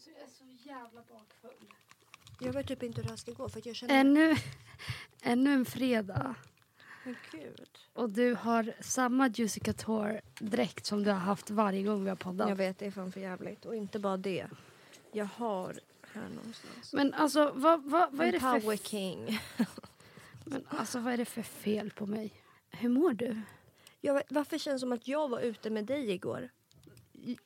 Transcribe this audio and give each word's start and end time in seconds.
Alltså 0.00 0.10
jag 0.10 0.22
är 0.22 0.32
så 0.32 0.68
jävla 0.68 1.00
bakfull. 1.00 1.68
Jag 2.40 2.52
vet 2.52 2.66
typ 2.66 2.82
inte 2.82 3.00
hur 3.00 3.02
det 3.02 3.10
här 3.10 3.16
ska 3.16 3.32
gå 3.32 3.48
för 3.48 3.58
att 3.58 3.66
jag 3.66 3.76
känner... 3.76 4.00
Ännu, 4.00 4.36
ännu 5.22 5.52
en 5.52 5.64
fredag. 5.64 6.34
Men 7.04 7.16
gud. 7.32 7.68
Och 7.92 8.10
du 8.10 8.34
har 8.34 8.74
samma 8.80 9.28
Juicy 9.28 9.60
Couture-dräkt 9.60 10.86
som 10.86 11.04
du 11.04 11.10
har 11.10 11.18
haft 11.18 11.50
varje 11.50 11.82
gång 11.82 12.04
vi 12.04 12.08
har 12.08 12.16
poddat. 12.16 12.48
Jag 12.48 12.56
vet, 12.56 12.78
det 12.78 12.86
är 12.86 12.90
fan 12.90 13.12
för 13.12 13.20
jävligt. 13.20 13.64
Och 13.64 13.76
inte 13.76 13.98
bara 13.98 14.16
det. 14.16 14.46
Jag 15.12 15.24
har 15.24 15.80
här 16.12 16.28
någonstans. 16.28 16.92
Men 16.92 17.14
alltså 17.14 17.52
vad, 17.54 17.82
vad, 17.82 18.12
vad 18.12 18.26
är 18.26 18.32
det 18.32 18.40
för 18.40 18.60
Power 18.60 18.76
King. 18.76 19.40
Men 20.44 20.66
alltså 20.68 20.98
vad 21.00 21.12
är 21.12 21.16
det 21.16 21.24
för 21.24 21.42
fel 21.42 21.90
på 21.90 22.06
mig? 22.06 22.32
Hur 22.70 22.88
mår 22.88 23.12
du? 23.12 23.40
Jag 24.00 24.14
vet, 24.14 24.32
varför 24.32 24.58
känns 24.58 24.74
det 24.74 24.80
som 24.80 24.92
att 24.92 25.08
jag 25.08 25.28
var 25.28 25.40
ute 25.40 25.70
med 25.70 25.84
dig 25.84 26.10
igår? 26.10 26.50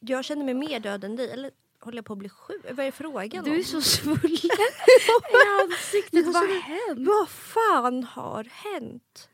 Jag 0.00 0.24
känner 0.24 0.44
mig 0.44 0.54
mer 0.54 0.80
död 0.80 1.04
än 1.04 1.16
dig. 1.16 1.30
Eller 1.30 1.50
håller 1.84 1.98
jag 1.98 2.04
på 2.04 2.12
att 2.12 2.18
bli 2.18 2.28
sjuk? 2.28 2.64
Vad 2.72 2.86
är 2.86 2.90
frågan 2.90 3.44
Du 3.44 3.52
är 3.52 3.56
om? 3.58 3.64
så 3.64 3.80
svullen 3.80 4.30
i 4.32 4.48
ansiktet. 5.62 6.26
Vad 6.26 6.34
har 6.36 6.60
hänt? 6.60 7.08
Vad 7.08 7.28
fan 7.28 8.04
har 8.04 8.44
hänt? 8.44 9.28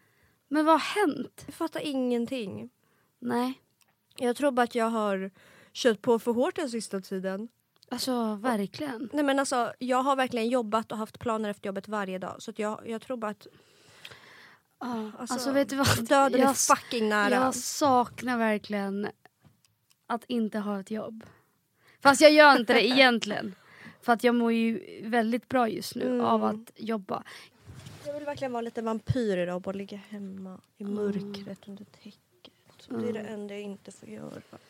Men 0.48 0.64
vad 0.64 0.80
har 0.80 1.00
hänt? 1.06 1.42
Jag 1.46 1.54
fattar 1.54 1.80
ingenting. 1.80 2.70
Nej, 3.18 3.60
Jag 4.16 4.36
tror 4.36 4.50
bara 4.50 4.62
att 4.62 4.74
jag 4.74 4.90
har 4.90 5.30
kört 5.72 6.02
på 6.02 6.18
för 6.18 6.32
hårt 6.32 6.56
den 6.56 6.70
sista 6.70 7.00
tiden. 7.00 7.48
alltså 7.90 8.34
verkligen. 8.34 9.08
Nej 9.12 9.24
men 9.24 9.38
alltså, 9.38 9.72
jag 9.78 10.02
har 10.02 10.16
verkligen 10.16 10.48
jobbat 10.48 10.92
och 10.92 10.98
haft 10.98 11.18
planer 11.18 11.50
efter 11.50 11.66
jobbet 11.66 11.88
varje 11.88 12.18
dag. 12.18 12.36
Så 12.38 12.52
jag, 12.56 12.82
jag 12.88 13.02
tror 13.02 13.16
bara 13.16 13.30
att 13.30 13.46
Ja, 14.82 15.10
Alltså, 15.18 15.34
alltså, 15.34 15.52
vet 15.52 15.68
du 15.68 15.76
vad? 15.76 16.04
döden 16.08 16.40
jag, 16.40 16.50
är 16.50 16.54
fucking 16.74 17.08
nära. 17.08 17.34
jag 17.34 17.54
saknar 17.54 18.38
verkligen 18.38 19.08
att 20.06 20.24
inte 20.24 20.58
ha 20.58 20.80
ett 20.80 20.90
jobb. 20.90 21.24
Fast 22.00 22.20
jag 22.20 22.32
gör 22.32 22.56
inte 22.56 22.72
det 22.72 22.86
egentligen. 22.86 23.54
För 24.02 24.12
att 24.12 24.24
jag 24.24 24.34
mår 24.34 24.52
ju 24.52 25.00
väldigt 25.08 25.48
bra 25.48 25.68
just 25.68 25.94
nu 25.94 26.06
Mm. 26.06 26.20
av 26.20 26.44
att 26.44 26.70
jobba. 26.76 27.22
Jag 28.06 28.14
vill 28.14 28.24
verkligen 28.24 28.52
vara 28.52 28.60
lite 28.62 28.82
vampyr 28.82 29.36
idag 29.36 29.54
och 29.56 29.62
bara 29.62 29.72
ligga 29.72 29.96
hemma 30.08 30.60
i 30.78 30.82
Mm. 30.82 30.94
mörkret 30.94 31.68
under 31.68 31.84
täcket. 31.84 32.52
Så 32.78 32.96
Det 32.96 33.08
är 33.08 33.12
det 33.12 33.20
enda 33.20 33.54
jag 33.54 33.62
inte 33.62 33.92
får 33.92 34.08
göra. 34.08 34.40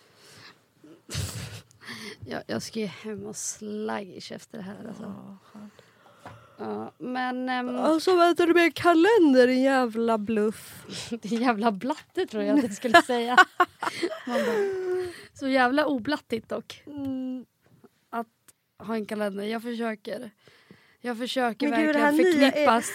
Jag, 2.26 2.42
jag 2.46 2.62
ska 2.62 2.80
ju 2.80 2.86
hem 2.86 3.26
och 3.26 3.36
sluggish 3.36 4.32
efter 4.32 4.58
det 4.58 4.64
här. 4.64 4.88
Alltså. 4.88 5.14
Ja. 5.52 5.60
Ja, 6.60 6.92
men 6.98 7.48
ehm, 7.48 7.76
Alltså 7.76 8.16
väntar 8.16 8.46
du 8.46 8.54
med 8.54 8.64
en 8.64 8.72
kalender 8.72 9.46
din 9.46 9.62
jävla 9.62 10.18
bluff. 10.18 10.84
är 11.10 11.40
jävla 11.40 11.72
blatte 11.72 12.26
tror 12.26 12.42
jag 12.42 12.58
att 12.58 12.64
jag 12.64 12.74
skulle 12.74 13.02
säga. 13.02 13.36
Bara, 14.26 14.44
så 15.34 15.48
jävla 15.48 15.86
oblattigt 15.86 16.48
dock. 16.48 16.82
Mm. 16.86 17.44
ha 18.78 18.94
en 18.94 19.06
kalender. 19.06 19.44
Jag 19.44 19.62
försöker. 19.62 20.30
Jag 21.00 21.18
försöker 21.18 21.68
Men 21.68 21.80
gud, 21.80 21.96
verkligen 21.96 22.06
här 22.06 22.12
nya 22.12 22.46
är- 22.46 22.50
förknippas. 22.50 22.90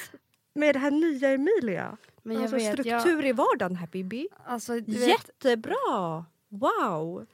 Med 0.54 0.76
det 0.76 0.80
här 0.80 0.92
nya 0.92 1.30
Emilia. 1.30 1.98
Men 2.24 2.38
alltså 2.38 2.56
vet, 2.56 2.74
struktur 2.74 3.18
jag, 3.22 3.28
i 3.28 3.32
vardagen 3.32 3.76
här 3.76 3.88
Bibi. 3.88 4.28
alltså, 4.46 4.74
vet, 4.74 4.88
Jättebra! 4.88 6.26
Wow! 6.50 7.26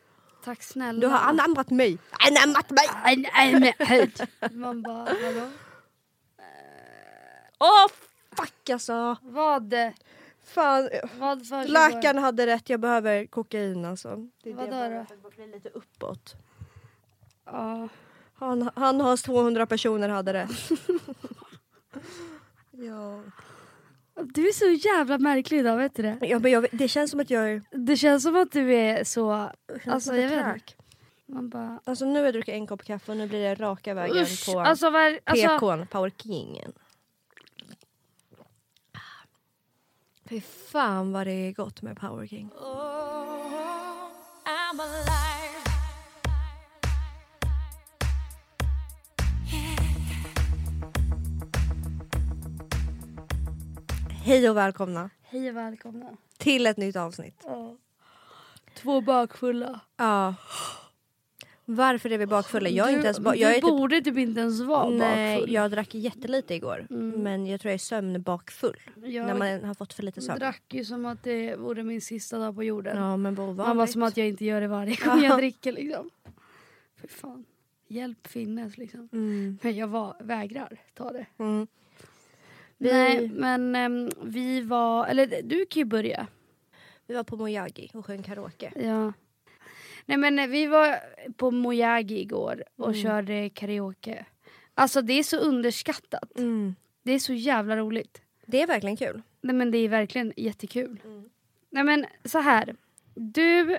tack 0.43 0.63
snälla. 0.63 0.99
Du 1.01 1.07
har 1.07 1.19
anammat 1.19 1.69
mig. 1.69 1.97
Anammat 2.29 2.69
mig! 2.69 2.87
Man 4.51 4.81
bara, 4.81 4.97
hallå? 4.97 5.49
Åh 7.61 7.87
fuck 8.35 8.69
alltså! 8.69 9.17
Vad? 9.21 9.73
Fan. 10.43 10.89
Vad 11.19 11.47
för 11.47 11.67
Läkaren 11.67 12.17
hade 12.17 12.47
rätt, 12.47 12.69
jag 12.69 12.79
behöver 12.79 13.25
kokain 13.25 13.85
alltså. 13.85 14.27
Det 14.43 14.49
är 14.49 14.53
Vadå 14.53 14.71
det 14.71 14.77
jag 14.77 14.89
behöver 14.89 15.35
bli 15.35 15.47
lite 15.47 15.69
uppåt. 15.69 16.35
Ja. 17.45 17.89
Han, 18.33 18.69
han 18.75 19.01
har 19.01 19.17
200 19.17 19.65
personer 19.65 20.09
hade 20.09 20.33
rätt. 20.33 20.49
ja. 22.71 23.23
Du 24.15 24.47
är 24.47 24.53
så 24.53 24.87
jävla 24.87 25.17
märklig 25.17 25.59
idag, 25.59 25.77
vet 25.77 25.95
du 25.95 26.03
det? 26.03 26.17
Ja, 26.21 26.39
men 26.39 26.51
jag, 26.51 26.67
det 26.71 26.87
känns 26.87 27.11
som 27.11 27.19
att 27.19 27.29
jag 27.29 27.51
är... 27.51 27.61
Det 27.71 27.97
känns 27.97 28.23
som 28.23 28.35
att 28.35 28.51
du 28.51 28.73
är 28.73 29.03
så... 29.03 29.49
Alltså, 29.85 30.15
jag 30.15 30.29
vet 30.29 30.55
inte. 30.55 30.73
Man 31.25 31.49
bara... 31.49 31.79
Alltså 31.83 32.05
nu 32.05 32.19
har 32.19 32.25
jag 32.25 32.33
druckit 32.33 32.53
en 32.53 32.67
kopp 32.67 32.83
kaffe 32.83 33.11
och 33.11 33.17
nu 33.17 33.27
blir 33.27 33.41
det 33.41 33.55
raka 33.55 33.93
vägen 33.93 34.23
Usch, 34.23 34.53
på 34.53 34.59
alltså, 34.59 34.89
var, 34.89 35.19
alltså, 35.23 35.47
PKn, 35.47 35.87
Power 35.87 36.11
Kingen. 36.17 36.73
Fy 40.31 40.41
fan 40.41 41.11
vad 41.11 41.27
det 41.27 41.31
är 41.31 41.51
gott 41.51 41.81
med 41.81 41.99
Power 41.99 42.27
King. 42.27 42.49
I'm 44.45 44.81
alive. 44.81 45.61
Hej 54.23 54.49
och 54.49 54.57
välkomna 54.57 55.09
Hej 55.21 55.49
och 55.49 55.55
välkomna. 55.55 56.17
till 56.37 56.67
ett 56.67 56.77
nytt 56.77 56.95
avsnitt. 56.95 57.45
Två 58.77 59.01
bakfulla. 59.01 59.79
Ja. 59.97 60.35
Varför 61.75 62.09
är 62.11 62.17
vi 62.17 62.25
bakfulla? 62.25 62.69
Jag 62.69 62.87
är 62.87 62.91
du 62.91 62.95
inte 62.95 63.07
ens 63.07 63.19
ba- 63.19 63.31
du 63.31 63.37
jag 63.37 63.51
är 63.51 63.55
typ, 63.55 63.63
borde 63.63 64.01
typ 64.01 64.17
inte 64.17 64.39
ens 64.41 64.61
vara 64.61 64.89
Nej, 64.89 65.35
bakfull. 65.35 65.53
jag 65.53 65.71
drack 65.71 65.93
jättelite 65.95 66.55
igår. 66.55 66.87
Mm. 66.89 67.09
Men 67.09 67.47
jag 67.47 67.61
tror 67.61 67.69
jag 67.69 67.73
är 67.73 67.77
sömnbakfull. 67.79 68.77
jag 69.03 69.25
När 69.27 69.33
man 69.35 69.63
har 69.63 69.73
fått 69.73 69.93
för 69.93 70.03
lite 70.03 70.21
sömn. 70.21 70.39
drack 70.39 70.63
ju 70.69 70.85
som 70.85 71.05
att 71.05 71.23
det 71.23 71.55
vore 71.55 71.83
min 71.83 72.01
sista 72.01 72.37
dag 72.39 72.55
på 72.55 72.63
jorden. 72.63 72.97
Ja 72.97 73.17
men 73.17 73.35
vad 73.35 73.55
Man 73.55 73.77
var 73.77 73.87
som 73.87 74.03
att 74.03 74.17
jag 74.17 74.27
inte 74.27 74.45
gör 74.45 74.61
det 74.61 74.67
varje 74.67 74.95
gång 75.05 75.23
jag 75.23 75.37
dricker 75.37 75.71
liksom. 75.71 76.09
Fy 77.01 77.07
fan. 77.07 77.45
Hjälp 77.87 78.27
finnes 78.27 78.77
liksom. 78.77 79.09
Mm. 79.13 79.57
Men 79.61 79.75
jag 79.75 79.87
var, 79.87 80.15
vägrar 80.19 80.77
ta 80.93 81.11
det. 81.11 81.25
Mm. 81.37 81.67
Vi- 82.77 82.91
Nej 82.91 83.29
men 83.33 83.75
ehm, 83.75 84.09
vi 84.23 84.61
var, 84.61 85.07
eller 85.07 85.41
du 85.43 85.65
kan 85.65 85.79
ju 85.79 85.85
börja. 85.85 86.27
Vi 87.07 87.13
var 87.15 87.23
på 87.23 87.37
Mojagi 87.37 87.89
och 87.93 88.05
sjöng 88.05 88.23
karaoke. 88.23 88.71
Ja. 88.75 89.13
Nej 90.05 90.17
men 90.17 90.39
eh, 90.39 90.47
vi 90.47 90.67
var 90.67 90.95
på 91.37 91.51
Mojagi 91.51 92.19
igår 92.19 92.63
och 92.75 92.87
Mm. 92.89 93.01
körde 93.01 93.49
karaoke. 93.49 94.25
Alltså 94.73 95.01
det 95.01 95.13
är 95.13 95.23
så 95.23 95.37
underskattat. 95.37 96.37
Mm. 96.37 96.75
Det 97.03 97.11
är 97.11 97.19
så 97.19 97.33
jävla 97.33 97.77
roligt. 97.77 98.21
Det 98.45 98.61
är 98.61 98.67
verkligen 98.67 98.97
kul. 98.97 99.21
Nej 99.41 99.55
men 99.55 99.71
det 99.71 99.77
är 99.77 99.89
verkligen 99.89 100.33
jättekul. 100.37 101.01
Mm. 101.05 101.29
Nej 101.69 101.83
men 101.83 102.05
så 102.25 102.39
här. 102.39 102.75
Du, 103.15 103.77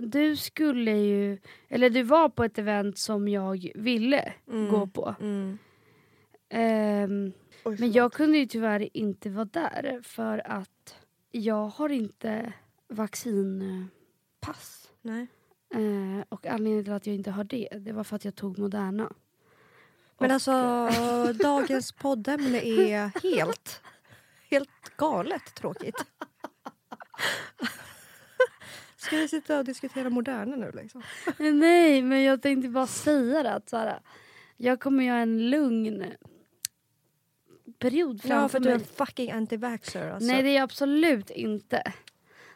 du 0.00 0.36
skulle 0.36 0.90
ju, 0.96 1.38
eller 1.68 1.90
du 1.90 2.02
var 2.02 2.28
på 2.28 2.44
ett 2.44 2.58
event 2.58 2.98
som 2.98 3.28
jag 3.28 3.70
ville 3.74 4.32
Mm. 4.48 4.68
gå 4.68 4.86
på. 4.86 5.14
Mm. 5.20 5.58
Ehm, 6.50 7.32
men 7.64 7.92
jag 7.92 8.12
kunde 8.12 8.38
ju 8.38 8.46
tyvärr 8.46 8.88
inte 8.96 9.30
vara 9.30 9.44
där 9.52 10.00
för 10.02 10.42
att 10.50 10.96
jag 11.30 11.66
har 11.68 11.88
inte 11.88 12.52
vaccinpass. 12.88 14.90
Nej. 15.02 15.26
Eh, 15.74 16.24
och 16.28 16.46
anledningen 16.46 16.84
till 16.84 16.92
att 16.92 17.06
jag 17.06 17.16
inte 17.16 17.30
har 17.30 17.44
det, 17.44 17.68
det 17.80 17.92
var 17.92 18.04
för 18.04 18.16
att 18.16 18.24
jag 18.24 18.34
tog 18.34 18.58
Moderna. 18.58 19.12
Men 20.18 20.30
Och, 20.30 20.34
alltså 20.34 20.88
dagens 21.42 21.92
poddämne 21.92 22.58
är 22.62 23.10
helt, 23.22 23.82
helt 24.50 24.96
galet 24.96 25.54
tråkigt. 25.54 25.96
Ska 28.96 29.16
vi 29.16 29.28
sitta 29.28 29.58
och 29.58 29.64
diskutera 29.64 30.10
Moderna 30.10 30.56
nu 30.56 30.72
liksom? 30.74 31.02
Eh, 31.26 31.52
Nej, 31.54 32.02
men 32.02 32.22
jag 32.22 32.42
tänkte 32.42 32.68
bara 32.68 32.86
säga 32.86 33.42
det 33.42 33.54
att 33.54 33.68
så 33.68 33.76
här, 33.76 34.00
jag 34.56 34.80
kommer 34.80 35.04
ju 35.04 35.10
ha 35.10 35.18
en 35.18 35.50
lugn 35.50 36.04
period 37.78 38.22
framför 38.22 38.34
Ja 38.42 38.48
för 38.48 38.60
du 38.60 38.68
är 38.70 38.74
mig. 38.74 38.86
en 38.88 39.06
fucking 39.06 39.30
anti-vaxxer 39.32 40.10
alltså. 40.12 40.26
Nej, 40.26 40.42
det 40.42 40.48
är 40.48 40.54
jag 40.54 40.62
absolut 40.62 41.30
inte. 41.30 41.82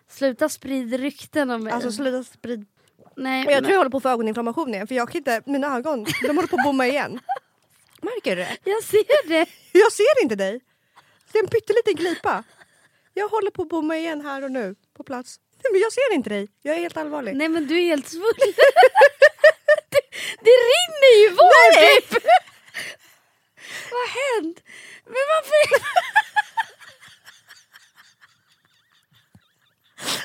Sluta 0.09 0.49
sprida 0.49 0.97
rykten 0.97 1.50
om 1.50 1.65
mig. 1.65 1.73
Alltså 1.73 1.93
sluta 1.93 2.25
sprid... 2.25 2.67
Nej, 3.17 3.45
Jag 3.45 3.53
men- 3.53 3.62
tror 3.62 3.73
jag 3.73 3.78
håller 3.78 3.91
på 3.91 3.97
att 3.97 4.03
få 4.03 4.09
ögoninflammation 4.09 4.75
igen 4.75 4.87
för 4.87 4.95
jag 4.95 5.09
kan 5.09 5.17
inte, 5.17 5.43
mina 5.47 5.77
ögon 5.77 6.05
de 6.23 6.37
håller 6.37 6.49
på 6.49 6.56
att 6.56 6.64
bomma 6.64 6.87
igen. 6.87 7.20
Märker 8.03 8.37
du 8.37 8.43
det? 8.43 8.56
jag 8.64 8.82
ser 8.85 9.29
det. 9.29 9.47
Jag 9.73 9.93
ser 9.93 10.23
inte 10.23 10.35
dig. 10.37 10.61
Det 11.32 11.38
är 11.38 11.43
en 11.43 11.49
pytteliten 11.49 11.94
glipa. 11.94 12.44
Jag 13.14 13.29
håller 13.29 13.50
på 13.50 13.62
att 13.62 13.69
bomma 13.69 13.97
igen 13.97 14.20
här 14.20 14.44
och 14.44 14.50
nu 14.50 14.75
på 14.97 15.05
plats. 15.05 15.41
Nej, 15.64 15.73
men 15.73 15.81
jag 15.81 15.93
ser 15.93 16.14
inte 16.14 16.31
dig. 16.31 16.49
Jag 16.62 16.76
är 16.76 16.81
helt 16.81 16.97
allvarlig. 16.97 17.37
Nej, 17.37 17.49
men 17.49 17.67
du 17.67 17.79
är 17.81 17.85
helt 17.85 18.09
svullen. 18.09 18.35
det, 19.91 20.00
det 20.41 20.50
rinner 20.73 21.23
ju 21.23 21.29
var 21.35 21.73
typ. 21.81 22.25
Vad 23.91 24.00
har 24.00 24.41
hänt? 24.41 24.61
Men 25.05 25.14
varför? 25.32 25.85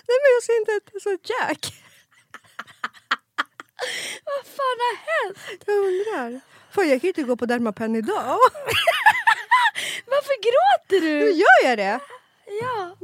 Nej 0.08 0.18
men 0.24 0.32
jag 0.36 0.44
ser 0.44 0.58
inte 0.60 0.72
ett 0.72 1.02
så 1.04 1.18
jack. 1.34 1.74
Vad 4.26 4.46
fan 4.46 4.78
har 4.86 4.98
hänt? 5.08 5.64
Jag 5.66 5.78
undrar. 5.78 6.42
Fan 6.72 6.90
jag 6.90 7.02
kan 7.02 7.08
inte 7.08 7.24
gå 7.24 7.36
på 7.36 7.46
Dermapen 7.46 7.96
idag. 7.96 8.38
Varför 10.06 10.36
gråter 10.42 11.02
Nu 11.08 11.20
du? 11.20 11.32
gör 11.32 11.64
jag 11.70 11.78
det. 11.78 12.00
Ja. 12.62 12.98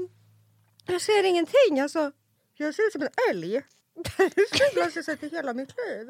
Jag 0.85 1.01
ser 1.01 1.23
ingenting. 1.23 1.79
Alltså, 1.81 2.11
jag 2.57 2.75
ser 2.75 2.83
ut 2.87 2.91
som 2.91 3.01
en 3.01 3.09
älg. 3.29 3.61
Det 4.17 4.23
är 4.23 4.75
det 4.75 4.95
jag 4.95 5.05
sett 5.05 5.23
i 5.23 5.29
hela 5.29 5.53
mitt 5.53 5.69
liv. 5.77 6.07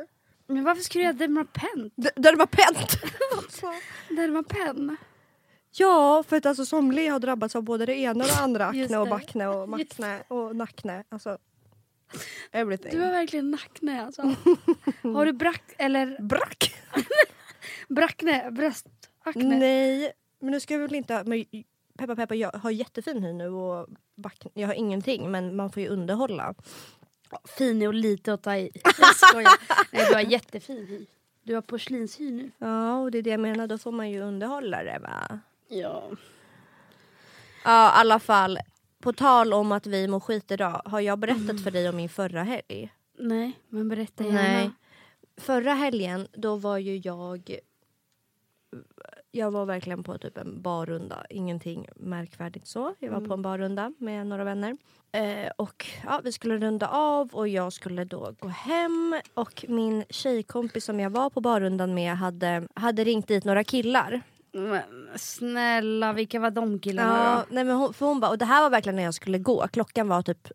Men 0.48 0.64
varför 0.64 0.82
skulle 0.84 1.04
jag 1.04 1.18
Penn? 1.54 1.92
D- 1.96 2.10
där 2.16 2.32
det 2.32 2.38
var 2.38 2.46
pent. 2.46 3.04
Alltså. 3.38 3.74
Delmar 4.10 4.44
Penn? 4.44 4.98
ja, 5.72 6.24
för 6.28 6.38
att 6.38 6.46
alltså 6.46 6.66
somliga 6.66 7.12
har 7.12 7.20
drabbats 7.20 7.56
av 7.56 7.64
både 7.64 7.86
det 7.86 7.96
ena 7.96 8.24
och 8.24 8.30
det 8.30 8.38
andra. 8.42 8.66
Akne 8.68 8.98
och 8.98 9.08
backne 9.08 9.48
och 9.48 9.70
mackne 9.70 10.24
och 10.28 10.56
nackne. 10.56 11.04
Alltså, 11.10 11.38
everything. 12.52 12.92
Du 12.92 13.02
har 13.02 13.12
verkligen 13.12 13.52
nacknä 13.52 14.06
alltså. 14.06 14.22
Har 15.02 15.26
du 15.26 15.34
brack 15.34 15.64
eller 15.78 16.18
Brack! 16.22 16.76
bracknä, 17.90 18.52
bröstakne? 18.52 19.58
Nej, 19.58 20.12
men 20.40 20.52
nu 20.52 20.60
ska 20.60 20.74
jag 20.74 20.82
väl 20.82 20.96
inte... 20.96 21.24
Men, 21.24 21.46
peppa 21.98 22.16
peppa, 22.16 22.36
jag 22.36 22.52
har 22.52 22.72
jättefin 22.72 23.24
hy 23.24 23.34
nu 23.34 23.50
och 23.50 23.88
backne. 24.16 24.52
Jag 24.54 24.68
har 24.68 24.74
ingenting 24.76 25.32
men 25.32 25.56
man 25.56 25.72
får 25.72 25.84
ju 25.84 25.90
underhålla. 25.90 26.54
Fin 27.58 27.82
är 27.82 27.88
och 27.88 27.94
lite 27.94 28.34
att 28.34 28.44
ta 28.44 28.56
i. 28.56 28.72
Jag 28.84 29.16
skojar. 29.16 29.54
Nej, 29.92 30.06
du 30.10 30.14
har 30.14 30.22
jättefin 30.22 30.88
hy. 30.88 31.06
Du 31.44 31.56
har 31.56 31.62
porslinshy 31.62 32.32
nu. 32.32 32.52
Ja, 32.58 32.98
och 32.98 33.12
det 33.12 33.18
är 33.18 33.22
det 33.22 33.30
jag 33.30 33.40
menar. 33.40 33.68
Då 33.68 33.78
får 33.78 33.92
man 33.92 34.12
ju 34.12 34.22
underhålla 34.22 34.84
det 34.84 35.00
va? 35.00 35.40
Ja. 35.68 36.10
Ja, 37.66 37.88
i 37.88 38.00
alla 38.00 38.20
fall. 38.20 38.60
På 39.04 39.14
tal 39.14 39.54
om 39.54 39.72
att 39.72 39.88
vi 39.88 40.08
mår 40.08 40.20
skit 40.20 40.52
idag. 40.52 40.82
Har 40.86 41.00
jag 41.00 41.20
berättat 41.20 41.64
för 41.64 41.72
dig 41.72 41.90
om 41.90 41.96
min 41.96 42.10
förra 42.10 42.44
helg? 42.44 42.94
Nej, 43.20 43.60
men 43.70 43.90
berätta 43.90 44.24
gärna. 44.24 44.42
Nej. 44.42 44.72
Förra 45.38 45.74
helgen, 45.74 46.28
då 46.34 46.56
var 46.56 46.78
ju 46.78 46.98
jag... 46.98 47.58
Jag 49.32 49.52
var 49.52 49.66
verkligen 49.66 50.04
på 50.04 50.18
typ 50.18 50.38
en 50.38 50.62
barrunda. 50.62 51.26
Ingenting 51.30 51.88
märkvärdigt 51.96 52.68
så. 52.68 52.96
Jag 53.00 53.12
var 53.12 53.22
på 53.22 53.34
en 53.34 53.42
barrunda 53.42 53.94
med 53.98 54.28
några 54.28 54.44
vänner. 54.44 54.78
Eh, 55.12 55.52
och 55.58 55.86
ja, 56.04 56.22
Vi 56.24 56.32
skulle 56.32 56.58
runda 56.58 56.88
av 56.88 57.30
och 57.34 57.48
jag 57.48 57.74
skulle 57.74 58.06
då 58.06 58.36
gå 58.40 58.48
hem. 58.48 59.22
Och 59.34 59.66
min 59.68 60.04
tjejkompis 60.10 60.86
som 60.86 61.00
jag 61.00 61.10
var 61.10 61.30
på 61.30 61.42
barrundan 61.42 61.94
med 61.94 62.18
hade, 62.18 62.68
hade 62.76 63.04
ringt 63.04 63.28
dit 63.28 63.44
några 63.44 63.64
killar. 63.64 64.22
Men 64.54 65.10
snälla, 65.16 66.14
vilka 66.14 66.40
var 66.40 66.52
de 66.52 66.80
killarna 66.80 67.18
Ja, 67.18 67.46
nej 67.50 67.64
men 67.64 67.76
hon, 67.76 67.94
för 67.94 68.06
hon 68.06 68.20
bara, 68.20 68.32
och 68.32 68.38
det 68.38 68.46
här 68.46 68.62
var 68.62 68.70
verkligen 68.70 68.96
när 68.96 69.04
jag 69.04 69.14
skulle 69.14 69.38
gå. 69.40 69.68
Klockan 69.68 70.08
var 70.08 70.22
typ 70.22 70.48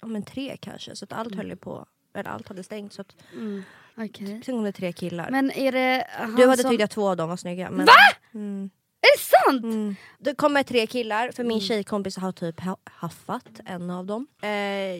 ja, 0.00 0.06
men 0.06 0.22
tre 0.22 0.56
kanske. 0.60 0.96
Så 0.96 1.04
att 1.04 1.12
allt 1.12 1.34
höll 1.34 1.48
ju 1.48 1.56
på. 1.56 1.86
Eller 2.14 2.30
allt 2.30 2.48
hade 2.48 2.62
stängt. 2.64 2.92
Så 2.92 3.00
att, 3.00 3.08
då? 3.32 3.38
Mm. 3.40 3.62
Okej. 3.96 4.26
sen 4.44 4.54
kom 4.56 4.64
det 4.64 4.72
tre 4.72 4.92
killar. 4.92 5.30
Men 5.30 5.50
är 5.50 5.72
det 5.72 6.06
Du 6.36 6.46
hade 6.48 6.62
som... 6.62 6.70
tyckt 6.70 6.82
att 6.84 6.90
två 6.90 7.08
av 7.08 7.16
dem 7.16 7.28
var 7.28 7.36
snygga. 7.36 7.70
Men, 7.70 7.86
Va? 7.86 7.92
Mm. 8.34 8.70
Är 9.00 9.18
det 9.18 9.22
sant? 9.24 9.64
Mm. 9.64 9.96
Det 10.18 10.34
kommer 10.34 10.62
tre 10.62 10.86
killar, 10.86 11.30
för 11.32 11.42
Mm. 11.42 11.48
min 11.48 11.60
tjejkompis 11.60 12.16
har 12.16 12.32
typ 12.32 12.60
ha- 12.60 12.76
haffat 12.84 13.60
en 13.64 13.90
av 13.90 14.06
dem. 14.06 14.26
Eh, 14.42 14.48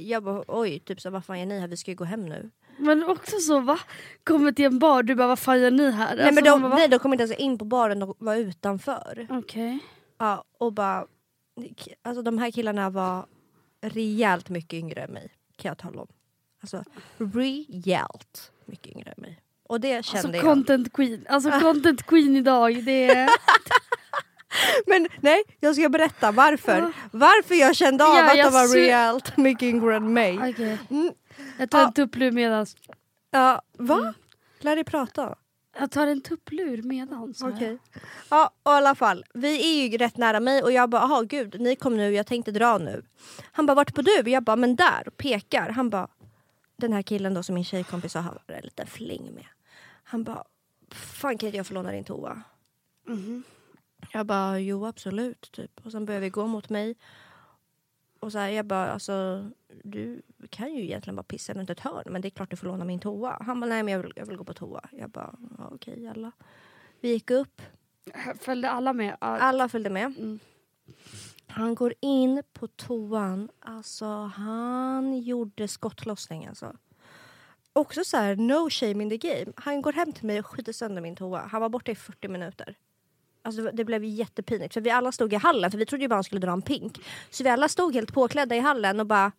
jag 0.09 0.23
bara 0.23 0.45
oj, 0.49 0.79
typ 0.79 1.01
så 1.01 1.11
vad 1.11 1.25
fan 1.25 1.39
gör 1.39 1.47
ni 1.47 1.61
här? 1.61 1.69
Vi 1.69 1.77
ska 1.77 1.91
ju 1.91 1.95
gå 1.97 2.05
hem 2.05 2.27
nu. 2.27 2.51
Men 2.79 3.05
också 3.05 3.39
så 3.39 3.61
va? 3.61 3.79
Kommer 4.25 4.53
till 4.53 4.65
en 4.65 4.79
bar, 4.79 5.03
du 5.03 5.15
bara 5.15 5.29
vad 5.29 5.39
fan 5.39 5.61
gör 5.61 5.71
ni 5.71 5.91
här? 5.91 6.17
nej 6.17 6.25
men 6.25 6.27
Alltså, 6.39 6.45
de, 6.45 6.61
man 6.61 6.71
bara, 6.71 6.77
nej, 6.79 6.89
de 6.89 6.99
kom 6.99 7.13
inte 7.13 7.23
ens 7.25 7.37
in 7.39 7.59
på 7.59 7.65
baren, 7.65 7.99
de 7.99 8.15
var 8.19 8.37
utanför. 8.37 9.27
Okej. 9.31 9.79
Ja, 10.19 10.45
och 10.59 10.73
bara, 10.73 11.07
alltså 12.03 12.23
de 12.23 12.39
här 12.39 12.51
killarna 12.51 12.91
var 12.91 13.27
rejält 13.81 14.49
mycket 14.49 14.73
yngre 14.75 15.01
än 15.03 15.11
mig. 15.13 15.33
Kan 15.57 15.69
jag 15.69 15.79
tala 15.79 16.01
om. 16.01 16.09
Alltså 16.63 16.85
rejält 17.19 18.53
mycket 18.67 18.87
yngre 18.97 19.11
än 19.17 19.23
mig. 19.23 19.41
Och 19.69 19.81
det 19.81 20.05
kände 20.05 20.19
Alltså 20.29 20.37
jag. 20.37 20.45
content 20.45 20.93
queen. 20.93 21.27
Alltså 21.29 21.51
content 21.51 22.03
queen 22.07 22.37
idag, 22.37 22.85
det 22.85 23.11
är... 23.11 23.29
Men 24.87 25.09
nej, 25.21 25.43
jag 25.61 25.77
ska 25.77 25.89
berätta 25.89 26.33
varför. 26.33 26.79
Ja. 26.81 26.93
Varför 27.13 27.55
jag 27.55 27.77
kände 27.77 28.05
av 28.05 28.15
Ja, 28.15 28.31
att 28.31 28.53
de 28.53 28.59
var 28.59 28.75
rejält 28.75 29.37
mycket 29.37 29.63
yngre 29.63 29.97
än 29.97 30.13
mig. 30.13 30.39
Okej. 30.39 30.79
Mm. 30.91 31.13
Jag 31.59 31.71
tar 31.71 31.79
Ja. 31.81 31.87
en 31.87 31.93
tupplur 31.93 32.33
medans. 32.33 32.77
Ja, 33.31 33.63
va? 33.79 33.99
Mm. 33.99 34.13
Lär 34.61 34.75
dig 34.77 34.85
prata. 34.85 35.35
Jag 35.79 35.91
tar 35.91 36.07
en 36.07 36.21
tupplur 36.21 36.83
medans. 36.83 37.43
Okej. 37.43 37.79
Ja, 38.31 38.51
och 38.63 38.73
i 38.73 38.75
alla 38.75 38.95
fall. 38.95 39.25
Vi 39.35 39.83
är 39.85 39.89
ju 39.91 39.99
rätt 39.99 40.17
nära 40.17 40.41
mig 40.41 40.63
och 40.63 40.73
jag 40.73 40.91
bara, 40.91 41.03
jaha 41.03 41.23
gud, 41.23 41.61
ni 41.61 41.77
kom 41.77 41.97
nu, 41.97 42.11
jag 42.15 42.27
tänkte 42.27 42.51
dra 42.51 42.79
nu. 42.79 43.03
Han 43.53 43.67
bara, 43.67 43.75
vart 43.75 43.95
på 43.95 44.03
du? 44.03 44.31
Jag 44.31 44.43
bara, 44.43 44.57
men 44.57 44.77
där, 44.77 45.03
och 45.09 45.17
pekar. 45.17 45.69
Han 45.71 45.91
bara, 45.91 46.09
den 46.77 46.93
här 46.93 47.03
killen 47.03 47.35
då 47.35 47.43
som 47.43 47.55
min 47.55 47.65
tjejkompis 47.65 48.15
har 48.15 48.39
en 48.47 48.65
liten 48.65 48.87
fling 48.87 49.35
med. 49.35 49.47
Han 50.05 50.25
bara, 50.25 50.45
fan 50.91 51.39
kan 51.39 51.47
inte 51.47 51.57
jag 51.57 51.67
få 51.67 51.75
låna 51.75 51.91
din 51.93 52.05
toa? 52.05 52.43
Mhm. 53.07 53.43
Jag 54.13 54.27
bara, 54.27 54.59
jo 54.59 54.87
absolut. 54.87 55.53
Typ. 55.53 55.81
Och 55.85 55.93
sen 55.93 56.05
började 56.05 56.25
vi 56.25 56.31
gå 56.31 56.47
mot 56.47 56.69
mig. 56.69 56.95
Och 58.21 58.33
så 58.33 58.39
här, 58.39 58.49
jag 58.49 58.67
bara, 58.67 58.91
alltså 58.93 59.47
du 59.85 60.23
kan 60.51 60.75
ju 60.75 60.83
egentligen 60.85 61.17
bara 61.17 61.23
pissa 61.23 61.55
runt 61.55 61.71
ett 61.71 61.81
hörn 61.81 62.03
men 62.07 62.23
det 62.23 62.29
är 62.29 62.31
klart 62.31 62.51
du 62.51 62.57
får 62.57 62.67
låna 62.67 62.85
min 62.85 63.01
toa. 63.01 63.39
Han 63.41 63.61
bara, 63.61 63.67
nej 63.67 63.83
men 63.83 63.93
jag 63.93 64.01
vill, 64.03 64.13
jag 64.17 64.27
vill 64.27 64.37
gå 64.37 64.45
på 64.45 64.55
toa. 64.55 64.89
Jag 64.93 65.11
bara, 65.11 65.35
okej 65.73 66.09
alla. 66.09 66.33
Vi 67.01 67.09
gick 67.09 67.31
upp, 67.31 67.63
Följde 68.41 68.71
alla 68.71 68.93
med? 68.93 69.17
Alla 69.21 69.69
följde 69.69 69.91
med. 69.91 70.05
Mm. 70.19 70.39
Han 71.47 71.75
går 71.75 71.95
in 72.01 72.43
på 72.53 72.67
toan, 72.67 73.49
alltså 73.61 74.07
han 74.35 75.19
gjorde 75.19 75.69
skottlossning 75.69 76.47
alltså. 76.47 76.77
Också 77.73 78.05
så 78.05 78.17
här, 78.17 78.37
no 78.37 78.71
shame 78.71 79.03
in 79.05 79.11
the 79.11 79.17
game. 79.17 79.53
Han 79.57 79.83
går 79.83 79.93
hem 79.93 80.13
till 80.13 80.27
mig 80.27 80.39
och 80.39 80.47
skjuter 80.47 80.73
sönder 80.73 81.03
min 81.03 81.17
toa. 81.17 81.41
Han 81.51 81.61
var 81.61 81.69
borta 81.69 81.91
i 81.91 81.95
40 81.95 82.29
minuter. 82.29 82.75
Alltså 83.43 83.63
det- 83.63 83.71
det 83.71 83.85
blev 83.85 84.05
jättepinigt 84.05 84.75
för 84.75 84.81
vi 84.81 84.91
alla 84.91 85.13
stod 85.13 85.33
i 85.33 85.37
hallen 85.37 85.71
för 85.71 85.79
vi 85.79 85.87
trodde 85.87 86.05
ju 86.05 86.09
bara 86.09 86.15
han 86.15 86.25
skulle 86.25 86.41
dra 86.41 86.53
en 86.53 86.63
pink. 86.63 86.99
Så 87.31 87.45
vi 87.45 87.51
alla 87.51 87.69
stod 87.69 87.95
helt 87.95 88.13
påklädda 88.15 88.57
i 88.57 88.61
hallen 88.61 89.01
och 89.01 89.07
bara 89.07 89.33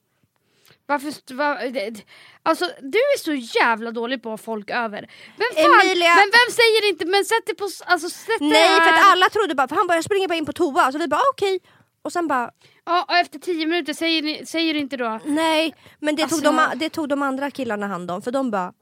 Varför... 0.89 1.07
st- 1.09 1.33
Va, 1.33 1.55
det- 1.61 1.69
det- 1.89 2.03
alltså 2.43 2.65
du 2.81 2.97
är 2.97 3.17
så 3.17 3.33
jävla 3.59 3.91
dålig 3.91 4.23
på 4.23 4.29
att 4.33 4.39
ha 4.39 4.45
folk 4.45 4.69
över. 4.69 5.01
Vem 5.37 5.63
fan? 5.63 5.81
Emilia! 5.81 6.15
Men 6.15 6.29
vem 6.39 6.49
säger 6.59 6.89
inte 6.89 7.05
men 7.05 7.25
sätt 7.25 7.45
dig 7.45 7.55
på... 7.55 7.69
Alltså 7.85 8.09
sätt 8.09 8.39
nej 8.39 8.75
för 8.75 8.81
här. 8.81 8.93
att 8.93 9.11
alla 9.11 9.29
trodde 9.29 9.55
bara, 9.55 9.67
för 9.67 9.75
han 9.75 9.87
bara 9.87 9.95
jag 9.95 10.03
springer 10.03 10.27
bara 10.27 10.35
in 10.35 10.45
på 10.45 10.53
toa. 10.53 10.91
Så 10.91 10.97
vi 10.97 11.07
bara 11.07 11.17
ah, 11.21 11.31
okej. 11.33 11.59
Och 12.01 12.13
sen 12.13 12.27
bara 12.27 12.51
Ja, 12.85 13.05
och 13.09 13.15
efter 13.15 13.39
tio 13.39 13.65
minuter 13.65 13.93
säger, 13.93 14.21
ni, 14.21 14.45
säger 14.45 14.73
du 14.73 14.79
inte 14.79 14.97
då... 14.97 15.19
nej. 15.25 15.75
Men 15.99 16.15
det, 16.15 16.23
Alltså- 16.23 16.41
tog 16.41 16.55
de, 16.55 16.71
det 16.75 16.89
tog 16.89 17.09
de 17.09 17.21
andra 17.21 17.51
killarna 17.51 17.87
hand 17.87 18.11
om 18.11 18.21
för 18.21 18.31
de 18.31 18.51
bara 18.51 18.73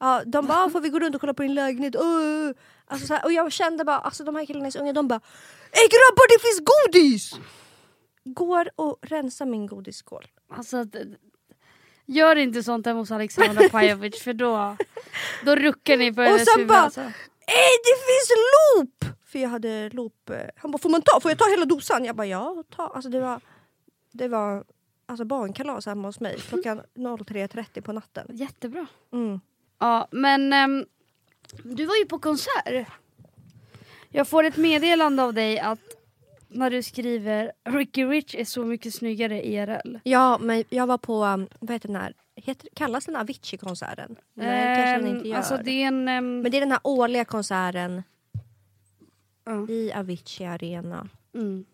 Ja, 0.00 0.22
de 0.26 0.46
bara, 0.46 0.64
"Ah, 0.64 0.70
får 0.70 0.80
vi 0.80 0.88
gå 0.88 0.98
runt 0.98 1.14
och 1.14 1.20
kolla 1.20 1.34
på 1.34 1.42
din 1.42 1.54
lägenhet? 1.54 1.94
Uh. 1.96 2.50
Alltså, 2.86 3.06
så 3.06 3.14
här, 3.14 3.24
och 3.24 3.32
jag 3.32 3.52
kände 3.52 3.84
bara, 3.84 3.98
alltså 3.98 4.24
de 4.24 4.36
här 4.36 4.46
killarna 4.46 4.66
är 4.66 4.70
så 4.70 4.78
unga, 4.78 4.92
de 4.92 5.08
bara 5.08 5.20
Ey 5.72 5.88
grabbar 5.88 6.28
det 6.28 6.40
finns 6.42 6.60
godis! 6.72 7.34
Går 8.24 8.70
och 8.76 8.98
rensar 9.02 9.46
min 9.46 9.66
godisskål. 9.66 10.26
Alltså, 10.56 10.84
gör 12.06 12.36
inte 12.36 12.62
sånt 12.62 12.86
hemma 12.86 13.00
hos 13.00 13.10
Alexandra 13.10 13.68
Pajovic 13.72 14.22
för 14.22 14.32
då, 14.32 14.76
då 15.44 15.54
ruckar 15.56 15.96
ni 15.96 16.12
på 16.14 16.20
Och 16.22 16.26
hennes 16.26 16.48
huvud. 16.56 16.68
bara- 16.68 16.78
Alltså. 16.80 17.00
Ey 17.46 17.74
det 17.84 17.96
finns 18.06 18.30
loop! 18.76 19.04
För 19.26 19.38
jag 19.38 19.48
hade 19.48 19.90
loop. 19.90 20.30
eh, 20.30 20.36
Han 20.56 20.70
bara, 20.70 20.78
får 20.78 20.90
man 20.90 21.02
ta? 21.02 21.20
Får 21.20 21.30
jag 21.30 21.38
ta 21.38 21.50
hela 21.50 21.64
dosan? 21.64 22.04
Jag 22.04 22.16
bara, 22.16 22.26
ja 22.26 22.64
ta. 22.76 22.86
Alltså 22.94 23.10
det 23.10 23.20
var, 23.20 23.40
det 24.12 24.28
var 24.28 24.64
alltså 25.06 25.24
barnkalas 25.24 25.86
hemma 25.86 26.08
hos 26.08 26.20
mig 26.20 26.36
klockan 26.48 26.80
03.30 26.94 27.80
på 27.80 27.92
natten. 27.92 28.26
Jättebra. 28.30 28.86
Mm. 29.12 29.40
Ja, 29.78 30.08
men 30.10 30.52
ehm, 30.52 30.84
du 31.62 31.86
var 31.86 31.96
ju 31.96 32.06
på 32.06 32.18
konsert. 32.18 32.86
Jag 34.08 34.28
får 34.28 34.44
ett 34.44 34.56
meddelande 34.56 35.22
av 35.22 35.34
dig 35.34 35.58
att 35.58 35.93
när 36.54 36.70
du 36.70 36.82
skriver 36.82 37.52
Ricky 37.64 38.04
Rich 38.04 38.34
är 38.34 38.44
så 38.44 38.64
mycket 38.64 38.94
snyggare 38.94 39.46
IRL. 39.46 39.96
Ja, 40.02 40.38
men 40.38 40.64
jag 40.68 40.86
var 40.86 40.98
på, 40.98 41.24
um, 41.24 41.48
vad 41.60 41.70
heter 41.70 41.88
den 41.88 41.96
här, 41.96 42.14
heter, 42.36 42.68
kallas 42.74 43.04
den 43.06 43.16
Avicii-konserten? 43.16 44.16
Nej, 44.34 44.76
kanske 44.76 44.96
den 44.96 45.06
Ehm, 45.06 45.16
inte 45.16 45.28
gör. 45.28 45.36
Alltså 45.36 45.56
det 45.64 45.70
är 45.82 45.86
en... 45.86 46.08
ehm, 46.08 46.40
Men 46.40 46.50
det 46.50 46.56
är 46.58 46.60
den 46.60 46.70
här 46.70 46.80
årliga 46.84 47.24
konserten 47.24 48.02
ja, 49.44 49.66
i 49.68 49.92
Avicii 49.92 50.46
Arena. 50.46 51.08
mm, 51.34 51.64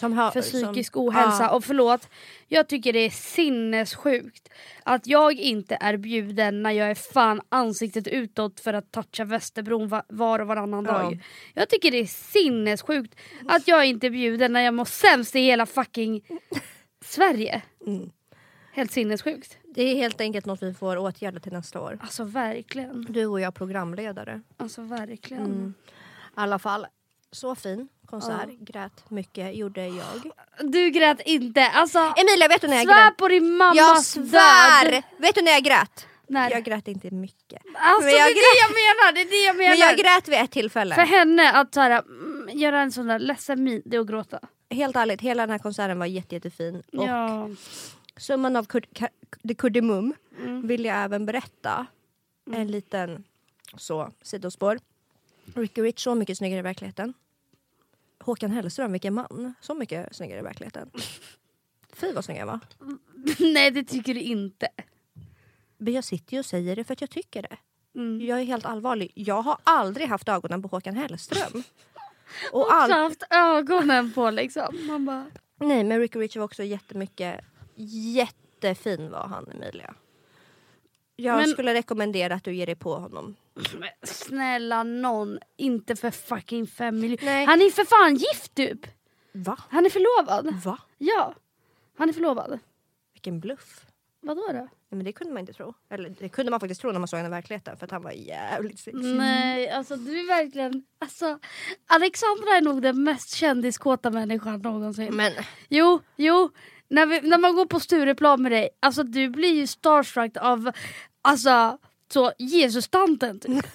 har, 0.00 0.30
för 0.30 0.42
som- 0.42 0.60
psykisk 0.62 0.96
ohälsa. 0.96 1.42
Ja. 1.42 1.50
Och 1.50 1.64
förlåt, 1.64 2.08
jag 2.48 2.68
tycker 2.68 2.92
det 2.92 2.98
är 2.98 3.10
sinnessjukt 3.10 4.48
att 4.84 5.06
jag 5.06 5.32
inte 5.32 5.78
är 5.80 5.96
bjuden 5.96 6.62
när 6.62 6.70
jag 6.70 6.90
är 6.90 6.94
fan 6.94 7.40
ansiktet 7.48 8.06
utåt 8.06 8.60
för 8.60 8.74
att 8.74 8.92
toucha 8.92 9.24
Västerbron 9.24 9.88
va- 9.88 10.04
var 10.08 10.38
och 10.38 10.46
varannan 10.46 10.84
Ja. 10.84 10.92
dag. 10.92 11.22
Jag 11.54 11.68
tycker 11.68 11.90
det 11.90 11.98
är 11.98 12.06
sinnessjukt 12.06 13.14
att 13.48 13.68
jag 13.68 13.86
inte 13.86 14.06
är 14.06 14.10
bjuden 14.10 14.52
när 14.52 14.60
jag 14.60 14.74
mår 14.74 14.84
sämst 14.84 15.36
i 15.36 15.40
hela 15.40 15.66
fucking 15.66 16.22
Sverige. 17.04 17.62
Mm. 17.86 18.10
Helt 18.72 18.92
sinnessjukt. 18.92 19.58
Det 19.74 19.82
är 19.82 19.96
helt 19.96 20.20
enkelt 20.20 20.46
något 20.46 20.62
vi 20.62 20.74
får 20.74 20.96
åtgärda 20.96 21.40
till 21.40 21.52
nästa 21.52 21.80
år. 21.80 21.98
Alltså 22.02 22.24
verkligen. 22.24 23.06
Du 23.08 23.26
och 23.26 23.40
jag 23.40 23.54
programledare. 23.54 24.40
Alltså 24.56 24.82
verkligen. 24.82 25.44
Mm. 25.46 25.74
I 25.80 26.30
alla 26.34 26.58
fall, 26.58 26.86
så 27.32 27.54
fin 27.54 27.88
konsert. 28.06 28.48
Grät 28.58 29.10
mycket, 29.10 29.54
gjorde 29.56 29.86
jag. 29.86 30.32
Du 30.60 30.90
grät 30.90 31.20
inte. 31.24 31.66
Alltså, 31.66 31.98
Emilia, 31.98 32.48
vet 32.48 32.60
du 32.60 32.68
när 32.68 32.76
jag 32.76 32.84
svär 32.86 33.06
grät? 33.08 33.16
på 33.16 33.28
din 33.28 33.56
mammas 33.56 33.76
Jag 33.76 34.04
svär! 34.04 34.90
död. 34.90 35.02
Vet 35.18 35.34
du 35.34 35.42
när 35.42 35.52
jag 35.52 35.62
grät? 35.64 36.06
När? 36.26 36.50
Jag 36.50 36.64
grät 36.64 36.88
inte 36.88 37.10
mycket. 37.10 37.62
Alltså 37.74 38.04
Men 38.04 38.14
jag 38.14 38.26
det 38.28 38.32
är 38.32 38.34
det 38.34 38.60
jag 38.60 38.70
menar. 38.70 39.12
Det 39.12 39.20
är 39.20 39.30
det 39.30 39.46
jag 39.46 39.56
menar. 39.56 39.70
Men 39.70 39.78
jag 39.78 39.96
grät 39.98 40.28
vid 40.28 40.38
ett 40.38 40.50
tillfälle. 40.50 40.94
För 40.94 41.02
henne 41.02 41.52
att 41.52 41.74
så 41.74 41.80
här, 41.80 41.90
mm, 42.02 42.48
göra 42.58 42.80
en 42.80 42.92
sån 42.92 43.06
där 43.06 43.18
ledsen 43.18 43.64
min, 43.64 43.82
det 43.84 43.96
är 43.96 44.00
att 44.00 44.06
gråta. 44.06 44.38
Helt 44.70 44.96
ärligt, 44.96 45.20
hela 45.20 45.42
den 45.42 45.50
här 45.50 45.58
konserten 45.58 45.98
var 45.98 46.06
jätte, 46.06 46.34
jättefin. 46.34 46.82
Och 46.92 47.06
Ja. 47.08 47.48
summan 48.16 48.56
av 48.56 48.64
kud, 48.64 48.86
ka, 48.94 49.08
det 49.42 49.54
Mm. 50.38 50.66
vill 50.66 50.84
jag 50.84 50.96
även 51.04 51.26
berätta 51.26 51.86
En 52.52 52.70
liten 52.70 53.24
så 53.76 54.10
sidospår. 54.22 54.78
Ricky 55.54 55.82
Rich 55.82 56.02
så 56.02 56.14
mycket 56.14 56.38
snyggare 56.38 56.58
i 56.58 56.62
verkligheten. 56.62 57.14
Håkan 58.22 58.50
Hellström, 58.50 58.92
vilken 58.92 59.14
man. 59.14 59.54
Så 59.60 59.74
mycket 59.74 60.16
snyggare 60.16 60.38
i 60.38 60.42
verkligheten. 60.42 60.90
Fy 61.92 62.12
vad 62.12 62.24
snygg 62.24 62.38
jag 62.38 62.46
var. 62.46 62.60
Nej 63.52 63.70
det 63.70 63.84
tycker 63.84 64.14
du 64.14 64.20
inte. 64.20 64.68
Men 65.78 65.92
jag 65.92 66.04
sitter 66.04 66.32
ju 66.32 66.38
och 66.38 66.46
säger 66.46 66.76
det 66.76 66.84
för 66.84 66.92
att 66.92 67.00
jag 67.00 67.10
tycker 67.10 67.42
det. 67.42 67.56
Mm. 67.94 68.26
Jag 68.26 68.40
är 68.40 68.44
helt 68.44 68.64
allvarlig. 68.64 69.12
Jag 69.14 69.42
har 69.42 69.56
aldrig 69.64 70.08
haft 70.08 70.28
ögonen 70.28 70.62
på 70.62 70.68
Håkan 70.68 70.94
Hellström. 70.96 71.62
Och 72.52 72.60
Och 72.60 72.72
all... 72.74 72.90
haft 72.90 73.22
ögonen 73.30 74.12
på 74.12 74.30
liksom. 74.30 74.86
Man 74.86 75.04
bara, 75.04 75.26
Nej 75.56 75.84
men 75.84 75.98
Ricky 76.00 76.18
Rich 76.18 76.36
var 76.36 76.44
också 76.44 76.62
jättemycket, 76.64 77.40
jättefin 77.74 79.10
var 79.10 79.26
han 79.26 79.50
Emilia. 79.50 79.94
Jag 81.16 81.36
Men- 81.36 81.48
skulle 81.48 81.74
rekommendera 81.74 82.34
att 82.34 82.44
du 82.44 82.54
ger 82.54 82.66
dig 82.66 82.74
på 82.74 82.94
honom. 82.94 83.36
Men 83.54 83.88
snälla 84.02 84.82
någon, 84.82 85.38
inte 85.56 85.96
för 85.96 86.10
fucking 86.10 86.66
fem 86.66 87.00
miljoner. 87.00 87.46
Han 87.46 87.60
är 87.60 87.70
för 87.70 87.84
fan 87.84 88.14
gift 88.16 88.54
typ. 88.54 88.86
Va? 89.32 89.58
Han 89.68 89.86
är 89.86 89.90
förlovad. 89.90 90.54
Va? 90.64 90.78
Ja, 90.98 91.34
han 91.98 92.08
är 92.08 92.12
förlovad. 92.12 92.58
Vilken 93.12 93.40
bluff. 93.40 93.86
Vadå 94.20 94.42
då? 94.52 94.68
Men 94.88 95.04
det 95.04 95.12
kunde 95.12 95.32
man 95.32 95.40
inte 95.40 95.52
tro. 95.52 95.74
Eller 95.90 96.14
det 96.18 96.28
kunde 96.28 96.50
man 96.50 96.60
faktiskt 96.60 96.80
tro 96.80 96.92
när 96.92 96.98
man 96.98 97.08
såg 97.08 97.16
henne 97.16 97.28
i 97.28 97.30
verkligheten 97.30 97.76
för 97.76 97.84
att 97.84 97.90
han 97.90 98.02
var 98.02 98.10
jävligt 98.10 98.78
sexig. 98.78 99.04
Nej, 99.04 99.70
alltså 99.70 99.96
du 99.96 100.20
är 100.20 100.26
verkligen... 100.26 100.84
Alltså, 100.98 101.38
Alexandra 101.86 102.56
är 102.56 102.60
nog 102.60 102.82
den 102.82 103.04
mest 103.04 103.34
kändiskåta 103.34 104.10
människan 104.10 104.60
någonsin. 104.60 105.16
Men 105.16 105.32
Jo, 105.68 106.00
jo. 106.16 106.50
När, 106.88 107.06
vi, 107.06 107.20
när 107.20 107.38
man 107.38 107.56
går 107.56 107.66
på 107.66 107.80
Stureplan 107.80 108.42
med 108.42 108.52
dig, 108.52 108.68
alltså 108.80 109.02
du 109.02 109.28
blir 109.28 109.54
ju 109.54 109.66
starstruck 109.66 110.36
av 110.36 110.70
alltså, 111.22 111.78
så 112.12 112.32
Jesus-tanten 112.38 113.40
typ. 113.40 113.50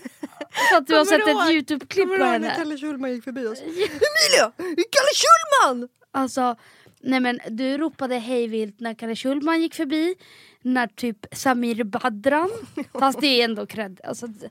Så 0.71 0.77
att 0.77 0.87
du 0.87 0.95
har 0.95 1.05
Kommer 1.05 1.19
sett 1.19 1.27
ett 1.27 1.53
Youtube-klipp 1.53 2.17
på 2.17 2.23
henne. 2.23 2.53
Kalle 2.57 2.77
Schulman 2.77 3.11
gick 3.13 3.23
förbi 3.23 3.45
oss? 3.47 3.61
Emilia! 3.61 4.51
Kalle 4.57 5.11
Schulman! 5.15 5.89
Alltså, 6.11 6.55
nej 7.01 7.19
men 7.19 7.39
du 7.49 7.77
ropade 7.77 8.15
hej 8.15 8.47
vilt 8.47 8.79
när 8.79 8.93
Kalle 8.93 9.15
Schulman 9.15 9.61
gick 9.61 9.75
förbi. 9.75 10.15
När 10.61 10.87
typ 10.87 11.25
Samir 11.31 11.83
Badran, 11.83 12.49
fast 12.99 13.21
det 13.21 13.27
är 13.41 13.45
ändå 13.45 13.65
cred. 13.65 14.01
Alltså, 14.03 14.27
d- 14.27 14.49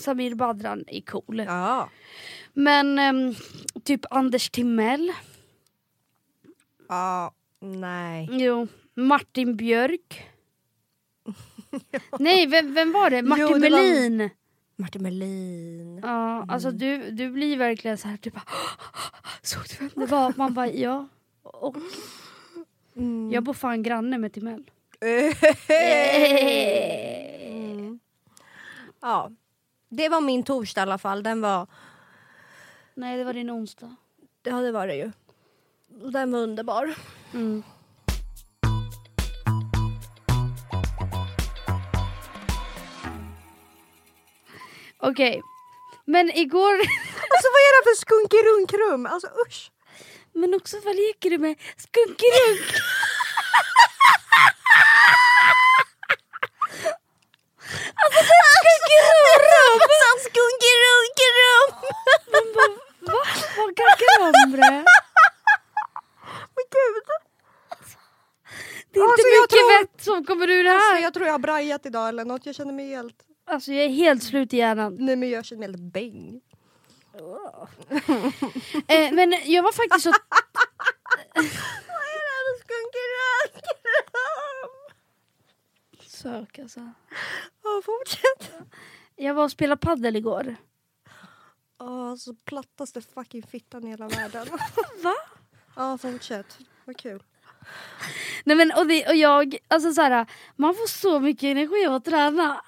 Samir 0.00 0.34
Badran 0.34 0.84
är 0.86 1.00
cool. 1.00 1.38
Ja. 1.46 1.90
Men 2.52 2.98
ehm, 2.98 3.34
typ 3.84 4.00
Anders 4.10 4.50
Timell. 4.50 5.12
Ja, 6.88 7.34
nej. 7.60 8.28
Jo, 8.32 8.68
Martin 8.94 9.56
Björk. 9.56 10.24
Nej, 12.18 12.46
vem, 12.46 12.74
vem 12.74 12.92
var 12.92 13.10
det? 13.10 13.22
Martin 13.22 13.46
Jo, 13.50 13.58
det 13.58 13.70
var- 13.70 13.78
Melin. 13.78 14.30
Martin 14.76 15.02
Melin. 15.02 16.00
Ja, 16.02 16.44
alltså 16.48 16.70
du, 16.70 17.10
du 17.10 17.30
blir 17.30 17.56
verkligen 17.56 17.98
så 17.98 18.08
här 18.08 18.16
typ 18.16 18.34
Såg 19.42 19.62
du 19.70 19.76
vem 19.78 19.90
det 19.94 20.06
var? 20.06 20.32
Man 20.36 20.54
bara 20.54 20.68
ja. 20.70 21.08
Och 21.42 21.76
Mm. 22.96 23.30
jag 23.32 23.42
bor 23.42 23.54
fan 23.54 23.82
granne 23.82 24.18
med 24.18 24.32
Timell. 24.32 24.70
Mm. 27.48 27.98
Ja. 29.00 29.30
Det 29.88 30.08
var 30.08 30.20
min 30.20 30.42
torsdag 30.42 30.80
i 30.80 30.82
alla 30.82 30.98
fall. 30.98 31.22
Den 31.22 31.40
var... 31.40 31.66
Nej, 32.94 33.16
det 33.18 33.24
var 33.24 33.32
din 33.32 33.50
onsdag. 33.50 33.96
Ja, 34.42 34.56
det 34.60 34.72
var 34.72 34.86
det 34.86 34.94
ju. 34.96 35.10
Den 35.88 36.32
var 36.32 36.38
underbar. 36.38 36.94
Mm. 37.34 37.62
Okej, 45.10 45.42
men 46.06 46.30
igår... 46.36 46.74
Alltså 47.34 47.48
vad 47.54 47.60
är 47.68 47.72
det 47.76 47.84
för 47.88 47.96
skunkerunk-rum? 48.04 49.06
Alltså 49.06 49.28
usch. 49.46 49.70
Men 50.32 50.54
också 50.54 50.80
vad 50.84 50.96
leker 50.96 51.30
du 51.30 51.38
med? 51.38 51.56
Skunkerunk! 51.76 52.60
alltså 58.02 58.20
det 58.28 58.34
är 58.40 58.44
ett 58.50 58.62
skunkerunk! 58.66 59.82
Skunkerunk-rum! 60.26 61.68
Man 62.32 62.46
bara, 62.54 62.72
va? 63.12 63.20
Vad 63.56 63.70
gagambre? 63.76 64.70
Men 66.54 66.64
gud. 66.76 67.04
Det 68.92 69.00
är 69.00 69.04
inte 69.04 69.12
Alltså, 69.12 69.28
mycket 69.28 69.50
tror- 69.50 69.78
vett 69.80 70.04
som 70.04 70.24
kommer 70.26 70.50
ur 70.50 70.64
det 70.64 70.70
här. 70.70 70.76
Alltså, 70.76 71.02
jag 71.02 71.14
tror 71.14 71.26
jag 71.26 71.32
har 71.34 71.38
brajat 71.38 71.86
idag 71.86 72.08
eller 72.08 72.24
något. 72.24 72.46
Jag 72.46 72.54
känner 72.54 72.72
mig 72.72 72.88
helt... 72.88 73.16
Alltså 73.44 73.72
jag 73.72 73.84
är 73.84 73.88
helt 73.88 74.22
slut 74.22 74.54
i 74.54 74.56
hjärnan. 74.56 74.96
Nej 75.00 75.16
men 75.16 75.30
jag 75.30 75.44
känner 75.44 75.58
mig 75.60 75.68
helt 75.68 75.92
bäng. 75.92 76.40
Eh, 78.88 79.12
men 79.12 79.34
jag 79.44 79.62
var 79.62 79.72
faktiskt 79.72 80.04
så... 80.04 80.12
Vad 81.34 81.44
är 81.44 82.20
det 82.24 82.32
här 82.34 82.50
med 82.50 82.60
skunkerunk-rum? 82.60 84.70
Sök 86.08 86.58
alltså. 86.58 86.80
Ja, 87.62 87.82
fortsätt. 87.84 88.52
Jag 89.16 89.34
var 89.34 89.44
och 89.44 89.50
spelade 89.50 89.80
paddel 89.80 90.16
igår. 90.16 90.56
Åh, 91.78 92.10
alltså 92.10 92.34
plattaste 92.34 93.00
fucking 93.00 93.42
fittan 93.42 93.84
i 93.84 93.88
hela 93.90 94.08
världen. 94.08 94.46
Va? 95.02 95.14
Ja, 95.76 95.98
fortsätt. 95.98 96.58
Vad 96.84 96.96
kul. 96.96 97.22
Nej 98.44 98.56
men 98.56 98.72
och, 98.76 98.86
det, 98.86 99.06
och 99.08 99.14
jag, 99.16 99.56
alltså 99.68 99.92
så 99.92 100.02
här, 100.02 100.26
man 100.56 100.74
får 100.74 100.86
så 100.86 101.20
mycket 101.20 101.44
energi 101.44 101.86
av 101.86 101.94
att 101.94 102.04
träna. 102.04 102.62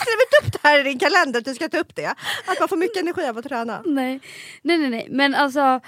Skrivit 0.00 0.32
upp 0.42 0.52
det 0.62 0.68
här 0.68 0.80
i 0.80 0.82
din 0.82 0.98
kalender 0.98 1.38
att 1.38 1.44
du 1.44 1.54
ska 1.54 1.68
ta 1.68 1.78
upp 1.78 1.94
det? 1.96 2.14
Att 2.46 2.60
man 2.60 2.68
får 2.68 2.76
mycket 2.76 3.02
energi 3.02 3.26
av 3.28 3.38
att 3.38 3.44
träna? 3.44 3.82
Nej, 3.86 4.20
nej, 4.62 4.78
nej, 4.78 4.90
nej. 4.90 5.06
men 5.10 5.34
alltså. 5.34 5.80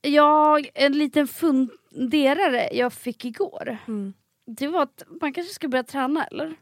Jag, 0.00 0.68
en 0.74 0.92
liten 0.98 1.28
funderare 1.28 2.68
jag 2.72 2.92
fick 2.92 3.24
igår. 3.24 3.78
Mm. 3.88 4.14
Det 4.46 4.66
var 4.68 4.82
att 4.82 5.02
man 5.20 5.32
kanske 5.32 5.54
ska 5.54 5.68
börja 5.68 5.82
träna 5.84 6.24
eller? 6.24 6.54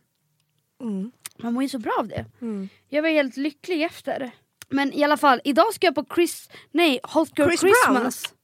Mm. 0.81 1.13
Man 1.37 1.55
mår 1.55 1.63
ju 1.63 1.69
så 1.69 1.79
bra 1.79 1.93
av 1.99 2.09
det. 2.09 2.25
Mm. 2.41 2.69
Jag 2.89 3.03
var 3.03 3.09
helt 3.09 3.37
lycklig 3.37 3.83
efter. 3.83 4.31
Men 4.69 4.93
i 4.93 5.05
alla 5.05 5.17
fall, 5.17 5.41
idag 5.45 5.75
ska 5.75 5.87
jag 5.87 5.95
på 5.95 6.05
Chris... 6.15 6.51
Nej, 6.71 7.01
Hot 7.03 7.39
Girl 7.39 7.49
Chris 7.49 7.61
Christmas. 7.61 8.35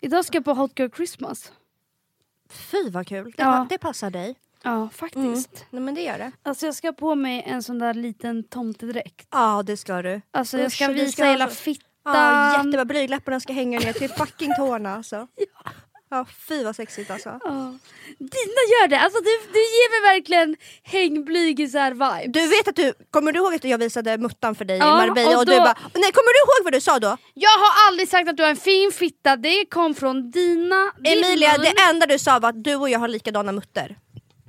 Idag 0.00 0.24
ska 0.24 0.36
jag 0.36 0.44
på 0.44 0.54
Hot 0.54 0.78
Girl 0.78 0.90
Christmas. 0.96 1.52
Fy 2.50 2.90
vad 2.90 3.06
kul. 3.06 3.24
Det, 3.36 3.42
Ja. 3.42 3.66
det 3.70 3.78
passar 3.78 4.10
dig. 4.10 4.34
Ja, 4.62 4.88
faktiskt. 4.94 5.18
Mm. 5.54 5.66
Nej 5.70 5.82
men 5.82 5.94
det 5.94 6.02
gör 6.02 6.18
det. 6.18 6.32
Alltså 6.42 6.66
jag 6.66 6.74
ska 6.74 6.88
ha 6.88 6.92
på 6.92 7.14
mig 7.14 7.44
en 7.46 7.62
sån 7.62 7.78
där 7.78 7.94
liten 7.94 8.44
tomtedräkt. 8.48 9.28
Ja 9.30 9.62
det 9.66 9.76
ska 9.76 10.02
du. 10.02 10.20
Alltså 10.30 10.58
jag 10.58 10.66
Usch, 10.66 10.72
ska 10.72 10.88
och 10.88 10.94
du 10.94 11.00
visa 11.00 11.12
ska 11.12 11.24
hela 11.24 11.44
alltså- 11.44 11.62
fittan. 11.62 11.84
Ja 12.04 12.52
jättebra. 12.56 12.84
Blygdläpparna 12.84 13.40
ska 13.40 13.52
hänga 13.52 13.78
ner 13.78 13.92
till 13.92 14.10
fucking 14.10 14.54
tårna 14.58 14.94
alltså. 14.94 15.26
Ja 16.10 16.26
fy 16.48 16.64
vad 16.64 16.76
sexigt 16.76 17.10
alltså. 17.10 17.28
Ja. 17.44 17.50
Dina 18.18 18.62
gör 18.72 18.88
det! 18.88 19.00
Alltså 19.00 19.18
du, 19.18 19.30
du 19.52 19.58
ger 19.58 20.02
mig 20.02 20.14
verkligen 20.14 20.56
hängblygisar-vibes. 20.82 22.32
Du 22.32 22.46
vet 22.48 22.68
att 22.68 22.76
du, 22.76 22.92
kommer 23.10 23.32
du 23.32 23.38
ihåg 23.38 23.54
att 23.54 23.64
jag 23.64 23.78
visade 23.78 24.18
muttan 24.18 24.54
för 24.54 24.64
dig 24.64 24.78
Ja, 24.78 25.04
i 25.04 25.06
Marbella 25.08 25.30
och, 25.30 25.38
och 25.38 25.46
du 25.46 25.52
då- 25.52 25.58
bara, 25.58 25.76
nej 25.94 26.12
kommer 26.12 26.32
du 26.34 26.38
ihåg 26.40 26.64
vad 26.64 26.72
du 26.72 26.80
sa 26.80 26.98
då? 26.98 27.16
Jag 27.34 27.50
har 27.50 27.88
aldrig 27.88 28.08
sagt 28.08 28.28
att 28.28 28.36
du 28.36 28.42
har 28.42 28.50
en 28.50 28.56
fin 28.56 28.90
fitta, 28.92 29.36
det 29.36 29.64
kom 29.70 29.94
från 29.94 30.30
dina... 30.30 30.92
din 30.98 31.24
Emilia 31.24 31.52
mun. 31.52 31.60
det 31.62 31.74
enda 31.90 32.06
du 32.06 32.18
sa 32.18 32.38
var 32.38 32.48
att 32.48 32.64
du 32.64 32.74
och 32.74 32.88
jag 32.90 32.98
har 32.98 33.08
likadana 33.08 33.52
mutter. 33.52 33.96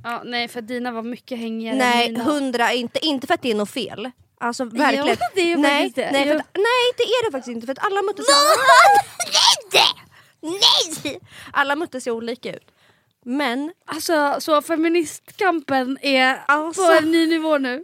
Ja, 0.03 0.21
nej 0.25 0.47
för 0.47 0.61
dina 0.61 0.91
var 0.91 1.03
mycket 1.03 1.37
hängigare 1.39 1.75
Nej 1.77 2.07
än 2.07 2.11
mina. 2.13 2.23
hundra, 2.23 2.73
inte, 2.73 3.05
inte 3.05 3.27
för 3.27 3.33
att 3.33 3.41
det 3.41 3.51
är 3.51 3.55
något 3.55 3.69
fel. 3.69 4.11
Alltså 4.37 4.65
verkligen. 4.65 5.07
Jo, 5.07 5.15
det 5.35 5.41
är 5.41 5.45
ju 5.45 5.57
nej, 5.57 5.71
faktiskt 5.83 5.95
det. 5.95 6.11
Nej, 6.11 6.23
för 6.27 6.33
Jo. 6.33 6.39
att, 6.39 6.47
nej 6.55 6.93
det 6.97 7.03
är 7.03 7.25
det 7.25 7.31
faktiskt 7.31 7.55
inte 7.55 7.65
för 7.65 7.71
att 7.73 7.85
alla 7.85 8.01
mutter 8.01 8.23
ser 8.23 8.33
Nej! 10.41 10.59
Nej! 11.03 11.19
Alla 11.53 11.75
mutter 11.75 11.99
ser 11.99 12.11
olika 12.11 12.53
ut. 12.55 12.71
Men, 13.25 13.73
Alltså 13.85 14.35
så 14.39 14.61
feministkampen 14.61 15.97
är 16.01 16.41
Alltså. 16.47 16.85
på 16.85 16.91
en 16.91 17.11
ny 17.11 17.27
nivå 17.27 17.57
nu. 17.57 17.83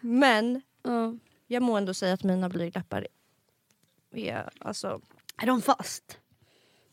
men 0.00 0.62
Ja. 0.82 1.14
jag 1.46 1.62
må 1.62 1.76
ändå 1.76 1.94
säga 1.94 2.14
att 2.14 2.22
mina 2.24 2.48
blygdläppar 2.48 3.06
är 4.14 4.48
alltså, 4.60 5.00
Är 5.42 5.46
de 5.46 5.62
fast? 5.62 6.18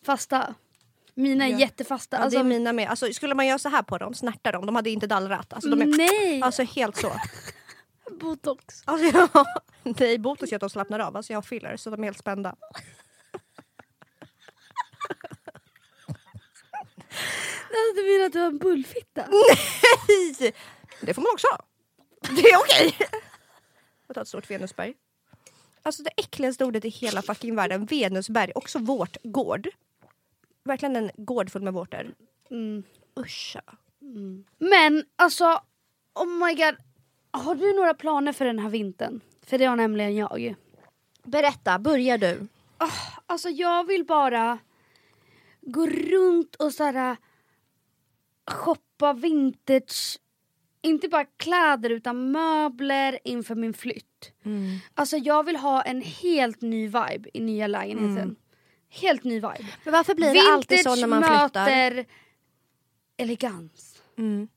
Fasta? 0.05 0.55
Mina 1.15 1.45
är 1.45 1.49
Ja. 1.51 1.59
jättefasta. 1.59 2.17
ja, 2.17 2.23
alltså, 2.23 2.37
det 2.39 2.41
är 2.41 2.49
mina 2.49 2.73
med. 2.73 2.89
Alltså, 2.89 3.13
skulle 3.13 3.35
man 3.35 3.47
göra 3.47 3.59
så 3.59 3.69
här 3.69 3.83
på 3.83 3.97
dem, 3.97 4.13
snärta 4.13 4.51
dem, 4.51 4.65
de 4.65 4.75
hade 4.75 4.89
inte 4.89 5.07
dallrat. 5.07 5.53
Alltså, 5.53 5.69
de 5.69 5.81
är, 5.81 5.85
Nej! 5.85 6.41
alltså 6.41 6.63
helt 6.63 6.97
så. 6.97 7.11
Botox. 8.19 8.83
Alltså, 8.85 9.05
jag, 9.17 9.45
nej, 9.99 10.17
botox 10.17 10.51
gör 10.51 10.55
att 10.57 10.59
de 10.61 10.69
slappnar 10.69 10.99
av. 10.99 11.17
Alltså, 11.17 11.33
jag 11.33 11.37
har 11.37 11.41
filler 11.41 11.77
så 11.77 11.89
de 11.89 11.99
är 11.99 12.03
helt 12.07 12.17
spända. 12.19 12.55
Alltså, 16.09 17.93
du 17.95 18.03
menar 18.13 18.25
att 18.25 18.33
du 18.33 18.39
har 18.39 18.47
en 18.47 18.57
bullfitta? 18.57 19.25
Nej! 19.31 20.53
Det 21.01 21.13
får 21.13 21.21
man 21.21 21.31
också 21.33 21.47
ha. 21.51 21.57
Det 22.35 22.49
är 22.49 22.57
okej. 22.57 22.95
Jag 24.07 24.15
tar 24.15 24.21
ett 24.21 24.27
stort 24.27 24.49
venusberg. 24.51 24.93
Alltså 25.83 26.03
det 26.03 26.09
äckligaste 26.17 26.65
ordet 26.65 26.85
i 26.85 26.89
hela 26.89 27.21
fucking 27.21 27.55
världen, 27.55 27.85
venusberg, 27.85 28.51
också 28.55 28.79
vårt 28.79 29.17
gård. 29.23 29.67
Verkligen 30.63 30.95
en 30.95 31.11
gård 31.17 31.49
full 31.51 31.61
med 31.61 31.73
vårtor. 31.73 32.13
Mm. 32.49 32.83
Uscha. 33.15 33.61
Men 34.59 35.03
alltså, 35.15 35.61
Oh 36.13 36.27
my 36.27 36.53
god. 36.53 36.75
Har 37.31 37.55
du 37.55 37.73
några 37.75 37.93
planer 37.93 38.33
för 38.33 38.45
den 38.45 38.59
här 38.59 38.69
vintern? 38.69 39.21
För 39.45 39.57
det 39.57 39.65
har 39.65 39.75
nämligen 39.75 40.15
jag. 40.15 40.55
Berätta, 41.23 41.79
börjar 41.79 42.17
du. 42.17 42.47
Alltså 43.27 43.49
jag 43.49 43.87
vill 43.87 44.05
bara 44.05 44.59
gå 45.61 45.87
runt 45.87 46.55
och 46.55 46.73
såhär 46.73 47.17
shoppa 48.51 49.13
vintage, 49.13 50.19
inte 50.81 51.07
bara 51.07 51.25
kläder 51.25 51.89
utan 51.89 52.31
möbler 52.31 53.19
inför 53.23 53.55
min 53.55 53.73
flytt. 53.73 54.31
Alltså 54.93 55.17
jag 55.17 55.43
vill 55.45 55.55
ha 55.55 55.81
en 55.81 56.01
helt 56.01 56.61
ny 56.61 56.85
vibe 56.85 57.29
i 57.33 57.39
nya 57.39 57.67
lägenheten. 57.67 58.35
Helt 59.01 59.23
ny 59.23 59.35
vibe. 59.35 59.65
Men 59.83 59.91
varför 59.93 60.15
blir 60.15 60.33
det 60.33 60.53
alltid 60.53 60.79
så 60.79 60.95
när 60.95 61.07
man 61.07 61.23
flyttar? 61.23 61.65
möter 61.65 62.05
elegans. 63.17 64.01
Mm. 64.17 64.47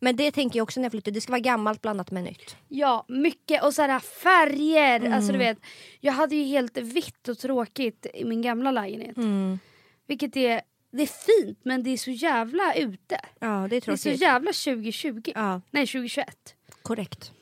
Men 0.00 0.16
det 0.16 0.30
tänker 0.30 0.58
jag 0.58 0.62
också 0.64 0.80
när 0.80 0.84
jag 0.84 0.90
flyttar, 0.92 1.12
det 1.12 1.20
ska 1.20 1.32
vara 1.32 1.40
gammalt 1.40 1.82
blandat 1.82 2.10
med 2.10 2.24
nytt. 2.24 2.56
Ja, 2.68 3.04
mycket 3.08 3.64
och 3.64 3.74
sådär 3.74 3.98
färger. 3.98 5.00
Mm. 5.00 5.12
Alltså 5.12 5.32
du 5.32 5.38
vet, 5.38 5.58
jag 6.00 6.12
hade 6.12 6.36
ju 6.36 6.44
helt 6.44 6.76
vitt 6.76 7.28
och 7.28 7.38
tråkigt 7.38 8.06
i 8.14 8.24
min 8.24 8.42
gamla 8.42 8.70
lägenhet. 8.70 9.16
Mm. 9.16 9.58
Vilket 10.06 10.36
är, 10.36 10.62
det 10.90 11.02
är 11.02 11.42
fint 11.42 11.58
men 11.62 11.82
det 11.82 11.90
är 11.90 11.96
så 11.96 12.10
jävla 12.10 12.74
ute. 12.74 13.20
Ja, 13.38 13.46
det 13.48 13.52
är 13.64 13.68
Det 13.68 13.76
är 13.76 13.80
så 13.80 14.02
tråkigt. 14.02 14.20
jävla 14.20 14.52
2020. 14.52 15.32
Ja, 15.34 15.60
Nej 15.70 15.86
2021. 15.86 16.54
korrekt. 16.82 17.32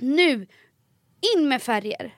Nu, 0.00 0.46
in 1.36 1.48
med 1.48 1.62
färger. 1.62 2.14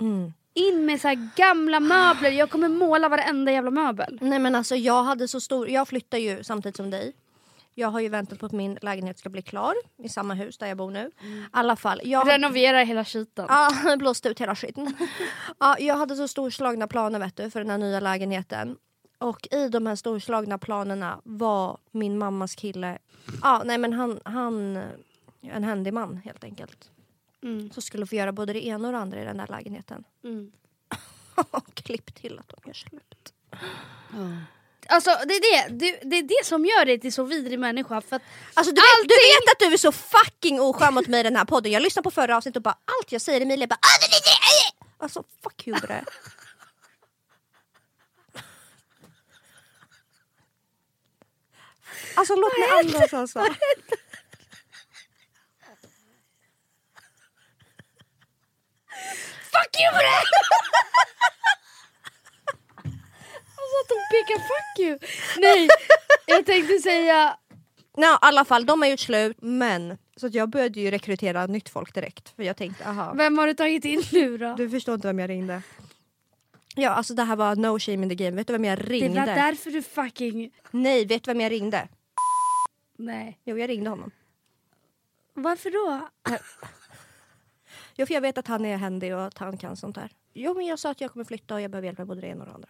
Mm. 0.00 0.32
In 0.56 0.86
med 0.86 1.00
så 1.00 1.14
gamla 1.36 1.80
möbler. 1.80 2.30
Jag 2.30 2.50
kommer 2.50 2.68
måla 2.68 3.08
varenda 3.08 3.52
jävla 3.52 3.70
möbel. 3.70 4.18
Nej 4.20 4.38
men 4.38 4.54
alltså 4.54 4.76
jag 4.76 5.02
hade 5.02 5.28
så 5.28 5.40
stor, 5.40 5.68
jag 5.68 5.88
flyttar 5.88 6.18
ju 6.18 6.44
samtidigt 6.44 6.76
som 6.76 6.90
dig. 6.90 7.12
Jag 7.74 7.88
har 7.88 8.00
ju 8.00 8.08
väntat 8.08 8.38
på 8.38 8.46
att 8.46 8.52
min 8.52 8.78
lägenhet 8.82 9.18
ska 9.18 9.28
bli 9.28 9.42
klar 9.42 9.74
i 10.02 10.08
samma 10.08 10.34
hus 10.34 10.58
där 10.58 10.66
jag 10.66 10.76
bor 10.76 10.90
nu. 10.90 11.10
I 11.22 11.44
alla 11.50 11.76
fall. 11.76 12.00
Jag 12.04 12.28
Renovera 12.28 12.78
hela 12.78 13.04
skiten. 13.04 13.46
Ja, 13.48 13.96
blåst 13.98 14.26
ut 14.26 14.40
hela 14.40 14.54
skiten. 14.56 14.94
ja, 15.58 15.76
jag 15.78 15.96
hade 15.96 16.16
så 16.16 16.28
storslagna 16.28 16.86
planer 16.86 17.18
vet 17.18 17.36
du, 17.36 17.50
för 17.50 17.60
den 17.60 17.70
här 17.70 17.78
nya 17.78 18.00
lägenheten. 18.00 18.76
Och 19.18 19.48
i 19.50 19.68
de 19.68 19.86
här 19.86 19.96
storslagna 19.96 20.58
planerna 20.58 21.20
var 21.24 21.78
min 21.90 22.18
mammas 22.18 22.54
kille, 22.54 22.98
ja 23.42 23.62
nej 23.64 23.78
men 23.78 23.92
han, 23.92 24.20
han 24.24 24.82
en 25.42 25.64
handyman 25.64 26.20
helt 26.24 26.44
enkelt. 26.44 26.90
Mm. 27.42 27.70
Så 27.70 27.80
skulle 27.80 28.06
få 28.06 28.14
göra 28.14 28.32
både 28.32 28.52
det 28.52 28.66
ena 28.66 28.88
och 28.88 28.92
det 28.92 28.98
andra 28.98 29.22
i 29.22 29.24
den 29.24 29.36
där 29.36 29.46
lägenheten. 29.46 30.04
Mm. 30.24 30.52
Klipp 31.74 32.14
till 32.14 32.38
att 32.38 32.48
de 32.48 32.56
gör 32.66 32.74
slut. 32.74 33.32
Alltså 34.88 35.10
det 35.28 35.34
är 35.34 35.40
det. 35.68 35.74
det, 35.78 36.00
det 36.10 36.16
är 36.16 36.22
det 36.22 36.44
som 36.46 36.64
gör 36.64 36.84
dig 36.84 37.00
till 37.00 37.12
så 37.12 37.22
vidrig 37.24 37.58
människa. 37.58 38.00
För 38.00 38.16
att 38.16 38.22
Alltså 38.54 38.72
du 38.74 38.80
vet, 38.80 39.08
du 39.08 39.14
vet 39.14 39.52
att 39.52 39.58
du 39.58 39.66
är 39.74 39.76
så 39.76 39.92
fucking 39.92 40.60
oskön 40.60 40.94
mot 40.94 41.06
mig 41.06 41.20
i 41.20 41.22
den 41.22 41.36
här 41.36 41.44
podden. 41.44 41.72
Jag 41.72 41.82
lyssnar 41.82 42.02
på 42.02 42.10
förra 42.10 42.36
avsnittet 42.36 42.56
och 42.56 42.62
bara 42.62 42.78
allt 42.84 43.12
jag 43.12 43.20
säger 43.20 43.40
Emilia 43.40 43.66
bara 43.66 43.74
"Ah, 43.82 43.98
det, 44.00 44.06
det, 44.06 44.20
det, 44.24 44.30
det." 44.30 45.04
Alltså 45.04 45.24
fuck 45.42 45.66
you 45.68 45.80
bre. 45.80 46.04
Alltså 52.14 52.34
låt 52.36 52.58
mig 52.58 52.68
andas 52.78 53.14
alltså. 53.14 53.46
Fuck 59.52 59.80
you 59.80 59.90
bre! 59.92 60.14
alltså 63.58 63.76
att 63.82 63.90
hon 63.90 64.04
pekar 64.10 64.38
fuck 64.50 64.78
you. 64.78 64.98
Nej, 65.36 65.68
jag 66.26 66.45
tänkte 66.56 66.78
säga 66.78 67.38
Ja, 67.96 68.14
i 68.14 68.18
alla 68.20 68.44
fall, 68.44 68.66
de 68.66 68.82
har 68.82 68.88
gjort 68.88 69.00
slut 69.00 69.36
men 69.40 69.98
så 70.16 70.26
att 70.26 70.34
jag 70.34 70.48
började 70.48 70.80
ju 70.80 70.90
rekrytera 70.90 71.46
nytt 71.46 71.68
folk 71.68 71.94
direkt 71.94 72.28
för 72.28 72.42
jag 72.42 72.56
tänkte 72.56 72.88
aha. 72.88 73.12
vem 73.14 73.38
har 73.38 73.46
du 73.46 73.54
tagit 73.54 73.84
in 73.84 74.02
nu 74.12 74.38
då? 74.38 74.54
Du 74.54 74.70
förstår 74.70 74.94
inte 74.94 75.06
vem 75.06 75.18
jag 75.18 75.30
ringde. 75.30 75.62
Ja 76.74 76.90
alltså 76.90 77.14
det 77.14 77.22
här 77.22 77.36
var 77.36 77.56
no 77.56 77.78
shame 77.78 78.02
in 78.02 78.08
the 78.08 78.14
game. 78.14 78.36
Vet 78.36 78.46
du 78.46 78.52
vem 78.52 78.64
jag 78.64 78.78
det 78.78 78.84
ringde? 78.84 79.20
var 79.20 79.26
därför 79.26 79.70
du 79.70 79.82
fucking... 79.82 80.50
Nej, 80.70 81.06
vet 81.06 81.22
du 81.22 81.30
vem 81.30 81.40
jag 81.40 81.52
ringde? 81.52 81.88
Nej. 82.96 83.40
Jo 83.44 83.58
jag 83.58 83.68
ringde 83.68 83.90
honom. 83.90 84.10
Varför 85.34 85.70
då? 85.70 86.08
Jo 87.96 88.06
för 88.06 88.14
jag 88.14 88.20
vet 88.20 88.38
att 88.38 88.46
han 88.46 88.64
är 88.64 88.76
händig 88.76 89.14
och 89.14 89.24
att 89.24 89.38
han 89.38 89.56
kan 89.56 89.76
sånt 89.76 89.94
där. 89.94 90.10
Jo 90.34 90.54
men 90.54 90.66
jag 90.66 90.78
sa 90.78 90.90
att 90.90 91.00
jag 91.00 91.12
kommer 91.12 91.24
flytta 91.24 91.54
och 91.54 91.60
jag 91.60 91.70
behöver 91.70 91.86
hjälp 91.86 91.98
med 91.98 92.06
både 92.06 92.20
det 92.20 92.26
ena 92.26 92.40
och 92.40 92.46
det 92.46 92.54
andra. 92.54 92.68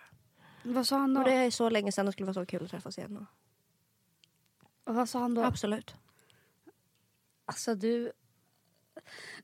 Vad 0.62 0.86
sa 0.86 0.98
han 0.98 1.14
då? 1.14 1.20
Och 1.20 1.26
det 1.26 1.34
är 1.34 1.50
så 1.50 1.70
länge 1.70 1.92
sedan 1.92 2.06
och 2.06 2.06
det 2.06 2.12
skulle 2.12 2.26
vara 2.26 2.34
så 2.34 2.46
kul 2.46 2.64
att 2.64 2.70
träffas 2.70 2.98
igen. 2.98 3.16
Och... 3.16 3.45
Vad 4.86 5.08
sa 5.08 5.18
han 5.18 5.34
då? 5.34 5.42
Absolut. 5.42 5.94
Alltså 7.44 7.74
du... 7.74 8.12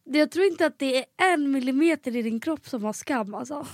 Jag 0.04 0.30
tror 0.30 0.44
inte 0.46 0.66
att 0.66 0.78
det 0.78 0.98
är 0.98 1.06
en 1.16 1.50
millimeter 1.50 2.16
i 2.16 2.22
din 2.22 2.40
kropp 2.40 2.68
som 2.68 2.84
har 2.84 2.92
skam 2.92 3.34
alltså. 3.34 3.66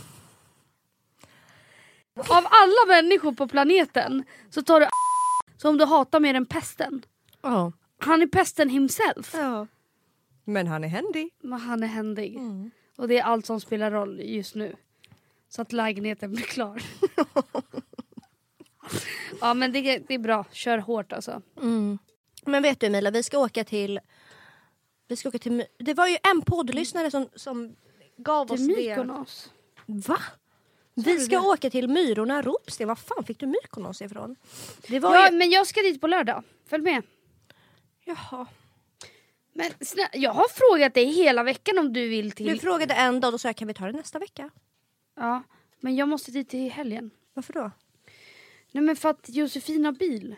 Av 2.14 2.46
alla 2.50 2.86
människor 2.88 3.32
på 3.32 3.48
planeten 3.48 4.24
så 4.50 4.62
tar 4.62 4.80
du 4.80 4.86
som 5.56 5.78
du 5.78 5.84
hatar 5.84 6.20
mer 6.20 6.34
än 6.34 6.46
pesten. 6.46 7.02
Ja. 7.42 7.72
Han 7.98 8.22
är 8.22 8.26
pesten 8.26 8.68
himself. 8.68 9.34
ja. 9.34 9.66
Men 10.44 10.66
han 10.66 10.84
är 10.84 10.88
händig. 10.88 11.34
Men 11.40 11.60
han 11.60 11.82
är 11.82 11.86
händig. 11.86 12.36
Mm. 12.36 12.70
Och 12.96 13.08
det 13.08 13.18
är 13.18 13.22
allt 13.22 13.46
som 13.46 13.60
spelar 13.60 13.90
roll 13.90 14.20
just 14.20 14.54
nu. 14.54 14.76
Så 15.48 15.62
att 15.62 15.72
lägenheten 15.72 16.30
blir 16.30 16.44
klar. 16.44 16.82
ja 19.40 19.54
men 19.54 19.72
det, 19.72 19.98
det 20.08 20.14
är 20.14 20.18
bra, 20.18 20.44
kör 20.52 20.78
hårt 20.78 21.12
alltså. 21.12 21.42
Mm. 21.56 21.98
Men 22.46 22.62
vet 22.62 22.80
du 22.80 22.86
Emilia, 22.86 23.10
vi 23.10 23.22
ska 23.22 23.38
åka 23.38 23.64
till... 23.64 24.00
Vi 25.08 25.16
ska 25.16 25.28
åka 25.28 25.38
till 25.38 25.64
det 25.78 25.94
var 25.94 26.06
ju 26.08 26.16
en 26.32 26.42
poddlyssnare 26.42 27.10
som, 27.10 27.28
som 27.34 27.76
gav 28.16 28.52
oss 28.52 28.66
Till 28.66 28.68
det. 28.76 28.96
Mykonos. 28.96 29.50
Va? 29.86 30.18
du 30.94 31.02
Vi 31.02 31.20
ska 31.20 31.40
det? 31.40 31.46
åka 31.46 31.70
till 31.70 31.88
Myrorna 31.88 32.42
Ropsten. 32.42 32.88
Var 32.88 32.94
fan 32.94 33.24
fick 33.24 33.38
du 33.38 33.46
Mykonos 33.46 34.02
ifrån? 34.02 34.36
Det 34.88 35.00
var 35.00 35.14
Ja 35.14 35.30
ju... 35.30 35.36
men 35.36 35.50
jag 35.50 35.66
ska 35.66 35.80
dit 35.80 36.00
på 36.00 36.06
lördag, 36.06 36.42
följ 36.66 36.82
med. 36.82 37.02
Jaha. 38.04 38.46
Men 39.52 39.70
snä, 39.80 40.08
jag 40.12 40.30
har 40.30 40.46
frågat 40.48 40.94
dig 40.94 41.04
hela 41.04 41.42
veckan 41.42 41.78
om 41.78 41.92
du 41.92 42.08
vill 42.08 42.32
till... 42.32 42.46
Du 42.46 42.58
frågade 42.58 42.94
en 42.94 43.20
dag 43.20 43.28
och 43.28 43.32
då 43.32 43.38
sa 43.38 43.48
jag 43.48 43.56
kan 43.56 43.68
vi 43.68 43.74
ta 43.74 43.86
det 43.86 43.92
nästa 43.92 44.18
vecka? 44.18 44.50
Ja, 45.16 45.42
men 45.80 45.96
jag 45.96 46.08
måste 46.08 46.30
dit 46.30 46.48
till 46.48 46.70
helgen. 46.70 47.10
Varför 47.34 47.52
då? 47.52 47.70
Nej 48.72 48.84
men 48.84 48.96
för 48.96 49.08
att 49.08 49.28
Josefin 49.28 49.84
har 49.84 49.92
bil. 49.92 50.36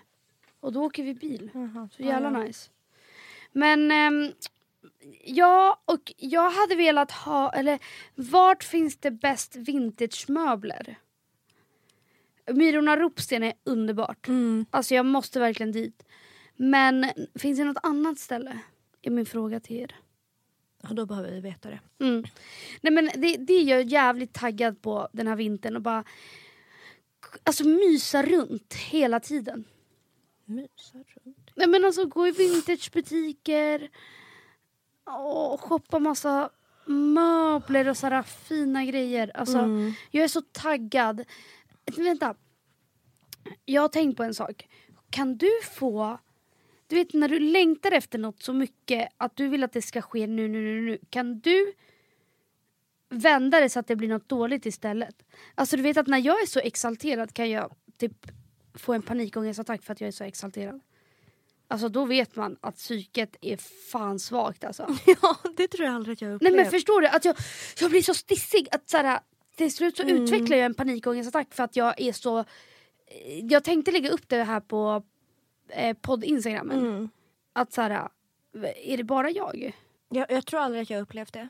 Och 0.60 0.72
då 0.72 0.82
åker 0.82 1.02
vi 1.02 1.14
bil. 1.14 1.50
Så 1.96 2.02
jävla 2.02 2.30
nice. 2.30 2.70
Men 3.52 3.90
ehm, 3.90 4.32
ja, 5.24 5.80
och 5.84 6.12
jag 6.16 6.50
hade 6.50 6.74
velat 6.74 7.10
ha, 7.10 7.52
eller 7.52 7.78
vart 8.14 8.64
finns 8.64 8.96
det 8.96 9.10
bäst 9.10 9.56
vintagemöbler? 9.56 10.98
Myrorna 12.46 12.96
Ropsten 12.96 13.42
är 13.42 13.52
underbart. 13.64 14.28
Mm. 14.28 14.66
Alltså 14.70 14.94
jag 14.94 15.06
måste 15.06 15.40
verkligen 15.40 15.72
dit. 15.72 16.02
Men 16.56 17.06
finns 17.34 17.58
det 17.58 17.64
något 17.64 17.82
annat 17.82 18.18
ställe? 18.18 18.58
Är 19.02 19.10
min 19.10 19.26
fråga 19.26 19.60
till 19.60 19.76
er. 19.76 19.96
Ja, 20.82 20.88
då 20.88 21.06
behöver 21.06 21.30
vi 21.30 21.40
veta 21.40 21.70
det. 21.70 21.80
Mm. 22.04 22.24
Nej 22.80 22.92
men 22.92 23.10
det, 23.14 23.36
det 23.36 23.52
är 23.52 23.64
jag 23.64 23.82
jävligt 23.82 24.32
taggad 24.32 24.82
på 24.82 25.08
den 25.12 25.26
här 25.26 25.36
vintern 25.36 25.76
och 25.76 25.82
bara 25.82 26.04
Alltså 27.44 27.64
mysa 27.64 28.22
runt 28.22 28.74
hela 28.74 29.20
tiden. 29.20 29.64
Mysa 30.44 30.98
runt. 30.98 31.50
Nej 31.54 31.66
men 31.66 31.84
alltså 31.84 32.04
gå 32.06 32.28
i 32.28 32.30
vintagebutiker 32.30 33.90
och 35.04 35.60
shoppa 35.60 35.98
massa 35.98 36.50
möbler 36.86 37.88
och 37.88 37.96
sådana 37.96 38.22
fina 38.22 38.84
grejer. 38.84 39.30
Alltså 39.34 39.58
Mm. 39.58 39.92
jag 40.10 40.24
är 40.24 40.28
så 40.28 40.42
taggad. 40.52 41.24
Vänta. 41.96 42.34
Jag 43.64 43.82
har 43.82 43.88
tänkt 43.88 44.16
på 44.16 44.22
en 44.22 44.34
sak. 44.34 44.68
Kan 45.10 45.36
du 45.36 45.50
få 45.78 46.18
du 46.86 46.96
vet 46.96 47.12
när 47.14 47.28
du 47.28 47.38
längtar 47.38 47.92
efter 47.92 48.18
något 48.18 48.42
så 48.42 48.52
mycket 48.52 49.08
att 49.16 49.36
du 49.36 49.48
vill 49.48 49.64
att 49.64 49.72
det 49.72 49.82
ska 49.82 50.02
ske 50.02 50.26
nu, 50.26 50.48
nu, 50.48 50.60
nu, 50.62 50.80
nu. 50.80 50.98
Kan 51.10 51.40
du 51.40 51.72
vända 53.10 53.60
det 53.60 53.68
så 53.70 53.80
att 53.80 53.86
det 53.86 53.96
blir 53.96 54.08
något 54.08 54.28
dåligt 54.28 54.66
istället? 54.66 55.22
Alltså 55.54 55.76
du 55.76 55.82
vet 55.82 55.96
att 55.96 56.06
när 56.06 56.18
jag 56.18 56.42
är 56.42 56.46
så 56.46 56.60
exalterad 56.60 57.32
kan 57.34 57.50
jag 57.50 57.72
typ 57.98 58.26
få 58.74 58.92
en 58.92 59.02
panikångestattack 59.02 59.82
för 59.82 59.92
att 59.92 60.00
jag 60.00 60.08
är 60.08 60.12
så 60.12 60.24
exalterad. 60.24 60.80
Alltså 61.68 61.88
då 61.88 62.04
vet 62.04 62.36
man 62.36 62.56
att 62.60 62.76
psyket 62.76 63.36
är 63.40 63.56
fan 63.92 64.18
svagt 64.18 64.64
alltså. 64.64 64.96
Ja, 65.22 65.36
det 65.56 65.68
tror 65.68 65.86
jag 65.86 65.94
aldrig 65.94 66.12
att 66.12 66.20
jag 66.22 66.28
Nej 66.28 66.34
upplevt. 66.36 66.56
men 66.56 66.70
förstår 66.70 67.00
du? 67.00 67.06
Att 67.08 67.24
jag, 67.24 67.36
jag 67.80 67.90
blir 67.90 68.02
så 68.02 68.14
stissig 68.14 68.68
att 68.70 68.88
så 68.90 68.96
här, 68.96 69.20
till 69.56 69.74
slut 69.74 69.96
så 69.96 70.02
Mm. 70.02 70.22
utvecklar 70.24 70.56
jag 70.56 70.66
en 70.66 70.74
panikångestattack 70.74 71.54
för 71.54 71.62
att 71.62 71.76
jag 71.76 72.00
är 72.00 72.12
så... 72.12 72.44
Jag 73.50 73.64
tänkte 73.64 73.90
lägga 73.90 74.10
upp 74.10 74.28
det 74.28 74.42
här 74.44 74.60
på 74.60 75.02
eh, 75.68 75.96
podd-instagrammen. 76.00 76.78
Mm. 76.78 77.08
Att 77.52 77.72
så 77.72 77.82
här, 77.82 78.08
är 78.84 78.96
det 78.96 79.04
bara 79.04 79.30
jag? 79.30 79.72
Jag, 80.08 80.30
jag 80.30 80.46
tror 80.46 80.60
aldrig 80.60 80.82
att 80.82 80.90
jag 80.90 81.00
upplevt 81.00 81.32
det. 81.32 81.48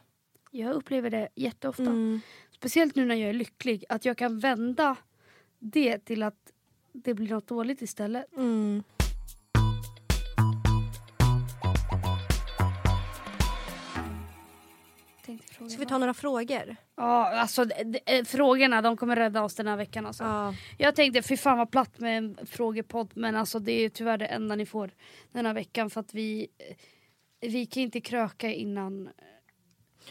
Jag 0.50 0.72
upplever 0.72 1.10
det 1.10 1.28
jätteofta. 1.34 1.82
Mm. 1.82 2.20
Speciellt 2.50 2.96
nu 2.96 3.04
när 3.04 3.14
jag 3.14 3.30
är 3.30 3.34
lycklig, 3.34 3.84
att 3.88 4.04
jag 4.04 4.16
kan 4.16 4.38
vända 4.38 4.96
det 5.58 5.98
till 5.98 6.22
att 6.22 6.52
det 6.92 7.14
blir 7.14 7.28
något 7.28 7.46
dåligt 7.46 7.82
istället. 7.82 8.36
Mm. 8.36 8.82
Ska 15.68 15.78
vi 15.78 15.86
ta 15.86 15.98
några 15.98 16.14
frågor? 16.14 16.76
Ja, 16.96 17.40
alltså 17.40 17.66
eh, 18.06 18.24
frågorna 18.24 18.82
de 18.82 18.96
kommer 18.96 19.16
rädda 19.16 19.42
oss 19.42 19.54
den 19.54 19.66
här 19.66 19.76
veckan 19.76 20.06
alltså. 20.06 20.24
Ja. 20.24 20.54
Jag 20.78 20.96
tänkte, 20.96 21.22
fy 21.22 21.36
fan 21.36 21.58
vad 21.58 21.70
platt 21.70 21.98
med 21.98 22.18
en 22.18 22.38
frågepodd 22.46 23.10
men 23.14 23.36
alltså 23.36 23.58
det 23.58 23.72
är 23.72 23.88
tyvärr 23.88 24.18
det 24.18 24.26
enda 24.26 24.56
ni 24.56 24.66
får 24.66 24.90
den 25.32 25.46
här 25.46 25.54
veckan 25.54 25.90
för 25.90 26.00
att 26.00 26.14
vi 26.14 26.48
eh, 26.58 26.76
vi 27.40 27.66
kan 27.66 27.82
inte 27.82 28.00
kröka 28.00 28.52
innan 28.52 29.08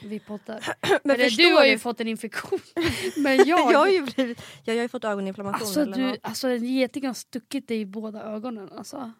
vi 0.04 0.20
poddar. 0.20 0.76
Men 1.04 1.16
Eller, 1.16 1.38
du 1.38 1.54
har 1.56 1.66
ju 1.66 1.72
du- 1.72 1.80
fått 1.80 2.00
en 2.00 2.08
infektion. 2.08 2.60
men 3.18 3.38
jag... 3.38 3.74
Jag 3.74 3.80
har 3.80 3.88
ju, 3.88 4.02
blivit, 4.02 4.42
jag 4.64 4.76
har 4.76 4.82
ju 4.82 4.88
fått 4.90 5.04
ögoninflammation. 5.04 5.62
alltså, 5.62 5.82
eller 5.82 5.98
du, 5.98 6.18
alltså 6.22 6.48
en 6.48 6.66
geting 6.66 7.08
har 7.08 7.14
stuckit 7.14 7.68
dig 7.68 7.80
i 7.82 7.86
båda 7.86 8.24
ögonen 8.24 8.70
alltså. 8.78 9.12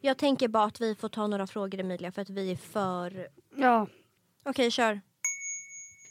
Jag 0.00 0.18
tänker 0.18 0.48
bara 0.48 0.64
att 0.64 0.80
vi 0.80 0.94
får 0.94 1.08
ta 1.08 1.26
några 1.26 1.46
frågor 1.46 1.80
Emilia 1.80 2.12
för 2.12 2.22
att 2.22 2.30
vi 2.30 2.50
är 2.50 2.56
för... 2.56 3.28
Ja. 3.56 3.86
Okej, 4.44 4.70
kör. 4.70 5.00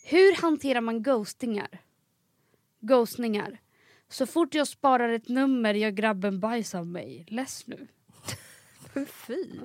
Hur 0.10 0.42
hanterar 0.42 0.82
man 0.82 1.04
ghostingar? 1.04 1.82
Ghostningar. 2.80 3.60
Så 4.10 4.26
fort 4.26 4.54
jag 4.56 4.68
sparar 4.68 5.10
ett 5.10 5.30
nummer 5.30 5.74
gör 5.74 5.90
grabben 5.90 6.40
bajs 6.40 6.76
av 6.76 6.88
mig. 6.88 7.26
Less 7.28 7.68
nu. 7.68 7.88
Fy. 9.08 9.60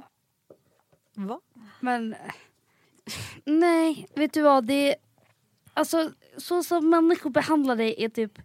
Va? 1.14 1.40
Men 1.81 2.14
nej, 3.44 4.07
vet 4.14 4.33
du 4.33 4.42
vad? 4.42 4.64
Det 4.64 4.90
är, 4.90 4.96
alltså, 5.75 6.11
så 6.37 6.62
som 6.62 6.90
människor 6.90 7.31
behandlar 7.31 7.77
dig 7.77 7.94
är 7.99 8.09
typ 8.09 8.38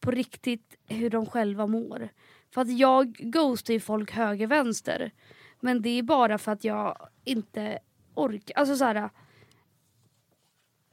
på 0.00 0.10
riktigt 0.10 0.76
hur 0.86 1.10
de 1.10 1.26
själva 1.26 1.66
mår. 1.66 2.08
För 2.50 2.60
att 2.60 2.78
jag 2.78 3.12
ghostar 3.12 3.74
ju 3.74 3.80
folk 3.80 4.10
höger 4.10 4.46
vänster. 4.46 5.10
Men 5.60 5.82
det 5.82 5.98
är 5.98 6.02
bara 6.02 6.38
för 6.38 6.52
att 6.52 6.64
jag 6.64 7.08
inte 7.24 7.78
orkar. 8.14 8.58
Alltså 8.58 8.76
så 8.76 8.84
här. 8.84 9.10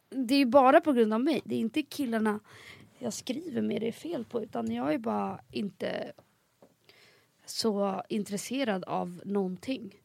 Det 0.10 0.36
är 0.36 0.46
bara 0.46 0.82
på 0.82 0.94
grund 0.94 1.14
av 1.14 1.22
mig. 1.22 1.42
Det 1.46 1.56
är 1.56 1.60
inte 1.60 1.82
killarna 1.82 2.40
jag 3.00 3.14
skriver 3.14 3.62
med 3.62 3.82
det 3.82 3.88
är 3.88 3.92
fel 3.92 4.26
på. 4.26 4.44
Utan 4.44 4.72
jag 4.72 4.94
är 4.94 4.98
bara 4.98 5.40
inte 5.52 6.12
så 7.46 8.04
intresserad 8.10 8.84
av 8.84 9.22
någonting. 9.26 9.96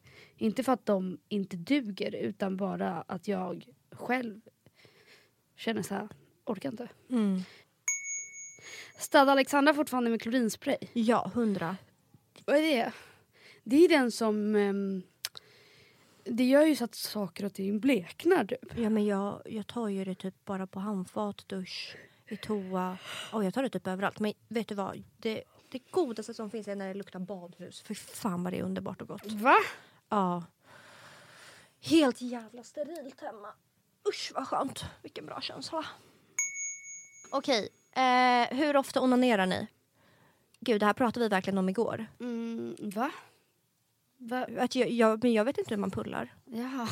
Inte 0.43 0.63
för 0.63 0.71
att 0.71 0.85
de 0.85 1.17
inte 1.29 1.57
duger 1.57 2.15
utan 2.15 2.57
bara 2.57 3.01
att 3.07 3.27
jag 3.27 3.67
själv 3.91 4.41
känner 5.55 5.83
så 5.83 5.93
här, 5.93 6.09
orkar 6.45 6.71
inte. 6.71 6.89
Mm. 7.09 7.41
Städa 8.97 9.31
Alexandra 9.31 9.73
fortfarande 9.73 10.09
med 10.09 10.21
klorinspray. 10.21 10.77
Ja, 10.93 11.31
hundra. 11.33 11.77
Vad 12.45 12.55
är 12.55 12.61
det? 12.61 12.93
Det 13.63 13.75
är 13.75 13.89
den 13.89 14.11
som... 14.11 14.55
ehm, 14.55 15.03
det 16.23 16.43
gör 16.43 16.65
ju 16.65 16.75
så 16.75 16.83
att 16.83 16.95
saker 16.95 17.45
och 17.45 17.53
ting 17.53 17.79
bleknar 17.79 18.45
typ. 18.45 18.77
Ja, 18.77 18.89
men 18.89 19.05
jag, 19.05 19.41
jag 19.45 19.67
tar 19.67 19.87
ju 19.87 20.05
det 20.05 20.15
typ 20.15 20.45
bara 20.45 20.67
på 20.67 20.79
handfat, 20.79 21.47
dusch, 21.47 21.97
i 22.27 22.37
toa. 22.37 22.97
Och 23.31 23.43
jag 23.43 23.53
tar 23.53 23.63
det 23.63 23.69
typ 23.69 23.87
överallt. 23.87 24.19
Men 24.19 24.33
vet 24.47 24.67
du 24.67 24.75
vad? 24.75 25.03
Det, 25.17 25.43
det 25.69 25.91
godaste 25.91 26.33
som 26.33 26.49
finns 26.49 26.67
är 26.67 26.75
när 26.75 26.87
det 26.87 26.93
luktar 26.93 27.19
badhus. 27.19 27.81
För 27.81 27.93
fan 27.93 28.43
vad 28.43 28.53
det 28.53 28.59
är 28.59 28.63
underbart 28.63 29.01
och 29.01 29.07
gott. 29.07 29.31
Va? 29.31 29.55
Ja. 30.09 30.43
Helt 31.81 32.21
jävla 32.21 32.63
sterilt 32.63 33.21
hemma. 33.21 33.47
Usch 34.09 34.31
vad 34.35 34.47
skönt. 34.47 34.85
Vilken 35.01 35.25
bra 35.25 35.41
känsla. 35.41 35.85
Okej, 37.31 37.69
eh, 37.91 38.57
hur 38.57 38.75
ofta 38.75 39.01
onanerar 39.01 39.45
ni? 39.45 39.67
Gud, 40.59 40.79
det 40.79 40.85
här 40.85 40.93
pratade 40.93 41.25
vi 41.25 41.29
verkligen 41.29 41.57
om 41.57 41.69
igår. 41.69 42.05
Mm, 42.19 42.75
va? 42.79 43.11
va? 44.17 44.47
Att 44.59 44.75
jag, 44.75 44.89
jag, 44.89 45.23
men 45.23 45.33
jag 45.33 45.45
vet 45.45 45.57
inte 45.57 45.73
hur 45.73 45.81
man 45.81 45.91
pullar. 45.91 46.33
Jaha. 46.45 46.87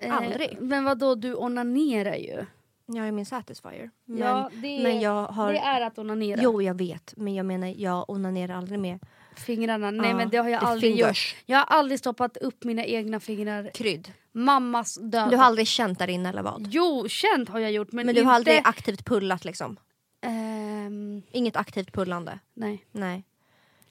Aldrig. 0.10 0.52
Eh, 0.52 0.58
men 0.60 0.84
vad 0.84 0.98
då 0.98 1.14
du 1.14 1.34
onanerar 1.34 2.14
ju. 2.14 2.46
Jag 2.86 3.08
är 3.08 3.12
min 3.12 3.26
satisfier. 3.26 3.90
Men, 4.04 4.18
ja, 4.18 4.50
det, 4.52 4.82
men 4.82 5.00
jag 5.00 5.26
har... 5.26 5.52
det 5.52 5.58
är 5.58 5.80
att 5.80 5.98
onanera. 5.98 6.40
Jo, 6.42 6.62
jag 6.62 6.78
vet. 6.78 7.14
Men 7.16 7.34
jag 7.34 7.46
menar, 7.46 7.68
jag 7.68 8.10
onanerar 8.10 8.54
aldrig 8.54 8.78
med 8.78 8.98
Fingrarna, 9.36 9.90
nej 9.90 10.14
men 10.14 10.28
det 10.28 10.36
har 10.36 10.48
jag 10.48 10.60
the 10.60 10.66
aldrig 10.66 10.96
fingers. 10.96 11.34
gjort. 11.34 11.42
Jag 11.46 11.58
har 11.58 11.64
aldrig 11.64 11.98
stoppat 11.98 12.36
upp 12.36 12.64
mina 12.64 12.84
egna 12.84 13.20
fingrar. 13.20 13.70
krydd. 13.74 14.12
Mammas 14.32 14.94
död. 14.94 15.30
Du 15.30 15.36
har 15.36 15.44
aldrig 15.44 15.66
känt 15.66 15.98
där 15.98 16.08
inne 16.10 16.28
eller 16.28 16.42
vad? 16.42 16.66
Jo, 16.70 17.08
känt 17.08 17.48
har 17.48 17.58
jag 17.58 17.72
gjort 17.72 17.92
men, 17.92 18.06
Men 18.06 18.14
du 18.14 18.20
inte... 18.20 18.28
har 18.28 18.34
aldrig 18.34 18.60
aktivt 18.64 19.04
pullat 19.04 19.44
liksom? 19.44 19.76
Ehm, 20.22 21.22
Inget 21.30 21.56
aktivt 21.56 21.92
pullande? 21.92 22.38
nej. 22.54 22.84
Nej. 22.92 23.24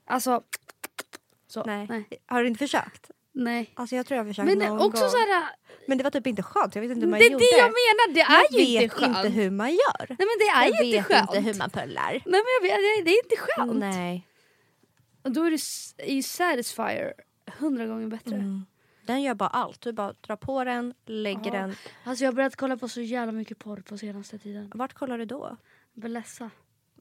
Alltså... 0.08 0.42
Så, 1.48 1.64
Nej. 1.64 1.86
nej. 1.90 2.06
Har 2.26 2.42
du 2.42 2.48
inte 2.48 2.58
försökt? 2.60 3.12
nej. 3.32 3.72
Alltså 3.76 3.96
jag 3.96 4.06
tror 4.06 4.16
jag 4.18 4.24
har 4.24 4.30
försökt 4.30 4.46
Men 4.46 4.58
någon 4.60 4.80
också 4.88 5.02
gång. 5.02 5.10
så 5.10 5.18
här, 5.18 5.50
Men 5.88 5.98
det 5.98 6.04
var 6.04 6.12
typ 6.12 6.28
inte 6.28 6.44
skönt. 6.44 6.76
Jag 6.76 6.82
vet 6.82 6.92
inte 6.92 7.00
hur 7.00 7.08
det 7.08 7.12
man 7.12 7.20
är 7.22 7.24
gjorde. 7.32 7.38
det 7.38 7.58
jag 7.58 7.64
menar, 7.82 8.14
det 8.14 8.22
är 8.22 8.44
jag 8.52 8.62
ju 8.62 8.74
vet 8.74 8.84
inte 8.84 8.96
skönt. 8.96 9.18
inte 9.18 9.30
hur 9.30 9.52
man 9.52 9.70
gör. 9.72 10.06
Nej 10.10 10.18
men 10.20 10.28
det 10.40 10.48
är 10.48 10.64
jag 10.66 10.80
ju 10.82 10.86
inte 10.86 10.98
vet 10.98 11.06
skönt. 11.06 11.30
inte 11.36 11.40
hur 11.50 11.54
man 11.60 11.70
pullar. 11.70 12.12
Nej 12.12 12.22
men 12.26 12.44
jag 12.56 12.62
vet, 12.62 12.78
det, 12.78 13.04
det 13.12 13.12
är 13.18 13.24
inte 13.24 13.36
skönt. 13.38 13.74
Nej. 13.80 14.26
Och 15.30 15.34
då 15.36 15.44
är 15.44 15.52
det 15.52 16.12
ju 16.12 16.24
Satisfyer 16.24 17.14
hundra 17.60 17.86
gånger 17.86 18.08
bättre. 18.08 18.36
Mm. 18.36 18.66
Den 19.06 19.22
gör 19.22 19.34
bara 19.34 19.50
allt. 19.50 19.82
Du 19.82 19.92
bara 19.92 20.14
drar 20.22 20.36
på 20.36 20.64
den, 20.64 20.94
lägger 21.06 21.46
Ja. 21.46 21.52
den. 21.52 21.76
Alltså 22.04 22.24
jag 22.24 22.32
har 22.32 22.36
börjat 22.36 22.56
kolla 22.56 22.78
på 22.78 22.88
så 22.88 23.02
jävla 23.02 23.32
mycket 23.32 23.60
porr 23.60 23.82
på 23.82 23.98
senaste 23.98 24.38
tiden. 24.38 24.72
Vart 24.76 24.94
kollar 24.94 25.18
du 25.18 25.26
då? 25.26 25.58
Belessa. 25.94 26.50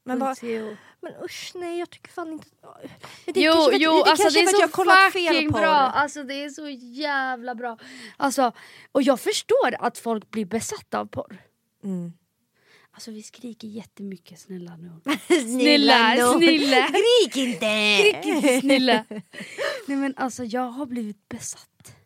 Men, 0.04 0.18
.co. 0.20 0.76
men 1.00 1.12
usch 1.24 1.52
nej 1.54 1.78
jag 1.78 1.90
tycker 1.90 2.10
fan 2.10 2.32
inte... 2.32 2.46
Men 2.62 3.34
det 3.34 3.40
Jo, 3.40 3.52
kanske 3.52 3.76
jo, 3.76 3.90
det 3.90 4.10
alltså 4.10 4.22
kanske 4.22 4.40
det 4.40 4.44
är 4.44 4.46
så 4.46 4.60
jag 4.60 4.72
kollat 4.72 5.12
fel 5.12 5.52
bra. 5.52 5.74
Alltså 5.74 6.22
det 6.22 6.34
är 6.34 6.48
så 6.48 6.68
jävla 6.68 7.54
bra. 7.54 7.78
Alltså, 8.16 8.52
och 8.92 9.02
jag 9.02 9.20
förstår 9.20 9.74
att 9.78 9.98
folk 9.98 10.30
blir 10.30 10.44
besatta 10.44 11.00
av 11.00 11.06
porr. 11.06 11.38
Mm. 11.84 12.12
Alltså 12.98 13.10
vi 13.10 13.22
skriker 13.22 13.68
jättemycket 13.68 14.38
snälla 14.38 14.76
nu. 14.76 14.90
Snälla, 15.26 15.46
Snälla, 15.46 16.32
snälla. 16.32 16.86
Skrik 16.86 17.36
inte! 17.36 17.98
Skrik 17.98 18.26
inte 18.26 18.60
snälla. 18.60 19.04
Nej 19.86 19.96
men 19.96 20.14
alltså 20.16 20.44
jag 20.44 20.70
har 20.70 20.86
blivit 20.86 21.28
besatt. 21.28 21.96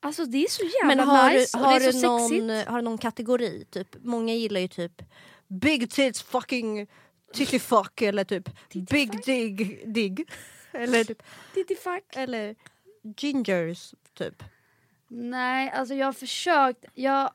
Alltså 0.00 0.24
det 0.24 0.44
är 0.44 0.48
så 0.48 0.62
jävla 0.64 0.96
Men 0.96 1.08
har, 1.08 1.30
nice 1.30 1.58
du, 1.58 1.62
och 1.62 1.70
har, 1.70 1.80
det 1.80 1.86
är 1.86 1.92
så 1.92 2.06
någon, 2.06 2.28
sexigt. 2.28 2.68
har 2.68 2.76
du 2.76 2.82
någon 2.82 2.98
kategori? 2.98 3.64
Typ, 3.70 3.96
många 4.04 4.34
gillar 4.34 4.60
ju 4.60 4.68
typ 4.68 5.02
big 5.48 5.90
tits 5.90 6.22
fucking 6.22 6.86
titty 7.32 7.58
fuck 7.58 8.02
eller 8.02 8.24
typ 8.24 8.48
big 8.90 9.24
dig 9.24 9.54
dig. 9.86 10.26
Eller, 10.72 11.04
typ, 11.04 11.22
Titti 11.54 11.74
fuck. 11.74 12.16
eller 12.16 12.54
gingers 13.16 13.94
typ. 14.14 14.42
Nej, 15.08 15.70
alltså 15.70 15.94
jag 15.94 16.06
har 16.06 16.12
försökt. 16.12 16.84
Jag... 16.94 17.30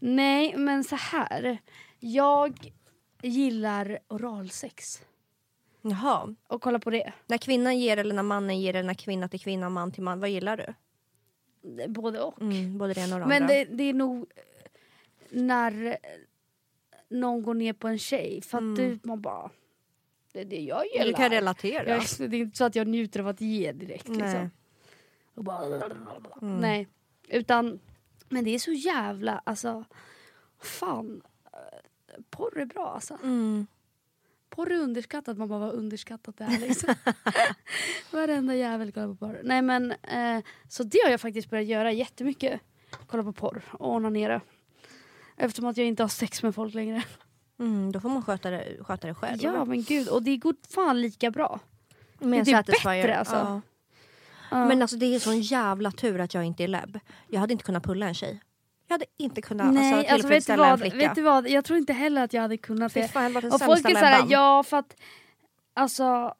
Nej, 0.00 0.56
men 0.56 0.84
så 0.84 0.96
här. 0.96 1.58
Jag 2.00 2.72
gillar 3.22 3.98
oralsex. 4.08 5.02
Jaha. 5.82 6.34
Och 6.46 6.62
kolla 6.62 6.78
på 6.78 6.90
det. 6.90 7.12
När 7.26 7.38
kvinnan 7.38 7.78
ger 7.78 7.96
eller 7.96 8.14
när 8.14 8.22
mannen 8.22 8.60
ger 8.60 8.74
eller 8.74 8.86
när 8.86 8.94
kvinna 8.94 9.28
till 9.28 9.40
kvinna, 9.40 9.68
man 9.68 9.92
till 9.92 10.02
man. 10.02 10.20
Vad 10.20 10.30
gillar 10.30 10.56
du? 10.56 10.74
Både 11.88 12.20
och. 12.20 12.40
Mm, 12.42 12.78
både 12.78 12.94
det 12.94 13.00
ena 13.00 13.14
och 13.16 13.20
det 13.20 13.26
Men 13.26 13.42
andra. 13.42 13.54
det, 13.54 13.64
det 13.64 13.82
är 13.84 13.92
nog 13.94 14.26
när 15.30 15.98
någon 17.08 17.42
går 17.42 17.54
ner 17.54 17.72
på 17.72 17.88
en 17.88 17.98
tjej. 17.98 18.40
För 18.42 18.58
att 18.58 18.62
Mm. 18.62 18.74
du, 18.74 18.98
man 19.02 19.20
bara... 19.20 19.50
Det 20.32 20.40
är 20.40 20.44
det 20.44 20.60
jag 20.60 20.86
gillar. 20.92 21.04
du 21.06 21.12
kan 21.12 21.30
relatera. 21.30 21.88
Jag, 21.88 22.30
det 22.30 22.36
är 22.36 22.40
inte 22.40 22.56
så 22.58 22.64
att 22.64 22.74
jag 22.74 22.86
njuter 22.88 23.20
av 23.20 23.28
att 23.28 23.40
ge 23.40 23.72
direkt. 23.72 24.08
Nej. 24.08 24.18
Liksom. 24.18 24.50
Och 25.34 25.44
bara, 25.44 25.64
Mm. 26.42 26.56
Nej. 26.56 26.88
Utan, 27.28 27.80
men 28.28 28.44
det 28.44 28.50
är 28.54 28.58
så 28.58 28.72
jävla, 28.72 29.42
alltså, 29.44 29.84
fan. 30.62 31.22
Porr 32.38 32.58
är 32.58 32.66
bra 32.66 32.92
alltså. 32.94 33.18
Mm. 33.22 33.66
Porr 34.50 34.72
är 34.72 34.76
underskattat, 34.76 35.38
man 35.38 35.48
bara 35.48 35.58
vad 35.58 35.74
underskattat 35.74 36.36
det 36.36 36.44
är 36.44 36.58
liksom. 36.58 36.94
Varenda 38.10 38.54
jävel 38.54 38.92
kollar 38.92 39.08
på 39.08 39.14
porr. 39.14 39.40
Nej 39.44 39.62
men, 39.62 39.92
eh, 39.92 40.44
så 40.68 40.82
det 40.82 40.98
har 41.04 41.10
jag 41.10 41.20
faktiskt 41.20 41.50
börjat 41.50 41.66
göra 41.66 41.92
jättemycket. 41.92 42.60
Kolla 43.06 43.22
på 43.22 43.32
porr 43.32 43.62
och 43.72 43.94
onanera. 43.94 44.40
Eftersom 45.36 45.66
att 45.66 45.76
jag 45.76 45.86
inte 45.86 46.02
har 46.02 46.08
sex 46.08 46.42
med 46.42 46.54
folk 46.54 46.74
längre. 46.74 47.04
Mm, 47.58 47.92
då 47.92 48.00
får 48.00 48.08
man 48.08 48.22
sköta 48.22 48.50
det, 48.50 48.76
sköta 48.80 49.06
det 49.06 49.14
själv. 49.14 49.38
Ja 49.42 49.64
men 49.64 49.82
gud, 49.82 50.08
och 50.08 50.22
det 50.22 50.36
går 50.36 50.54
fan 50.74 51.00
lika 51.00 51.30
bra. 51.30 51.60
Med 52.18 52.44
det 52.44 52.52
är 52.52 52.62
bättre, 52.62 53.18
alltså. 53.18 53.34
Ja. 53.34 53.60
Ja. 54.50 54.64
Men 54.64 54.82
alltså 54.82 54.96
det 54.96 55.14
är 55.14 55.18
sån 55.18 55.40
jävla 55.40 55.90
tur 55.90 56.20
att 56.20 56.34
jag 56.34 56.44
inte 56.44 56.64
är 56.64 56.68
lebb. 56.68 57.00
Jag 57.28 57.40
hade 57.40 57.52
inte 57.52 57.64
kunnat 57.64 57.84
pulla 57.84 58.08
en 58.08 58.14
tjej. 58.14 58.40
Jag 58.88 58.94
hade 58.94 59.04
inte 59.16 59.42
kunnat 59.42 59.74
Nej, 59.74 59.92
alltså, 59.92 59.96
alltså, 59.96 60.12
vet, 60.14 60.20
tillfredsställa 60.20 60.68
en 60.68 60.78
flicka. 60.78 60.96
vet 60.96 61.14
du 61.14 61.22
vad, 61.22 61.48
jag 61.48 61.64
tror 61.64 61.78
inte 61.78 61.92
heller 61.92 62.24
att 62.24 62.32
jag 62.32 62.42
hade 62.42 62.56
kunnat 62.56 62.94
det. 62.94 63.08
fan, 63.08 63.32
den 63.32 63.52
Och 63.52 63.60
folk 63.60 63.84
är 63.90 63.94
såhär, 63.94 64.24
ja 64.28 64.62
för 64.62 64.76
att 64.76 64.96
alltså 65.74 66.34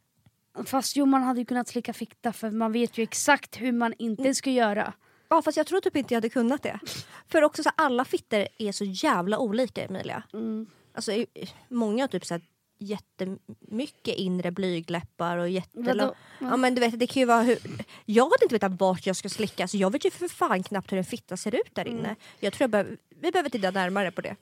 Fast 0.64 0.96
jo 0.96 1.06
man 1.06 1.22
hade 1.22 1.40
ju 1.40 1.46
kunnat 1.46 1.68
slicka 1.68 1.92
fitta 1.92 2.32
för 2.32 2.50
man 2.50 2.72
vet 2.72 2.98
ju 2.98 3.02
exakt 3.02 3.60
hur 3.60 3.72
man 3.72 3.92
Mm. 3.92 3.96
inte 3.98 4.34
ska 4.34 4.50
göra. 4.50 4.92
Ja 5.28 5.42
fast 5.42 5.56
jag 5.56 5.66
tror 5.66 5.80
typ 5.80 5.96
inte 5.96 6.14
jag 6.14 6.16
hade 6.16 6.28
kunnat 6.28 6.62
det. 6.62 6.78
För 7.28 7.42
också 7.44 7.62
så 7.62 7.70
alla 7.76 8.04
fitter 8.04 8.48
är 8.58 8.72
så 8.72 8.84
jävla 8.84 9.38
olika 9.38 9.84
Emilia. 9.84 10.22
Mm. 10.32 10.66
Alltså 10.94 11.24
många 11.68 12.02
har 12.02 12.08
typ 12.08 12.26
så 12.26 12.34
här 12.34 12.42
jättemycket 12.78 14.16
inre 14.16 14.50
blygläppar 14.50 15.36
och 15.36 15.48
jättelång... 15.48 16.10
Ja 16.38 16.56
men 16.56 16.74
du 16.74 16.80
vet 16.80 16.98
det 16.98 17.06
kan 17.06 17.20
ju 17.20 17.26
vara 17.26 17.42
hur... 17.42 17.58
Jag 18.04 18.24
hade 18.24 18.44
inte 18.44 18.54
vetat 18.54 18.80
vart 18.80 19.06
jag 19.06 19.16
ska 19.16 19.28
slicka 19.28 19.68
så 19.68 19.76
jag 19.76 19.92
vet 19.92 20.04
ju 20.04 20.10
för 20.10 20.28
fan 20.28 20.62
knappt 20.62 20.92
hur 20.92 20.98
en 20.98 21.04
fitta 21.04 21.36
ser 21.36 21.54
ut 21.54 21.74
där 21.74 21.88
inne. 21.88 21.98
Mm. 21.98 22.16
Jag 22.40 22.52
tror 22.52 22.62
jag 22.62 22.70
behöver 22.70 22.96
vi 23.20 23.30
behöver 23.30 23.50
titta 23.50 23.70
närmare 23.70 24.10
på 24.10 24.20
det. 24.20 24.36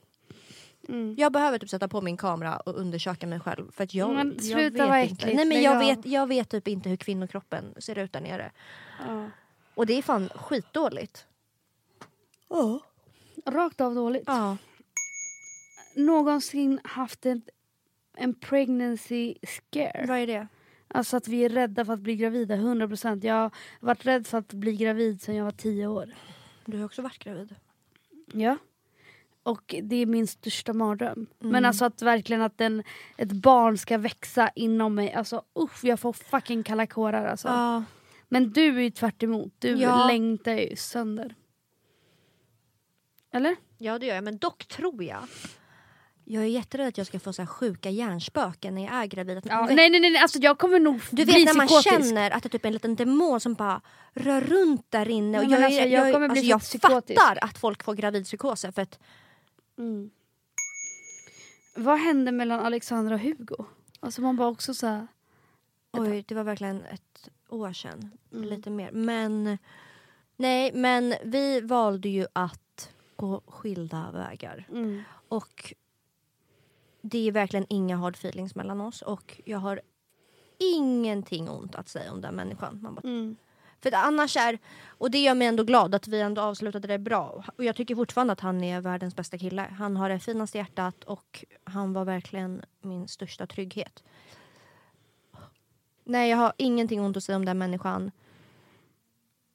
Mm. 0.88 1.14
Jag 1.18 1.32
behöver 1.32 1.58
typ 1.58 1.70
sätta 1.70 1.88
på 1.88 2.00
min 2.00 2.16
kamera 2.16 2.56
och 2.56 2.74
undersöka 2.80 3.26
mig 3.26 3.40
själv. 3.40 3.72
För 3.72 3.84
att 3.84 3.94
jag, 3.94 4.14
Men 4.14 4.36
jag 4.40 4.56
vet 4.56 5.10
inte. 5.10 5.26
Nej, 5.26 5.44
men 5.44 5.62
jag, 5.62 5.78
vet, 5.78 6.06
jag 6.06 6.26
vet 6.26 6.48
typ 6.48 6.68
inte 6.68 6.88
hur 6.88 6.96
kvinnokroppen 6.96 7.74
ser 7.78 7.98
ut 7.98 8.12
där 8.12 8.20
nere. 8.20 8.52
Ja. 9.06 9.30
Och 9.74 9.86
det 9.86 9.98
är 9.98 10.02
fan 10.02 10.28
skitdåligt. 10.28 11.26
Rakt 13.46 13.80
av 13.80 13.94
dåligt. 13.94 14.24
Ja. 14.26 14.56
Någonsin 15.94 16.80
haft 16.84 17.26
en, 17.26 17.42
en 18.16 18.34
pregnancy 18.34 19.34
scare. 19.46 20.04
Vad 20.08 20.18
är 20.18 20.26
det? 20.26 20.48
Alltså 20.88 21.16
att 21.16 21.28
vi 21.28 21.44
är 21.44 21.48
rädda 21.48 21.84
för 21.84 21.92
att 21.92 22.00
bli 22.00 22.16
gravida, 22.16 22.56
100%. 22.56 23.26
Jag 23.26 23.34
har 23.34 23.50
varit 23.80 24.06
rädd 24.06 24.26
för 24.26 24.38
att 24.38 24.52
bli 24.52 24.76
gravid 24.76 25.22
sedan 25.22 25.34
jag 25.34 25.44
var 25.44 25.50
10 25.50 25.86
år. 25.86 26.14
Du 26.64 26.78
har 26.78 26.84
också 26.84 27.02
varit 27.02 27.18
gravid. 27.18 27.54
Ja. 28.32 28.56
Och 29.42 29.74
det 29.82 29.96
är 29.96 30.06
min 30.06 30.26
största 30.26 30.72
mardröm. 30.72 31.12
Mm. 31.40 31.52
Men 31.52 31.64
alltså 31.64 31.84
att 31.84 32.02
verkligen 32.02 32.42
att 32.42 32.60
en, 32.60 32.82
ett 33.16 33.32
barn 33.32 33.78
ska 33.78 33.98
växa 33.98 34.50
inom 34.54 34.94
mig. 34.94 35.12
Alltså 35.12 35.42
usch, 35.58 35.84
jag 35.84 36.00
får 36.00 36.12
fucking 36.12 36.62
kalla 36.62 36.86
kårar 36.86 37.24
alltså. 37.26 37.48
Ja. 37.48 37.84
Men 38.28 38.52
du 38.52 38.76
är 38.78 38.80
ju 38.80 38.90
tvärt 38.90 39.22
emot. 39.22 39.52
Du 39.58 39.68
Ja. 39.68 40.06
längtar 40.06 40.52
ju 40.52 40.76
sönder. 40.76 41.34
Eller? 43.32 43.56
ja, 43.78 43.98
det 43.98 44.06
gör 44.06 44.14
jag. 44.14 44.24
Men 44.24 44.38
dock 44.38 44.66
tror 44.66 45.04
jag... 45.04 45.22
Jag 46.28 46.42
är 46.42 46.46
jätterädd 46.46 46.88
att 46.88 46.98
jag 46.98 47.06
ska 47.06 47.18
få 47.20 47.32
så 47.32 47.46
sjuka 47.46 47.90
hjärnspöken 47.90 48.74
när 48.74 48.84
jag 48.84 48.94
är 48.94 49.06
gravid. 49.06 49.40
Ja, 49.44 49.62
vet- 49.66 49.76
nej 49.76 49.90
nej 49.90 50.00
nej, 50.00 50.16
alltså 50.16 50.38
jag 50.38 50.58
kommer 50.58 50.80
nog 50.80 51.00
Du 51.10 51.24
vet 51.24 51.44
när 51.46 51.54
man 51.54 51.66
psykotisk. 51.66 52.04
känner 52.08 52.30
att 52.30 52.42
det 52.42 52.48
typ 52.48 52.64
är 52.64 52.68
en 52.68 52.72
liten 52.72 52.96
demon 52.96 53.40
som 53.40 53.54
bara 53.54 53.80
rör 54.14 54.40
runt 54.40 54.86
där 54.90 55.08
inne. 55.08 55.38
Och 55.38 55.44
Nej, 55.44 55.52
jag, 55.52 55.62
alltså, 55.64 55.80
jag 55.80 56.06
jag, 56.08 56.14
kommer 56.14 56.28
bli 56.28 56.38
alltså, 56.38 56.50
jag 56.50 56.60
psykotisk. 56.60 57.20
fattar 57.20 57.38
att 57.44 57.58
folk 57.58 57.82
får 57.84 57.94
gravidpsykoser 57.94 58.70
för 58.70 58.82
att 58.82 58.98
Mm. 59.78 60.10
Vad 61.76 61.98
hände 61.98 62.32
mellan 62.32 62.60
Alexandra 62.60 63.14
och 63.14 63.20
Hugo? 63.20 63.64
Alltså 64.00 64.20
man 64.20 64.36
bara 64.36 64.48
också 64.48 64.74
så 64.74 64.86
här, 64.86 65.06
oj, 65.92 66.24
det 66.28 66.34
var 66.34 66.44
verkligen 66.44 66.82
ett 66.84 67.28
år 67.48 67.72
sedan. 67.72 68.10
Mm. 68.32 68.44
Lite 68.48 68.70
mer. 68.70 68.90
Men 68.92 69.58
nej, 70.36 70.72
men 70.74 71.14
vi 71.24 71.60
valde 71.60 72.08
ju 72.08 72.26
att 72.32 72.90
gå 73.16 73.42
skilda 73.46 74.10
vägar. 74.12 74.66
mm. 74.70 75.02
Och 75.28 75.74
det 77.10 77.28
är 77.28 77.32
verkligen 77.32 77.66
inga 77.68 77.96
hard 77.96 78.14
feelings 78.14 78.54
mellan 78.54 78.80
oss 78.80 79.02
och 79.02 79.40
jag 79.44 79.58
har 79.58 79.80
ingenting 80.58 81.48
ont 81.50 81.74
att 81.74 81.88
säga 81.88 82.12
om 82.12 82.20
den 82.20 82.34
människan. 82.34 82.78
Man 82.82 82.94
bara, 82.94 83.00
Mm. 83.00 83.36
För 83.80 83.94
annars 83.94 84.36
är, 84.36 84.58
och 84.86 85.10
det 85.10 85.18
gör 85.18 85.34
mig 85.34 85.46
ändå 85.46 85.64
glad 85.64 85.94
att 85.94 86.08
vi 86.08 86.20
ändå 86.20 86.42
avslutade 86.42 86.88
det 86.88 86.98
bra. 86.98 87.44
Och 87.56 87.64
jag 87.64 87.76
tycker 87.76 87.94
fortfarande 87.94 88.32
att 88.32 88.40
han 88.40 88.64
är 88.64 88.80
världens 88.80 89.16
bästa 89.16 89.38
kille. 89.38 89.62
Han 89.78 89.96
har 89.96 90.08
det 90.08 90.18
finaste 90.18 90.58
hjärtat 90.58 91.04
och 91.04 91.44
han 91.64 91.92
var 91.92 92.04
verkligen 92.04 92.62
min 92.80 93.08
största 93.08 93.46
trygghet. 93.46 94.04
Nej, 96.04 96.30
jag 96.30 96.36
har 96.36 96.52
ingenting 96.56 97.00
ont 97.00 97.16
att 97.16 97.24
säga 97.24 97.36
om 97.36 97.44
den 97.44 97.58
människan. 97.58 98.10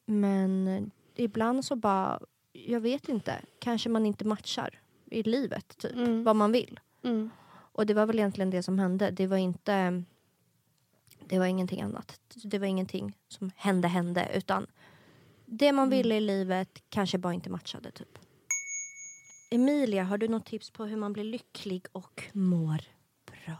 Men 0.06 0.92
ibland 1.16 1.66
så 1.66 1.76
bara, 1.76 2.20
jag 2.54 2.80
vet 2.80 3.10
inte. 3.10 3.42
Kanske 3.60 3.90
man 3.90 4.06
inte 4.06 4.26
matchar 4.26 4.80
i 5.06 5.24
livet, 5.24 5.78
typ. 5.78 5.94
Mm. 5.94 6.24
Vad 6.24 6.36
man 6.36 6.52
vill. 6.52 6.80
Mm. 7.04 7.30
Och 7.71 7.86
det 7.86 7.93
var 7.93 8.05
väl 8.05 8.19
egentligen 8.19 8.49
det 8.49 8.63
som 8.63 8.79
hände. 8.79 9.12
Det 9.12 9.27
var 9.27 9.38
inte... 9.38 10.03
Det 11.25 11.39
var 11.39 11.45
ingenting 11.45 11.81
annat. 11.81 12.19
Det 12.43 12.60
var 12.60 12.67
ingenting 12.67 13.17
som 13.27 13.51
hände 13.55 13.88
hände. 13.88 14.31
Utan 14.34 14.67
det 15.45 15.71
man 15.71 15.89
ville 15.89 16.15
i 16.15 16.19
livet 16.19 16.84
kanske 16.89 17.17
bara 17.17 17.34
inte 17.34 17.49
matchade 17.49 17.91
typ. 17.91 18.17
Emilia, 19.51 20.03
har 20.03 20.17
du 20.17 20.27
något 20.27 20.45
tips 20.45 20.71
på 20.71 20.86
hur 20.86 20.97
man 20.97 21.13
blir 21.13 21.23
lycklig 21.23 21.86
och 21.91 22.23
mår 22.34 22.81
bra? 23.25 23.57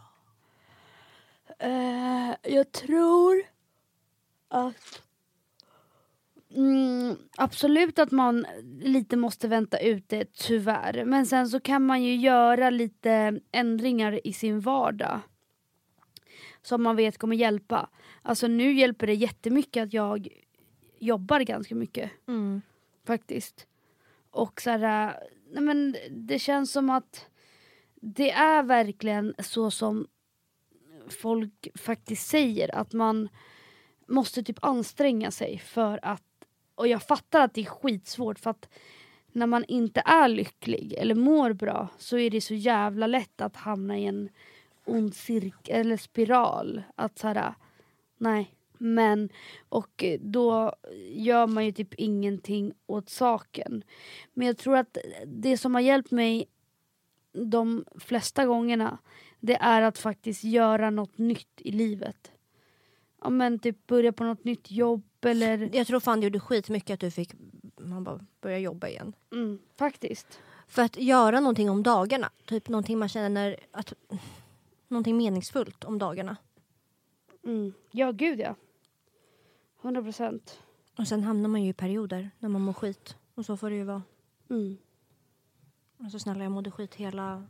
Eh, 1.58 2.34
jag 2.42 2.72
tror 2.72 3.42
att 4.48 5.02
mm, 6.54 7.16
absolut 7.36 7.98
att 7.98 8.10
man 8.10 8.46
lite 8.80 9.16
måste 9.16 9.48
vänta 9.48 9.78
ut 9.78 10.08
det 10.08 10.32
tyvärr. 10.32 11.04
Men 11.04 11.26
sen 11.26 11.48
så 11.48 11.60
kan 11.60 11.86
man 11.86 12.02
ju 12.02 12.16
göra 12.16 12.70
lite 12.70 13.40
ändringar 13.52 14.26
i 14.26 14.32
sin 14.32 14.60
vardag. 14.60 15.20
Som 16.62 16.82
man 16.82 16.96
vet 16.96 17.18
kommer 17.18 17.36
hjälpa. 17.36 17.88
Alltså 18.22 18.46
nu 18.46 18.72
hjälper 18.72 19.06
det 19.06 19.14
jättemycket 19.14 19.82
att 19.82 19.92
jag 19.92 20.28
jobbar 20.98 21.40
ganska 21.40 21.74
mycket 21.74 22.10
Mm. 22.28 22.62
faktiskt. 23.06 23.66
Och 24.30 24.60
så 24.60 24.70
här, 24.70 25.14
nej 25.50 25.62
men 25.62 25.96
det 26.10 26.38
känns 26.38 26.72
som 26.72 26.90
att 26.90 27.26
det 27.94 28.30
är 28.30 28.62
verkligen 28.62 29.34
så 29.38 29.70
som 29.70 30.06
folk 31.08 31.68
faktiskt 31.74 32.28
säger 32.28 32.74
att 32.74 32.92
man 32.92 33.28
måste 34.08 34.42
typ 34.42 34.58
anstränga 34.64 35.30
sig 35.30 35.58
för 35.58 36.00
att 36.02 36.22
och 36.74 36.88
jag 36.88 37.02
fattar 37.02 37.40
att 37.40 37.54
det 37.54 37.60
är 37.60 37.64
skitsvårt 37.64 38.38
för 38.38 38.50
att 38.50 38.68
när 39.32 39.46
man 39.46 39.64
inte 39.64 40.02
är 40.04 40.28
lycklig 40.28 40.92
eller 40.92 41.14
mår 41.14 41.52
bra 41.52 41.88
så 41.98 42.18
är 42.18 42.30
det 42.30 42.40
så 42.40 42.54
jävla 42.54 43.06
lätt 43.06 43.40
att 43.40 43.56
hamna 43.56 43.98
i 43.98 44.06
en 44.06 44.28
ond 44.84 45.14
cirkel 45.14 45.80
eller 45.80 45.96
spiral. 45.96 46.82
Att 46.94 47.18
så 47.18 47.28
här, 47.28 47.54
nej. 48.18 48.54
Men, 48.78 49.28
och 49.68 50.04
då 50.20 50.72
gör 51.12 51.46
man 51.46 51.64
ju 51.64 51.72
typ 51.72 51.94
ingenting 51.94 52.72
åt 52.86 53.10
saken. 53.10 53.84
Men 54.34 54.46
jag 54.46 54.58
tror 54.58 54.76
att 54.76 54.98
det 55.26 55.56
som 55.56 55.74
har 55.74 55.82
hjälpt 55.82 56.10
mig 56.10 56.46
de 57.32 57.84
flesta 57.98 58.46
gångerna 58.46 58.98
det 59.40 59.56
är 59.56 59.82
att 59.82 59.98
faktiskt 59.98 60.44
göra 60.44 60.90
något 60.90 61.18
nytt 61.18 61.60
i 61.60 61.70
livet. 61.70 62.32
Ja 63.22 63.30
men 63.30 63.58
typ 63.58 63.86
börja 63.86 64.12
på 64.12 64.24
något 64.24 64.44
nytt 64.44 64.70
jobb 64.70 65.11
eller... 65.30 65.70
Jag 65.76 65.86
tror 65.86 66.00
fan 66.00 66.20
det 66.20 66.24
gjorde 66.24 66.40
skitmycket 66.40 66.94
att 66.94 67.00
du 67.00 67.10
fick 67.10 67.34
man 67.76 68.04
bara 68.04 68.20
börja 68.40 68.58
jobba 68.58 68.88
igen. 68.88 69.12
Mm, 69.32 69.58
faktiskt. 69.76 70.40
För 70.68 70.82
att 70.82 70.96
göra 70.96 71.40
någonting 71.40 71.70
om 71.70 71.82
dagarna. 71.82 72.30
Typ 72.44 72.68
någonting 72.68 72.98
man 72.98 73.08
känner 73.08 73.56
att... 73.70 73.92
Någonting 74.88 75.16
meningsfullt 75.16 75.84
om 75.84 75.98
dagarna. 75.98 76.36
Mm. 77.44 77.72
Ja 77.90 78.12
gud 78.12 78.40
ja. 78.40 78.54
100 79.82 80.02
procent. 80.02 80.58
Och 80.98 81.08
sen 81.08 81.22
hamnar 81.22 81.48
man 81.48 81.62
ju 81.62 81.70
i 81.70 81.72
perioder 81.72 82.30
när 82.38 82.48
man 82.48 82.62
mår 82.62 82.72
skit. 82.72 83.16
Och 83.34 83.46
så 83.46 83.56
får 83.56 83.70
det 83.70 83.76
ju 83.76 83.84
vara. 83.84 84.02
Mm. 84.50 84.76
Alltså 85.98 86.18
snälla, 86.18 86.44
jag 86.44 86.52
mådde 86.52 86.70
skit 86.70 86.94
hela... 86.94 87.46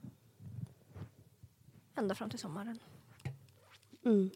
Ända 1.95 2.15
fram 2.15 2.31
till 2.31 2.39
sommaren. 2.39 2.79
Mm. 4.05 4.31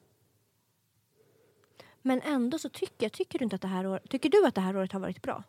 Men 2.06 2.20
ändå 2.22 2.58
så 2.58 2.68
tycker 2.68 3.04
jag, 3.04 3.12
tycker 3.12 3.38
du 3.38 3.42
inte 3.44 3.56
att 3.56 3.62
det 3.62 3.68
här 3.68 3.86
året... 3.86 4.10
Tycker 4.10 4.30
du 4.30 4.46
att 4.46 4.54
det 4.54 4.60
här 4.60 4.76
året 4.76 4.92
har 4.92 5.00
varit 5.00 5.22
bra? 5.22 5.42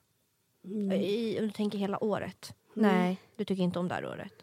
Mm. 0.63 0.91
I, 0.91 1.39
om 1.39 1.46
du 1.46 1.52
tänker 1.52 1.78
hela 1.78 2.04
året? 2.04 2.56
Mm. 2.76 2.91
Nej, 2.91 3.22
du 3.36 3.46
tycker 3.46 3.63
inte 3.63 3.80
om 3.80 3.88
det 3.88 3.93
här 3.93 4.06
året. 4.06 4.34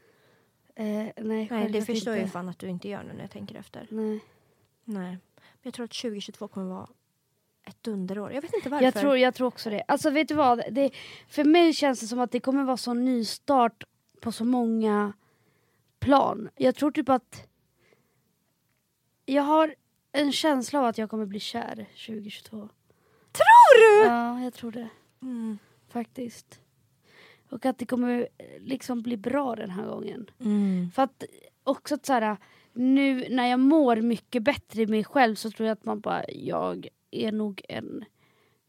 Eh, 0.74 0.84
nej, 0.84 1.48
Nej, 1.50 1.68
det 1.70 1.82
förstår 1.82 2.16
jag 2.16 2.32
fan 2.32 2.48
att 2.48 2.58
du 2.58 2.68
inte 2.68 2.88
gör 2.88 3.02
nu 3.02 3.12
när 3.12 3.20
jag 3.20 3.30
tänker 3.30 3.54
efter. 3.54 3.86
Nej. 3.90 4.20
Nej. 4.84 5.10
Men 5.10 5.18
jag 5.62 5.74
tror 5.74 5.84
att 5.84 5.90
2022 5.90 6.48
kommer 6.48 6.66
vara 6.66 6.88
ett 7.64 7.82
dunderår. 7.82 8.32
Jag 8.32 8.42
vet 8.42 8.54
inte 8.54 8.68
varför. 8.68 8.84
Jag 8.84 8.94
tror, 8.94 9.18
jag 9.18 9.34
tror 9.34 9.48
också 9.48 9.70
det. 9.70 9.82
Alltså 9.88 10.10
vet 10.10 10.28
du 10.28 10.34
vad? 10.34 10.62
Det, 10.70 10.90
för 11.28 11.44
mig 11.44 11.72
känns 11.72 12.00
det 12.00 12.06
som 12.06 12.20
att 12.20 12.30
det 12.30 12.40
kommer 12.40 12.64
vara 12.64 12.76
sån 12.76 13.04
nystart 13.04 13.84
på 14.20 14.32
så 14.32 14.44
många 14.44 15.12
plan. 15.98 16.48
Jag 16.56 16.74
tror 16.74 16.90
typ 16.90 17.08
att 17.08 17.48
jag 19.26 19.42
har 19.42 19.74
en 20.14 20.32
känsla 20.32 20.78
av 20.78 20.84
att 20.84 20.98
jag 20.98 21.10
kommer 21.10 21.26
bli 21.26 21.40
kär 21.40 21.86
2022. 22.06 22.68
Tror 23.32 23.78
du? 23.78 24.08
Ja, 24.08 24.40
jag 24.40 24.54
tror 24.54 24.72
det. 24.72 24.88
Mm. 25.22 25.58
Faktiskt. 25.88 26.60
Och 27.50 27.66
att 27.66 27.78
det 27.78 27.86
kommer 27.86 28.28
eh, 28.38 28.46
liksom 28.58 29.02
bli 29.02 29.16
bra 29.16 29.54
den 29.54 29.70
här 29.70 29.86
gången. 29.86 30.30
Mm. 30.40 30.90
För 30.94 31.02
att 31.02 31.24
också 31.64 31.94
att 31.94 32.06
så 32.06 32.12
här, 32.12 32.36
nu 32.72 33.28
när 33.30 33.46
jag 33.46 33.60
mår 33.60 33.96
mycket 33.96 34.42
bättre 34.42 34.82
i 34.82 34.86
mig 34.86 35.04
själv 35.04 35.34
så 35.34 35.50
tror 35.50 35.66
jag 35.66 35.72
att 35.72 35.84
man 35.84 36.00
bara, 36.00 36.24
jag 36.30 36.88
är 37.10 37.32
nog 37.32 37.62
en 37.68 38.04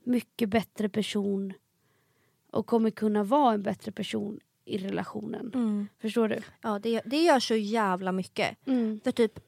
mycket 0.03 0.49
bättre 0.49 0.89
person 0.89 1.53
och 2.51 2.65
kommer 2.65 2.91
kunna 2.91 3.23
vara 3.23 3.53
en 3.53 3.63
bättre 3.63 3.91
person 3.91 4.39
i 4.65 4.77
relationen. 4.77 5.51
Mm. 5.53 5.87
Förstår 5.99 6.27
du? 6.27 6.39
Ja, 6.61 6.79
det, 6.79 7.01
det 7.05 7.23
gör 7.23 7.39
så 7.39 7.55
jävla 7.55 8.11
mycket. 8.11 8.57
För 9.03 9.11
typ, 9.11 9.39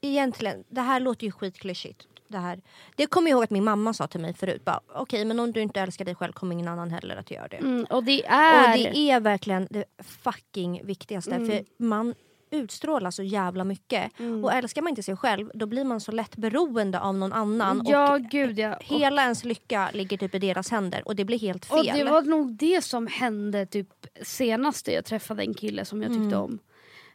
egentligen, 0.00 0.64
det 0.68 0.80
här 0.80 1.00
låter 1.00 1.26
ju 1.26 1.32
skitklyschigt. 1.32 2.06
Det, 2.28 2.38
här. 2.38 2.60
det 2.96 3.06
kommer 3.06 3.30
jag 3.30 3.36
ihåg 3.36 3.44
att 3.44 3.50
min 3.50 3.64
mamma 3.64 3.94
sa 3.94 4.06
till 4.06 4.20
mig 4.20 4.34
förut. 4.34 4.64
bara, 4.64 4.80
Okej, 4.94 5.24
men 5.24 5.40
om 5.40 5.52
du 5.52 5.60
inte 5.60 5.80
älskar 5.80 6.04
dig 6.04 6.14
själv 6.14 6.32
kommer 6.32 6.52
ingen 6.52 6.68
annan 6.68 6.90
heller 6.90 7.16
att 7.16 7.30
göra 7.30 7.48
det. 7.48 7.56
Mm, 7.56 7.84
och 7.90 8.04
det 8.04 8.26
är... 8.26 8.72
Och 8.72 8.78
det 8.94 9.10
är 9.10 9.20
verkligen 9.20 9.68
det 9.70 9.84
fucking 9.98 10.80
viktigaste. 10.84 11.34
Mm. 11.34 11.46
För 11.46 11.64
man, 11.84 12.14
utstrålar 12.50 13.10
så 13.10 13.22
jävla 13.22 13.64
mycket. 13.64 14.20
Mm. 14.20 14.44
Och 14.44 14.52
älskar 14.52 14.82
man 14.82 14.90
inte 14.90 15.02
sig 15.02 15.16
själv 15.16 15.50
då 15.54 15.66
blir 15.66 15.84
man 15.84 16.00
så 16.00 16.12
lätt 16.12 16.36
beroende 16.36 17.00
av 17.00 17.14
någon 17.14 17.32
annan. 17.32 17.82
Ja, 17.86 18.14
och 18.14 18.20
gud 18.22 18.58
ja. 18.58 18.76
Och, 18.76 18.84
hela 18.84 19.22
ens 19.22 19.44
lycka 19.44 19.90
ligger 19.92 20.16
typ 20.16 20.34
i 20.34 20.38
deras 20.38 20.70
händer 20.70 21.02
och 21.08 21.16
det 21.16 21.24
blir 21.24 21.38
helt 21.38 21.64
fel. 21.64 21.78
och 21.78 21.84
det 21.84 22.04
var 22.04 22.22
nog 22.22 22.52
det 22.52 22.84
som 22.84 23.06
hände 23.06 23.66
typ 23.66 23.88
senast 24.22 24.88
jag 24.88 25.04
träffade 25.04 25.42
en 25.42 25.54
kille 25.54 25.84
som 25.84 26.02
jag 26.02 26.10
tyckte 26.10 26.26
Mm. 26.26 26.40
om. 26.40 26.58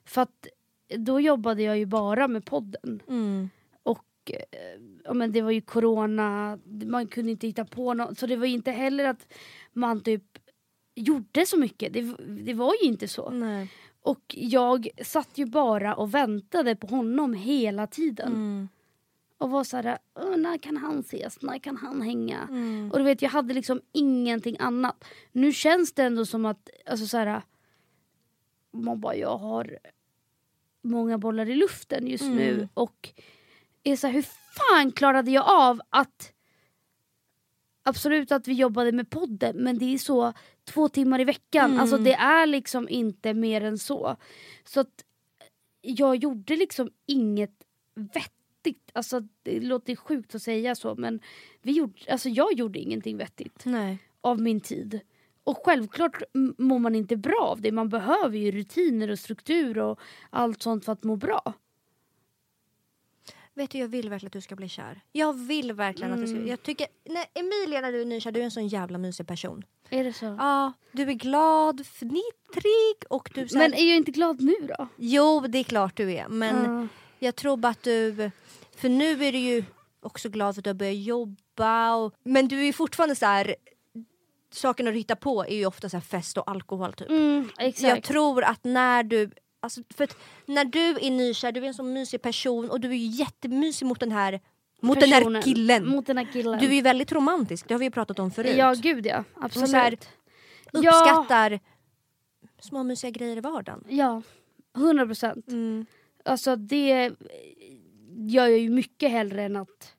För 0.05 0.21
att 0.21 0.47
då 0.97 1.19
jobbade 1.19 1.63
jag 1.63 1.77
ju 1.77 1.85
bara 1.85 2.27
med 2.27 2.45
podden. 2.45 3.01
mm. 3.07 3.49
Och 3.83 4.31
eh, 4.31 4.81
ja, 5.03 5.13
men 5.13 5.31
det 5.31 5.41
var 5.41 5.51
ju 5.51 5.61
corona, 5.61 6.59
man 6.85 7.07
kunde 7.07 7.31
inte 7.31 7.47
hitta 7.47 7.65
på 7.65 7.93
något. 7.93 8.19
Så 8.19 8.27
det 8.27 8.35
var 8.35 8.45
inte 8.45 8.71
heller 8.71 9.05
att 9.05 9.33
man 9.73 10.01
typ 10.01 10.23
gjorde 10.95 11.45
så 11.45 11.57
mycket. 11.57 11.93
Det, 11.93 12.01
det 12.43 12.53
var 12.53 12.73
ju 12.81 12.87
inte 12.87 13.07
så. 13.07 13.29
Nej. 13.29 13.71
Och 14.01 14.35
jag 14.37 14.87
satt 15.03 15.37
ju 15.37 15.45
bara 15.45 15.95
och 15.95 16.13
väntade 16.13 16.75
på 16.75 16.87
honom 16.87 17.33
hela 17.33 17.87
tiden. 17.87 18.27
Mm. 18.33 18.69
Och 19.37 19.49
var 19.49 19.63
såhär, 19.63 19.97
"Åh, 20.15 20.37
när 20.37 20.57
kan 20.57 20.77
han 20.77 20.99
ses? 20.99 21.41
När 21.41 21.59
kan 21.59 21.77
han 21.77 22.01
hänga? 22.01 22.47
Mm. 22.49 22.91
Och 22.91 22.97
du 22.97 23.03
vet, 23.03 23.21
jag 23.21 23.29
hade 23.29 23.53
liksom 23.53 23.81
ingenting 23.91 24.55
annat. 24.59 25.05
Nu 25.31 25.51
känns 25.53 25.93
det 25.93 26.03
ändå 26.03 26.25
som 26.25 26.45
att, 26.45 26.69
alltså 26.85 27.07
såhär, 27.07 27.41
man 28.71 29.01
bara, 29.01 29.15
jag 29.15 29.37
har 29.37 29.77
många 30.83 31.17
bollar 31.17 31.49
i 31.49 31.55
luften 31.55 32.07
just 32.07 32.23
Mm. 32.23 32.35
nu. 32.35 32.69
Och 32.73 33.09
är 33.83 33.95
så 33.95 34.07
här, 34.07 34.13
hur 34.13 34.25
fan 34.53 34.91
klarade 34.91 35.31
jag 35.31 35.43
av 35.47 35.81
att 35.89 36.29
Absolut 37.85 38.31
att 38.31 38.47
vi 38.47 38.53
jobbade 38.53 38.91
med 38.91 39.09
podden 39.09 39.55
men 39.57 39.77
det 39.77 39.85
är 39.93 39.97
så 39.97 40.33
två 40.63 40.89
timmar 40.89 41.21
i 41.21 41.23
veckan. 41.23 41.65
Mm. 41.69 41.79
Alltså 41.79 41.97
det 41.97 42.13
är 42.13 42.45
liksom 42.45 42.89
inte 42.89 43.33
mer 43.33 43.61
än 43.63 43.77
så. 43.77 44.15
Så 44.65 44.79
att 44.79 45.03
jag 45.81 46.15
gjorde 46.15 46.55
liksom 46.55 46.91
inget 47.05 47.63
vettigt. 47.95 48.91
Alltså 48.93 49.21
det 49.43 49.59
låter 49.59 49.95
sjukt 49.95 50.35
att 50.35 50.41
säga 50.41 50.75
så 50.75 50.95
men 50.95 51.19
vi 51.61 51.71
gjorde, 51.71 52.11
alltså 52.11 52.29
jag 52.29 52.53
gjorde 52.53 52.79
ingenting 52.79 53.17
vettigt 53.17 53.65
Nej. 53.65 53.97
av 54.21 54.41
min 54.41 54.59
tid. 54.59 54.99
Och 55.43 55.57
självklart 55.65 56.21
mår 56.57 56.79
man 56.79 56.95
inte 56.95 57.15
bra 57.17 57.39
av 57.41 57.61
det. 57.61 57.71
Man 57.71 57.89
behöver 57.89 58.37
ju 58.37 58.51
rutiner 58.51 59.09
och 59.11 59.19
struktur 59.19 59.77
och 59.77 59.99
allt 60.29 60.61
sånt 60.61 60.85
för 60.85 60.91
att 60.91 61.03
må 61.03 61.15
bra. 61.15 61.53
Vet 63.55 63.69
du, 63.69 63.77
jag 63.77 63.87
vill 63.87 64.09
verkligen 64.09 64.27
att 64.29 64.33
du 64.33 64.41
ska 64.41 64.55
bli 64.55 64.69
kär. 64.69 65.01
Jag 65.11 65.33
vill 65.33 65.73
verkligen 65.73 66.13
att 66.13 66.19
du 66.21 66.27
ska... 66.27 66.35
Mm. 66.35 66.47
Jag 66.47 66.63
tycker, 66.63 66.87
nej, 67.09 67.25
Emilia 67.33 67.81
när 67.81 67.91
du 67.91 68.01
är 68.01 68.05
nykär, 68.05 68.31
du 68.31 68.39
är 68.39 68.43
en 68.43 68.51
sån 68.51 68.67
jävla 68.67 68.97
mysig 68.97 69.27
person. 69.27 69.63
Är 69.89 70.03
det 70.03 70.13
så? 70.13 70.25
Ja, 70.25 70.73
du 70.91 71.03
är 71.03 71.13
glad, 71.13 71.85
fnittrig 71.85 72.95
och 73.09 73.29
du... 73.33 73.41
Här, 73.41 73.57
Men 73.57 73.73
är 73.73 73.89
jag 73.89 73.97
inte 73.97 74.11
glad 74.11 74.41
nu 74.41 74.55
då? 74.77 74.87
Jo, 74.97 75.39
det 75.47 75.57
är 75.57 75.63
klart 75.63 75.97
du 75.97 76.13
är. 76.13 76.27
Men 76.27 76.73
Ja. 76.81 76.87
jag 77.19 77.35
tror 77.35 77.57
bara 77.57 77.69
att 77.69 77.83
du... 77.83 78.31
För 78.75 78.89
nu 78.89 79.25
är 79.25 79.31
du 79.31 79.37
ju 79.37 79.63
också 79.99 80.29
glad 80.29 80.55
för 80.55 80.59
att 80.61 80.63
du 80.63 80.69
har 80.69 80.75
börjat 80.75 80.95
jobba. 80.97 81.95
Och, 81.95 82.13
men 82.23 82.47
du 82.47 82.67
är 82.67 82.73
fortfarande 82.73 83.15
så 83.15 83.25
här... 83.25 83.55
Sakerna 84.53 84.91
du 84.91 84.97
hittar 84.97 85.15
på 85.15 85.45
är 85.45 85.55
ju 85.55 85.65
ofta 85.65 85.89
så 85.89 86.01
fest 86.01 86.37
och 86.37 86.49
alkohol 86.49 86.93
typ. 86.93 87.09
Mm. 87.09 87.49
Jag 87.77 88.03
tror 88.03 88.43
att 88.43 88.63
när 88.63 89.03
du... 89.03 89.31
Alltså, 89.59 89.81
för 89.95 90.09
när 90.45 90.65
du 90.65 90.79
är 90.79 91.11
nykär, 91.11 91.51
du 91.51 91.63
är 91.63 91.67
en 91.67 91.73
sån 91.73 91.93
mysig 91.93 92.21
person 92.21 92.69
och 92.69 92.79
du 92.79 92.89
är 92.89 92.93
ju 92.95 93.05
jättemysig 93.07 93.85
mot 93.85 93.99
den 93.99 94.11
här, 94.11 94.39
mot 94.81 94.99
den 94.99 95.09
här 95.09 95.41
killen. 95.41 95.89
Mot 95.89 96.05
den 96.05 96.17
här 96.17 96.27
killen. 96.33 96.59
Du 96.59 96.65
är 96.65 96.73
ju 96.73 96.81
väldigt 96.81 97.11
romantisk, 97.11 97.67
det 97.67 97.73
har 97.73 97.79
vi 97.79 97.85
ju 97.85 97.91
pratat 97.91 98.19
om 98.19 98.31
förut. 98.31 98.55
Ja 98.57 98.73
gud 98.77 99.05
ja, 99.05 99.23
absolut. 99.35 99.69
så 99.69 99.77
här- 99.77 99.97
Uppskattar 100.73 101.59
små 102.59 102.83
mysiga 102.83 103.11
grejer 103.11 103.37
i 103.37 103.41
vardagen. 103.41 103.83
Ja, 103.89 104.21
100 104.75 105.05
procent. 105.05 105.47
Mm. 105.47 105.85
Alltså 106.25 106.55
det 106.55 107.11
gör 108.17 108.47
jag 108.47 108.59
ju 108.59 108.69
mycket 108.69 109.11
hellre 109.11 109.43
än 109.43 109.55
att... 109.55 109.93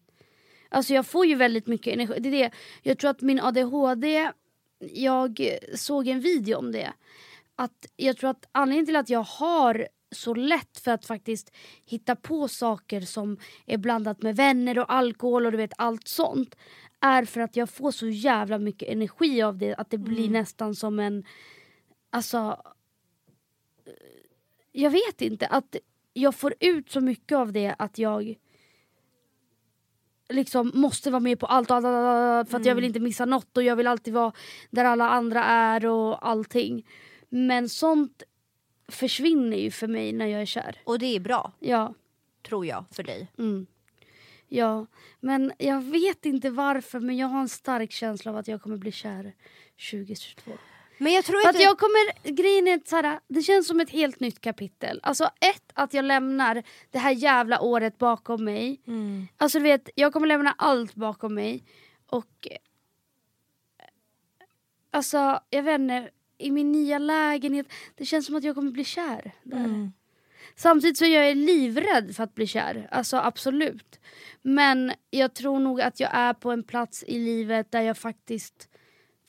Alltså 0.68 0.94
jag 0.94 1.06
får 1.06 1.26
ju 1.26 1.34
väldigt 1.34 1.66
mycket 1.66 1.94
energi. 1.94 2.14
Det 2.20 2.28
är 2.28 2.32
det. 2.32 2.50
Jag 2.82 2.98
tror 2.98 3.10
att 3.10 3.20
min 3.20 3.40
ADHD, 3.40 4.30
jag 4.78 5.58
såg 5.74 6.08
en 6.08 6.20
video 6.20 6.58
om 6.58 6.72
det. 6.72 6.92
Att 7.56 7.86
jag 7.96 8.16
tror 8.16 8.30
att 8.30 8.48
anledningen 8.52 8.86
till 8.86 8.96
att 8.96 9.08
jag 9.08 9.22
har 9.22 9.88
så 10.10 10.34
lätt 10.34 10.78
för 10.78 10.90
att 10.90 11.06
faktiskt 11.06 11.54
hitta 11.84 12.16
på 12.16 12.48
saker 12.48 13.00
som 13.00 13.36
är 13.66 13.78
blandat 13.78 14.22
med 14.22 14.36
vänner 14.36 14.78
och 14.78 14.92
alkohol 14.92 15.46
och 15.46 15.52
du 15.52 15.58
vet 15.58 15.72
allt 15.78 16.08
sånt. 16.08 16.56
Är 17.00 17.24
för 17.24 17.40
att 17.40 17.56
jag 17.56 17.70
får 17.70 17.90
så 17.90 18.08
jävla 18.08 18.58
mycket 18.58 18.88
energi 18.88 19.42
av 19.42 19.58
det 19.58 19.74
att 19.74 19.90
det 19.90 19.98
blir 19.98 20.28
nästan 20.28 20.74
som 20.74 21.00
en... 21.00 21.24
Alltså... 22.10 22.62
Jag 24.72 24.90
vet 24.90 25.22
inte. 25.22 25.46
Att 25.46 25.76
jag 26.12 26.34
får 26.34 26.54
ut 26.60 26.90
så 26.90 27.00
mycket 27.00 27.38
av 27.38 27.52
det 27.52 27.74
att 27.78 27.98
jag 27.98 28.34
liksom 30.28 30.70
måste 30.74 31.10
vara 31.10 31.20
med 31.20 31.38
på 31.40 31.46
allt, 31.46 31.70
och 31.70 31.76
allt, 31.76 31.86
allt, 31.86 31.96
allt 31.96 32.50
för 32.50 32.56
att 32.56 32.66
jag 32.66 32.74
vill 32.74 32.84
inte 32.84 33.00
missa 33.00 33.24
något 33.24 33.56
och 33.56 33.62
jag 33.62 33.76
vill 33.76 33.86
alltid 33.86 34.14
vara 34.14 34.32
där 34.70 34.84
alla 34.84 35.08
andra 35.08 35.44
är 35.44 35.86
och 35.86 36.28
allting. 36.28 36.86
Men 37.28 37.68
sånt 37.68 38.22
försvinner 38.88 39.56
ju 39.56 39.70
för 39.70 39.86
mig 39.88 40.12
när 40.12 40.26
jag 40.26 40.42
är 40.42 40.46
kär. 40.46 40.80
Och 40.84 40.98
det 40.98 41.16
är 41.16 41.20
bra, 41.20 41.52
Ja. 41.60 41.94
tror 42.42 42.66
jag, 42.66 42.84
för 42.90 43.02
dig. 43.02 43.28
Mm. 43.38 43.66
Ja, 44.48 44.86
men 45.20 45.52
jag 45.58 45.82
vet 45.82 46.26
inte 46.26 46.50
varför 46.50 47.00
men 47.00 47.16
jag 47.16 47.26
har 47.28 47.40
en 47.40 47.48
stark 47.48 47.92
känsla 47.92 48.30
av 48.30 48.36
att 48.36 48.48
jag 48.48 48.62
kommer 48.62 48.76
bli 48.76 48.92
kär 48.92 49.32
2022. 49.90 50.52
Men 51.04 51.12
jag 51.12 51.24
tror 51.24 51.38
inte... 51.38 51.48
att 51.48 51.60
jag 51.60 51.78
kommer, 51.78 52.30
grejen 52.30 52.68
är 52.68 52.80
så 52.84 52.96
här, 52.96 53.20
det 53.28 53.42
känns 53.42 53.66
som 53.66 53.80
ett 53.80 53.90
helt 53.90 54.20
nytt 54.20 54.40
kapitel. 54.40 55.00
Alltså 55.02 55.24
ett, 55.24 55.72
att 55.74 55.94
jag 55.94 56.04
lämnar 56.04 56.62
det 56.90 56.98
här 56.98 57.10
jävla 57.10 57.60
året 57.60 57.98
bakom 57.98 58.44
mig. 58.44 58.80
Mm. 58.86 59.28
Alltså 59.36 59.58
du 59.58 59.62
vet, 59.62 59.90
jag 59.94 60.12
kommer 60.12 60.26
lämna 60.26 60.54
allt 60.58 60.94
bakom 60.94 61.34
mig. 61.34 61.64
Och... 62.06 62.48
eh, 62.50 62.56
Alltså, 64.90 65.40
jag 65.50 65.62
vet 65.62 65.80
inte. 65.80 66.10
I 66.38 66.50
min 66.50 66.72
nya 66.72 66.98
lägenhet, 66.98 67.66
det 67.94 68.04
känns 68.04 68.26
som 68.26 68.34
att 68.34 68.44
jag 68.44 68.54
kommer 68.54 68.70
bli 68.70 68.84
kär 68.84 69.32
där. 69.42 69.56
Mm. 69.56 69.92
Samtidigt 70.56 70.98
så 70.98 71.04
är 71.04 71.22
jag 71.22 71.36
livrädd 71.36 72.16
för 72.16 72.24
att 72.24 72.34
bli 72.34 72.46
kär. 72.46 72.88
Alltså 72.90 73.16
absolut. 73.16 74.00
Men 74.42 74.92
jag 75.10 75.34
tror 75.34 75.58
nog 75.58 75.80
att 75.80 76.00
jag 76.00 76.10
är 76.12 76.32
på 76.34 76.50
en 76.50 76.62
plats 76.62 77.04
i 77.06 77.18
livet 77.18 77.70
där 77.70 77.80
jag 77.80 77.98
faktiskt 77.98 78.68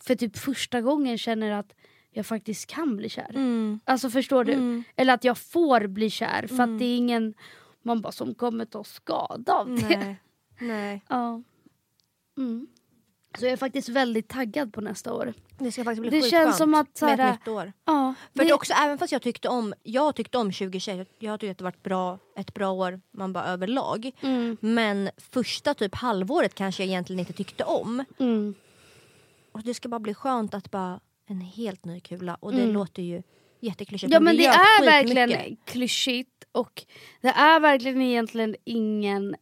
för 0.08 0.16
typ 0.16 0.38
första 0.38 0.82
gången 0.82 1.18
känner 1.18 1.52
att 1.52 1.74
jag 2.12 2.26
faktiskt 2.26 2.68
kan 2.70 2.96
bli 2.98 3.10
kär. 3.10 3.30
Mm. 3.30 3.80
Alltså 3.86 4.10
förstår 4.10 4.44
du? 4.44 4.54
Mm. 4.54 4.84
Eller 4.96 5.14
att 5.14 5.24
jag 5.24 5.38
får 5.38 5.88
bli 5.88 6.10
kär 6.10 6.48
för 6.48 6.56
Mm. 6.56 6.74
att 6.74 6.80
det 6.80 6.86
är 6.86 6.98
ingen 6.98 7.34
man 7.82 8.02
bara 8.02 8.12
som 8.12 8.36
kommer 8.36 8.66
ta 8.66 8.84
skada 8.84 9.54
av 9.54 9.68
det. 9.76 9.98
Nej. 9.98 10.16
Nej. 10.60 11.02
Ja. 11.10 11.42
Mm. 12.38 12.68
Så 13.40 13.46
jag 13.46 13.52
är 13.52 13.58
faktiskt 13.58 13.90
väldigt 13.90 14.28
taggad 14.28 14.74
på 14.74 14.82
nästa 14.82 15.14
år. 15.14 15.34
Det 15.58 15.72
ska 15.72 15.84
faktiskt 15.84 16.02
bli 16.02 16.10
Det 16.10 16.30
känns 16.30 16.58
som 16.58 16.74
att 16.74 16.98
så 16.98 17.06
med 17.06 17.20
ett 17.20 17.32
nytt 17.40 17.48
år. 17.48 17.74
Ja, 17.86 18.14
För 18.36 18.46
det... 18.46 18.54
också, 18.54 18.74
även 18.74 18.98
fast 18.98 19.12
jag 19.12 19.22
tyckte 19.22 19.50
om, 19.50 19.74
jag 19.84 20.16
tyckte 20.16 20.38
om 20.38 20.52
2021, 20.52 21.08
jag 21.20 21.40
tyckte 21.40 21.52
att 21.52 21.58
det 21.58 21.64
varit 21.64 21.84
bra, 21.84 22.20
ett 22.38 22.54
bra 22.54 22.72
år 22.72 23.02
man 23.12 23.34
bara 23.34 23.46
överlag. 23.46 24.12
mm, 24.22 24.58
Men 24.60 25.10
första 25.18 25.74
typ 25.74 25.96
halvåret 25.96 26.56
kanske 26.56 26.84
jag 26.84 26.88
egentligen 26.88 27.20
inte 27.20 27.34
tyckte 27.34 27.64
om. 27.64 28.04
mm, 28.20 28.54
Och 29.56 29.64
det 29.64 29.74
ska 29.74 29.90
bara 29.90 30.00
bli 30.00 30.14
skönt 30.14 30.54
att 30.54 30.72
bara 30.72 31.00
en 31.28 31.42
helt 31.42 31.86
ny 31.86 32.00
kula. 32.00 32.36
Och 32.36 32.52
det 32.52 32.62
Mm. 32.62 32.74
låter 32.74 33.04
ju 33.04 33.24
jätteklyschigt. 33.60 34.14
Ja 34.14 34.20
men 34.20 34.36
det 34.38 34.44
gör 34.44 34.52
är 34.52 34.86
verkligen 34.86 35.58
klyschigt 35.66 36.44
och 36.52 36.86
det 37.22 37.28
är 37.28 37.60
verkligen 37.60 38.02
egentligen 38.02 38.56
ingen 38.64 39.36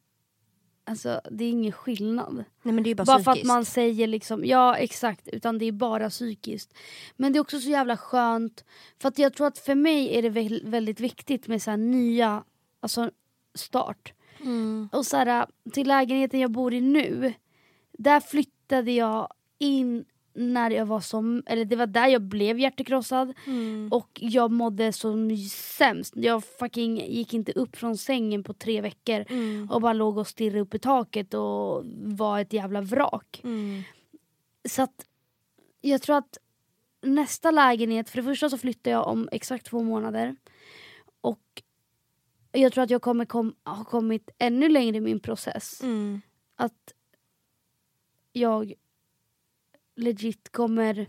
Alltså 0.85 1.21
det 1.31 1.43
är 1.45 1.49
ingen 1.49 1.71
skillnad. 1.71 2.43
Nej 2.63 2.83
det 2.83 2.89
är 2.89 2.95
bara, 2.95 3.03
Bara 3.05 3.23
för 3.23 3.31
att 3.31 3.43
man 3.43 3.65
säger 3.65 4.07
liksom, 4.07 4.45
ja 4.45 4.75
exakt, 4.77 5.27
utan 5.27 5.57
det 5.57 5.65
är 5.65 5.71
bara 5.71 6.09
psykiskt. 6.09 6.73
Men 7.15 7.33
det 7.33 7.37
är 7.37 7.41
också 7.41 7.59
så 7.59 7.69
jävla 7.69 7.97
skönt, 7.97 8.63
för 9.01 9.07
att 9.09 9.19
jag 9.19 9.33
tror 9.33 9.47
att 9.47 9.57
för 9.57 9.75
mig 9.75 10.17
är 10.17 10.21
det 10.21 10.29
väl- 10.29 10.61
väldigt 10.65 10.99
viktigt 10.99 11.47
med 11.47 11.61
så 11.61 11.75
nya, 11.75 12.43
alltså 12.79 13.11
start. 13.55 14.13
Mm. 14.39 14.89
Och 14.91 15.05
så 15.05 15.17
här, 15.17 15.47
till 15.73 15.87
lägenheten 15.87 16.39
jag 16.39 16.51
bor 16.51 16.73
i 16.73 16.81
nu, 16.81 17.33
där 17.97 18.19
flyttade 18.19 18.91
jag 18.91 19.27
in 19.57 20.05
när 20.35 20.71
jag 20.71 20.85
var 20.85 20.99
som, 20.99 21.43
eller 21.45 21.65
det 21.65 21.75
var 21.75 21.87
där 21.87 22.07
jag 22.07 22.21
blev 22.21 22.59
hjärtekrossad 22.59 23.33
Mm. 23.47 23.89
och 23.91 24.09
jag 24.21 24.51
mådde 24.51 24.93
som 24.93 25.37
sämst. 25.51 26.13
Jag 26.15 26.43
fucking 26.43 26.97
gick 26.97 27.33
inte 27.33 27.51
upp 27.51 27.75
från 27.75 27.97
sängen 27.97 28.43
på 28.43 28.53
tre 28.53 28.81
veckor 28.81 29.25
Mm. 29.29 29.71
och 29.71 29.81
bara 29.81 29.93
låg 29.93 30.17
och 30.17 30.27
stirrade 30.27 30.59
upp 30.59 30.73
i 30.73 30.79
taket 30.79 31.33
och 31.33 31.83
var 32.03 32.39
ett 32.39 32.53
jävla 32.53 32.81
vrak. 32.81 33.41
Mm. 33.43 33.81
Så 34.69 34.81
att 34.81 35.05
jag 35.81 36.01
tror 36.01 36.15
att 36.17 36.37
nästa 37.01 37.51
lägenhet, 37.51 38.09
för 38.09 38.17
det 38.17 38.23
första 38.23 38.49
så 38.49 38.57
flyttar 38.57 38.91
jag 38.91 39.07
om 39.07 39.29
exakt 39.31 39.65
två 39.65 39.83
månader. 39.83 40.35
Och 41.21 41.63
jag 42.51 42.73
tror 42.73 42.83
att 42.83 42.89
jag 42.89 43.01
kommer 43.01 43.25
kom, 43.25 43.55
ha 43.63 43.83
kommit 43.83 44.29
ännu 44.37 44.69
längre 44.69 44.97
i 44.97 45.01
min 45.01 45.19
process. 45.19 45.83
Mm. 45.83 46.21
Att 46.55 46.93
jag 48.33 48.73
legit 49.95 50.51
kommer... 50.51 51.07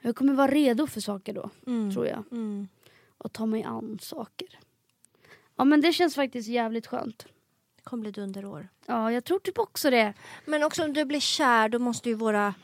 Jag 0.00 0.16
kommer 0.16 0.34
vara 0.34 0.50
redo 0.50 0.86
för 0.86 1.00
saker 1.00 1.32
då, 1.32 1.50
Mm. 1.66 1.92
tror 1.92 2.06
jag. 2.06 2.24
Mm. 2.32 2.68
och 3.18 3.32
ta 3.32 3.46
mig 3.46 3.62
an 3.62 3.98
saker. 4.02 4.48
Ja 5.56 5.64
men 5.64 5.80
det 5.80 5.92
känns 5.92 6.14
faktiskt 6.14 6.48
jävligt 6.48 6.86
skönt. 6.86 7.26
Det 7.76 7.82
kommer 7.82 8.00
bli 8.00 8.10
dunderår. 8.10 8.68
Ja 8.86 9.12
jag 9.12 9.24
tror 9.24 9.38
typ 9.38 9.58
också 9.58 9.90
det. 9.90 10.14
Men 10.46 10.62
också 10.62 10.84
om 10.84 10.92
du 10.92 11.04
blir 11.04 11.20
kär 11.20 11.68
då 11.68 11.78
måste 11.78 12.08
ju 12.08 12.14
våra... 12.14 12.54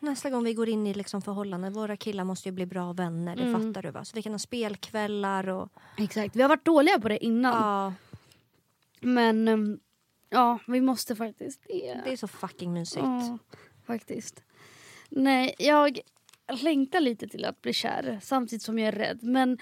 Nästa 0.00 0.30
gång 0.30 0.44
vi 0.44 0.54
går 0.54 0.68
in 0.68 0.86
i 0.86 0.94
liksom 0.94 1.22
förhållanden, 1.22 1.72
våra 1.72 1.96
killar 1.96 2.24
måste 2.24 2.48
ju 2.48 2.52
bli 2.52 2.66
bra 2.66 2.92
vänner, 2.92 3.36
det 3.36 3.42
Mm. 3.42 3.68
fattar 3.68 3.82
du 3.82 3.90
va? 3.90 4.04
Så 4.04 4.12
vi 4.16 4.22
kan 4.22 4.32
ha 4.32 4.38
spelkvällar 4.38 5.48
och... 5.48 5.68
Exakt. 5.98 6.36
Vi 6.36 6.42
har 6.42 6.48
varit 6.48 6.64
dåliga 6.64 7.00
på 7.00 7.08
det 7.08 7.24
innan. 7.24 7.54
Ja, 7.54 7.94
Men 9.00 9.48
ehm, 9.48 9.80
ja 10.30 10.58
vi 10.66 10.80
måste 10.80 11.16
faktiskt 11.16 11.60
det. 11.68 12.00
det 12.04 12.12
är 12.12 12.16
så 12.16 12.28
fucking 12.28 12.72
mysigt. 12.72 13.04
Ja, 13.04 13.38
faktiskt. 13.86 14.42
Nej, 15.08 15.54
jag 15.58 16.00
längtar 16.62 17.00
lite 17.00 17.28
till 17.28 17.44
att 17.44 17.62
bli 17.62 17.72
kär 17.72 18.20
samtidigt 18.22 18.62
som 18.62 18.78
jag 18.78 18.88
är 18.88 18.92
rädd. 18.92 19.22
Men 19.22 19.58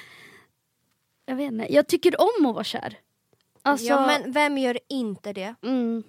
jag 1.27 1.37
vet 1.37 1.53
inte, 1.53 1.75
jag 1.75 1.87
tycker 1.87 2.15
om 2.21 2.47
att 2.47 2.55
vara 2.55 2.65
kär. 2.65 2.99
Alltså, 3.63 3.87
Ja 3.87 4.07
men 4.07 4.33
vem 4.33 4.59
gör 4.59 4.79
inte 4.89 5.33
det? 5.33 5.55
Mm. 5.63 6.03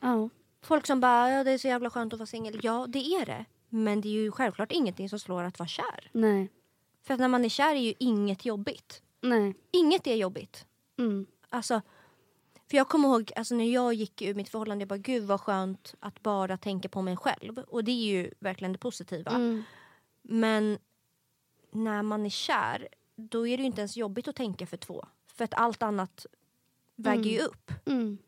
Ja. 0.00 0.28
Folk 0.62 0.86
som 0.86 1.00
bara, 1.00 1.30
ja 1.30 1.44
det 1.44 1.50
är 1.50 1.58
så 1.58 1.68
jävla 1.68 1.90
skönt 1.90 2.12
att 2.12 2.18
vara 2.18 2.26
singel. 2.26 2.60
Ja 2.62 2.86
det 2.88 2.98
är 2.98 3.26
det. 3.26 3.44
Men 3.68 4.00
det 4.00 4.08
är 4.08 4.12
ju 4.12 4.30
självklart 4.32 4.72
ingenting 4.72 5.08
som 5.08 5.18
slår 5.18 5.44
att 5.44 5.58
vara 5.58 5.68
kär. 5.68 6.10
Nej. 6.12 6.50
För 7.02 7.16
när 7.16 7.28
man 7.28 7.44
är 7.44 7.48
kär 7.48 7.74
är 7.74 7.80
ju 7.80 7.94
inget 7.98 8.44
jobbigt. 8.44 9.02
Nej. 9.20 9.54
Inget 9.70 10.06
är 10.06 10.14
jobbigt. 10.14 10.66
Mm. 10.98 11.26
Alltså, 11.48 11.82
för 12.70 12.76
jag 12.76 12.88
kommer 12.88 13.08
ihåg 13.08 13.32
alltså, 13.36 13.54
när 13.54 13.72
jag 13.72 13.94
gick 13.94 14.22
ur 14.22 14.34
mitt 14.34 14.48
förhållande, 14.48 14.82
jag 14.82 14.88
bara 14.88 14.98
gud 14.98 15.24
vad 15.24 15.40
skönt 15.40 15.94
att 16.00 16.22
bara 16.22 16.56
tänka 16.56 16.88
på 16.88 17.02
mig 17.02 17.16
själv. 17.16 17.58
Och 17.58 17.84
det 17.84 17.92
är 17.92 18.06
ju 18.06 18.30
verkligen 18.38 18.72
det 18.72 18.78
positiva. 18.78 19.30
Mm. 19.30 19.62
Men 20.22 20.78
när 21.70 22.02
man 22.02 22.26
är 22.26 22.30
kär, 22.30 22.88
då 23.16 23.46
är 23.46 23.56
det 23.56 23.60
ju 23.60 23.66
inte 23.66 23.80
ens 23.80 23.96
jobbigt 23.96 24.28
att 24.28 24.36
tänka 24.36 24.66
för 24.66 24.76
två. 24.76 25.06
För 25.26 25.44
att 25.44 25.54
allt 25.54 25.82
annat 25.82 26.26
väger 26.96 27.30
ju 27.30 27.38
upp. 27.40 27.72
Mm. 27.86 28.18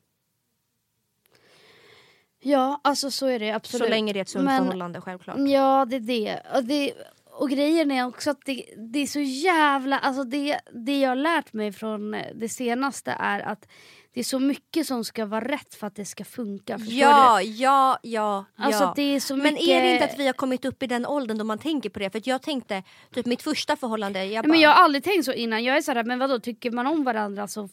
Ja, 2.40 2.80
alltså 2.84 3.10
så 3.10 3.26
är 3.26 3.38
det 3.38 3.50
absolut. 3.50 3.84
Så 3.84 3.90
länge 3.90 4.12
det 4.12 4.18
är 4.18 4.22
ett 4.22 4.28
sunt 4.28 4.44
Men- 4.44 4.64
förhållande 4.64 5.00
självklart. 5.00 5.36
Ja, 5.38 5.84
det 5.84 5.96
är 5.96 6.00
det. 6.00 6.42
Och, 6.54 6.64
det, 6.64 6.92
och 7.24 7.50
grejen 7.50 7.90
är 7.90 8.06
också 8.06 8.30
att 8.30 8.44
det, 8.44 8.64
det 8.76 8.98
är 8.98 9.06
så 9.06 9.20
jävla... 9.20 9.98
Alltså 9.98 10.24
det, 10.24 10.60
det 10.72 11.00
jag 11.00 11.08
har 11.08 11.16
lärt 11.16 11.52
mig 11.52 11.72
från 11.72 12.16
det 12.34 12.48
senaste 12.48 13.10
är 13.18 13.40
att 13.40 13.68
det 14.14 14.20
är 14.20 14.24
så 14.24 14.38
mycket 14.38 14.86
som 14.86 15.04
ska 15.04 15.26
vara 15.26 15.44
rätt 15.44 15.74
för 15.74 15.86
att 15.86 15.94
det 15.96 16.04
ska 16.04 16.24
funka. 16.24 16.78
Ja, 16.80 17.38
du? 17.40 17.46
ja, 17.46 17.98
ja, 18.02 18.44
Alltså 18.56 18.82
ja. 18.84 18.92
det 18.96 19.02
är 19.02 19.20
så 19.20 19.36
Men 19.36 19.44
mycket... 19.54 19.68
är 19.68 19.82
det 19.82 19.92
inte 19.92 20.04
att 20.04 20.18
vi 20.18 20.26
har 20.26 20.32
kommit 20.32 20.64
upp 20.64 20.82
i 20.82 20.86
den 20.86 21.06
åldern 21.06 21.38
då 21.38 21.44
man 21.44 21.58
tänker 21.58 21.90
på 21.90 21.98
det? 21.98 22.10
För 22.10 22.18
att 22.18 22.26
jag 22.26 22.42
tänkte, 22.42 22.82
typ 23.14 23.26
mitt 23.26 23.42
första 23.42 23.76
förhållande, 23.76 24.24
jag 24.24 24.44
bara, 24.44 24.48
Men 24.48 24.60
jag 24.60 24.70
har 24.70 24.82
aldrig 24.84 25.04
tänkt 25.04 25.24
så 25.24 25.32
innan. 25.32 25.64
Jag 25.64 25.76
är 25.76 25.82
såhär, 25.82 26.04
men 26.04 26.18
vadå, 26.18 26.38
tycker 26.38 26.70
man 26.70 26.86
om 26.86 27.04
varandra 27.04 27.48
så, 27.48 27.68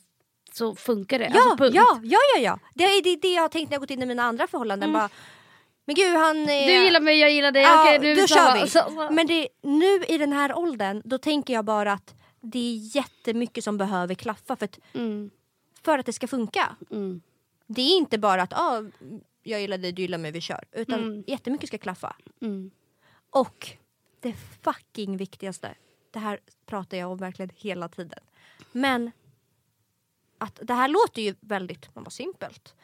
så 0.54 0.76
funkar 0.76 1.20
det. 1.20 1.32
Ja, 1.34 1.52
alltså, 1.52 1.66
ja, 1.66 2.00
ja, 2.04 2.20
ja, 2.36 2.42
ja. 2.42 2.60
Det 2.74 2.84
är 2.84 3.04
det, 3.04 3.16
det 3.16 3.34
jag 3.34 3.42
har 3.42 3.50
tänkt 3.50 3.70
när 3.70 3.76
jag 3.76 3.82
gått 3.82 3.90
in 3.90 4.02
i 4.02 4.06
mina 4.06 4.24
andra 4.24 4.48
förhållanden. 4.48 4.94
Bara, 4.94 5.10
men 5.86 5.96
gud 5.96 6.14
han 6.16 6.38
är... 6.50 6.68
Du 6.68 6.84
gillar 6.84 7.00
mig, 7.02 7.20
jag 7.20 7.32
gillar 7.32 7.52
dig. 7.52 7.64
Ja, 7.64 7.82
Okej, 7.84 8.00
nu 8.00 8.22
då 8.22 8.28
kör 8.28 8.62
vi. 8.62 8.70
Så. 8.70 9.08
Men 9.12 9.28
det, 9.28 9.48
nu 9.64 10.04
i 10.08 10.18
den 10.18 10.34
här 10.34 10.58
åldern, 10.58 11.02
då 11.06 11.18
tänker 11.18 11.54
jag 11.54 11.66
bara 11.66 11.92
att 11.94 12.14
det 12.42 12.60
är 12.60 12.96
jättemycket 12.96 13.64
som 13.64 13.78
behöver 13.78 14.16
klaffa 14.16 14.56
för 14.56 14.66
att, 14.66 14.80
Mm, 14.94 15.30
för 15.86 16.00
att 16.00 16.06
det 16.06 16.14
ska 16.14 16.28
funka. 16.28 16.76
mm, 16.92 17.22
Det 17.68 17.82
är 17.82 17.98
inte 17.98 18.18
bara 18.18 18.42
att 18.42 18.54
ah, 18.54 18.84
jag 19.44 19.62
gillar 19.62 19.78
dig, 19.78 19.92
du 19.92 20.02
gillar 20.02 20.18
mig, 20.18 20.32
vi 20.32 20.42
kör. 20.42 20.64
Utan 20.72 21.00
Mm. 21.04 21.24
jättemycket 21.28 21.68
ska 21.68 21.78
klaffa. 21.78 22.16
mm. 22.42 22.72
Och 23.30 23.70
det 24.20 24.34
fucking 24.62 25.18
viktigaste, 25.18 25.76
det 26.12 26.20
här 26.20 26.40
pratar 26.66 26.98
jag 26.98 27.12
om 27.12 27.18
verkligen 27.18 27.52
hela 27.56 27.90
tiden. 27.90 28.20
Men 28.72 29.12
att 30.38 30.60
det 30.64 30.74
här 30.74 30.88
låter 30.88 31.22
ju 31.22 31.36
väldigt 31.40 31.96
man 31.96 32.04
bara, 32.04 32.10
simpelt. 32.10 32.76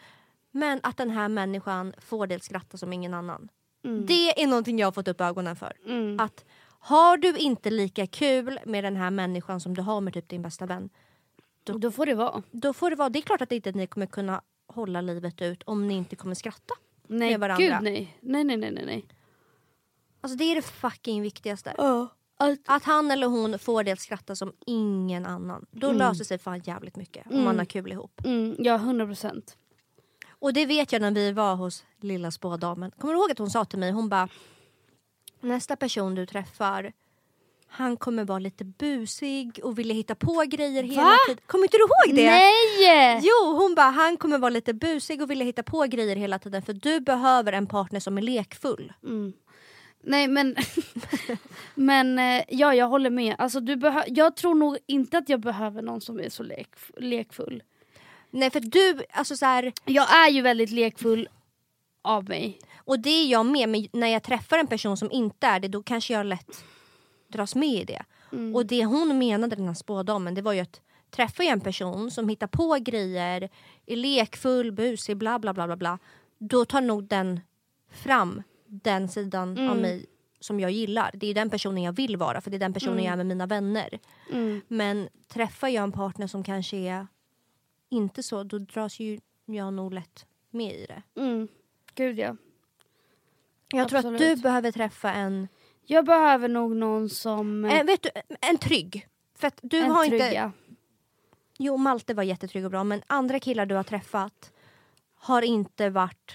Men 0.52 0.80
att 0.84 0.98
den 0.98 1.10
här 1.10 1.30
människan 1.30 1.94
får 1.98 2.28
dig 2.28 2.36
att 2.36 2.44
skratta 2.44 2.78
som 2.78 2.94
ingen 2.94 3.14
annan. 3.14 3.50
Mm. 3.84 4.06
Det 4.06 4.44
är 4.44 4.48
någonting 4.48 4.80
jag 4.80 4.88
har 4.88 4.92
fått 4.92 5.08
upp 5.08 5.22
ögonen 5.22 5.56
för. 5.56 5.74
Mm. 5.86 6.20
Att 6.20 6.46
har 6.80 7.18
du 7.18 7.38
inte 7.38 7.70
lika 7.70 8.08
kul 8.08 8.60
med 8.66 8.84
den 8.84 8.96
här 8.96 9.12
människan 9.12 9.60
som 9.60 9.74
du 9.76 9.82
har 9.82 10.02
med 10.02 10.14
typ 10.14 10.30
din 10.30 10.42
bästa 10.42 10.66
vän. 10.66 10.90
Då 11.64 11.92
får 11.92 12.06
det 12.06 12.16
vara. 12.16 12.44
Då 12.52 12.74
får 12.74 12.90
det 12.90 12.96
vara, 12.96 13.10
det 13.10 13.20
är 13.20 13.22
klart 13.22 13.42
att 13.42 13.52
inte 13.52 13.72
ni 13.72 13.88
kommer 13.88 14.06
kunna 14.06 14.42
hålla 14.68 15.02
livet 15.02 15.42
ut 15.42 15.64
om 15.64 15.88
ni 15.88 15.94
inte 15.94 16.16
kommer 16.16 16.36
skratta. 16.36 16.74
Nej, 17.08 17.30
Med 17.32 17.40
varandra. 17.40 17.64
gud 17.66 17.78
nej. 17.84 18.18
Nej, 18.22 18.44
nej, 18.44 18.58
nej, 18.58 18.72
nej. 18.86 19.06
Alltså 20.22 20.38
det 20.38 20.44
är 20.44 20.56
det 20.56 20.62
fucking 20.62 21.22
viktigaste. 21.22 21.74
Ja. 21.78 22.08
Allt. 22.38 22.62
Att 22.66 22.84
han 22.84 23.12
eller 23.12 23.28
hon 23.28 23.60
får 23.60 23.84
det 23.84 23.92
att 23.92 24.00
skratta 24.00 24.36
som 24.36 24.54
ingen 24.66 25.26
annan. 25.26 25.66
Då 25.72 25.88
Mm. 25.88 26.00
löser 26.00 26.24
sig 26.26 26.38
fan 26.38 26.60
jävligt 26.66 26.96
mycket 26.96 27.26
om 27.26 27.32
Mm. 27.32 27.44
man 27.46 27.58
har 27.58 27.66
kul 27.66 27.92
ihop. 27.92 28.22
Mm, 28.26 28.56
ja, 28.60 28.78
hundra 28.78 29.06
procent. 29.06 29.58
Och 30.30 30.54
det 30.54 30.66
vet 30.66 30.92
jag 30.92 31.02
när 31.02 31.12
vi 31.12 31.32
var 31.32 31.56
hos 31.56 31.84
lilla 32.00 32.32
spådamen. 32.32 32.92
Kommer 33.00 33.14
du 33.14 33.20
ihåg 33.20 33.32
att 33.32 33.38
hon 33.38 33.50
sa 33.50 33.66
till 33.66 33.80
mig, 33.80 33.92
hon 33.92 34.10
bara 34.10 34.30
Nästa 35.40 35.76
person 35.76 36.16
du 36.16 36.26
träffar 36.26 36.94
han 37.74 37.98
kommer 37.98 38.26
vara 38.26 38.40
lite 38.40 38.64
busig 38.66 39.60
och 39.64 39.80
vilja 39.80 39.94
hitta 39.94 40.16
på 40.16 40.44
grejer 40.48 40.84
hela 40.84 41.04
Va? 41.04 41.16
tiden. 41.28 41.42
Kommer 41.46 41.66
inte 41.66 41.78
du 41.78 41.82
ihåg 41.84 42.16
det? 42.16 42.32
Nej! 42.32 43.20
Jo, 43.24 43.56
hon 43.58 43.76
bara 43.76 43.90
han 43.90 44.18
kommer 44.18 44.38
vara 44.38 44.50
lite 44.50 44.74
busig 44.74 45.22
och 45.22 45.32
vilja 45.32 45.46
hitta 45.46 45.64
på 45.64 45.82
grejer 45.84 46.16
hela 46.16 46.40
tiden 46.40 46.62
för 46.62 46.74
du 46.74 47.00
behöver 47.00 47.54
en 47.54 47.68
partner 47.68 48.00
som 48.00 48.18
är 48.18 48.22
lekfull. 48.22 48.94
Mm. 49.04 49.34
Nej 50.04 50.28
men, 50.28 50.56
men 51.76 52.20
eh, 52.20 52.44
ja 52.50 52.76
jag 52.76 52.88
håller 52.88 53.10
med. 53.10 53.36
Alltså, 53.38 53.60
du 53.60 53.76
behö- 53.76 54.04
jag 54.08 54.36
tror 54.36 54.56
nog 54.56 54.78
inte 54.88 55.18
att 55.18 55.30
jag 55.30 55.40
behöver 55.40 55.82
någon 55.82 56.02
som 56.02 56.20
är 56.20 56.30
så 56.30 56.44
lek- 56.44 56.92
lekfull. 56.98 57.64
Nej 58.32 58.50
för 58.50 58.60
du, 58.60 59.02
alltså 59.12 59.36
så 59.38 59.46
här, 59.46 59.74
Jag 59.86 60.16
är 60.16 60.30
ju 60.30 60.42
väldigt 60.42 60.72
lekfull 60.72 61.30
av 62.02 62.30
mig. 62.30 62.60
och 62.78 63.00
det 63.00 63.10
är 63.10 63.28
jag 63.28 63.46
med 63.46 63.70
men 63.70 63.88
när 63.94 64.08
jag 64.08 64.24
träffar 64.24 64.58
en 64.58 64.68
person 64.68 64.98
som 64.98 65.12
inte 65.12 65.48
är 65.48 65.60
det 65.60 65.68
då 65.68 65.84
kanske 65.84 66.14
jag 66.14 66.26
lätt 66.26 66.64
dras 67.32 67.56
med 67.56 67.70
i 67.82 67.84
det. 67.84 68.04
Mm. 68.32 68.56
Och 68.56 68.66
det 68.66 68.86
hon 68.86 69.18
menade 69.18 69.56
den 69.56 69.68
här 69.68 69.74
spådamen 69.74 70.34
det 70.34 70.42
var 70.42 70.54
ju 70.54 70.60
att 70.60 70.82
träffar 71.10 71.44
jag 71.44 71.52
en 71.54 71.62
person 71.62 72.12
som 72.12 72.30
hittar 72.30 72.48
på 72.48 72.78
grejer, 72.82 73.50
är 73.86 73.96
lekfull, 73.96 74.72
busig, 74.72 75.18
bla 75.18 75.40
bla 75.40 75.54
bla 75.54 75.68
bla 75.68 75.76
bla. 75.76 76.00
Då 76.38 76.66
tar 76.66 76.82
nog 76.82 77.04
den 77.04 77.40
fram 77.92 78.44
den 78.66 79.10
sidan 79.10 79.52
av 79.52 79.58
Mm. 79.58 79.78
mig 79.78 80.06
som 80.40 80.60
jag 80.60 80.72
gillar. 80.72 81.12
Det 81.14 81.28
är 81.28 81.34
den 81.34 81.50
personen 81.50 81.84
jag 81.84 81.94
vill 81.94 82.18
vara 82.18 82.42
för 82.42 82.52
det 82.52 82.58
är 82.58 82.60
den 82.60 82.74
personen 82.74 82.94
Mm. 82.94 83.06
jag 83.06 83.14
är 83.14 83.18
med 83.18 83.26
mina 83.26 83.46
vänner. 83.46 84.00
Mm. 84.32 84.62
Men 84.68 85.10
träffar 85.28 85.68
jag 85.68 85.84
en 85.84 85.92
partner 85.92 86.28
som 86.28 86.44
kanske 86.44 86.78
är 86.78 87.08
inte 87.90 88.24
så, 88.24 88.44
då 88.44 88.58
dras 88.60 89.00
ju 89.00 89.20
jag 89.46 89.74
nog 89.74 89.94
lätt 89.94 90.26
med 90.50 90.74
i 90.76 90.86
det. 90.86 91.22
Mm. 91.22 91.48
Gud 91.96 92.20
ja. 92.20 92.36
Jag 93.74 93.90
tror 93.90 94.00
att 94.00 94.06
du 94.06 94.14
Absolut. 94.14 94.44
behöver 94.44 94.72
träffa 94.72 95.14
en, 95.14 95.48
Jag 95.86 96.06
behöver 96.06 96.48
nog 96.48 96.76
någon 96.76 97.10
som... 97.10 97.66
en, 97.66 97.86
vet 97.86 98.04
du, 98.04 98.10
en 98.42 98.58
trygg. 98.58 99.08
För 99.36 99.48
att 99.48 99.60
du 99.64 99.78
en 99.80 99.92
har 99.92 100.04
inte, 100.06 100.18
trygga. 100.20 100.52
jo 101.60 101.78
Malte 101.78 102.14
var 102.14 102.24
jättetrygg 102.24 102.66
och 102.66 102.72
bra 102.72 102.84
men 102.84 103.02
andra 103.08 103.40
killar 103.40 103.66
du 103.66 103.76
har 103.76 103.84
träffat 103.84 104.52
har 105.16 105.42
inte 105.42 105.90
varit 105.90 106.32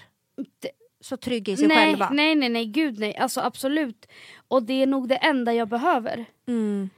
Det- 0.61 0.71
så 0.99 1.17
trygga 1.17 1.53
i 1.53 1.57
sig 1.57 1.67
Nej, 1.67 1.77
själva. 1.89 2.09
nej, 2.09 2.35
nej, 2.35 2.49
nej, 2.49 2.65
gud 2.65 2.99
nej. 2.99 3.15
Alltså 3.17 3.41
absolut. 3.41 4.05
Och 4.47 4.63
det 4.63 4.73
är 4.83 4.87
nog 4.87 5.07
det 5.07 5.15
enda 5.15 5.53
jag 5.53 5.67
behöver. 5.67 6.25
Mm. 6.47 6.89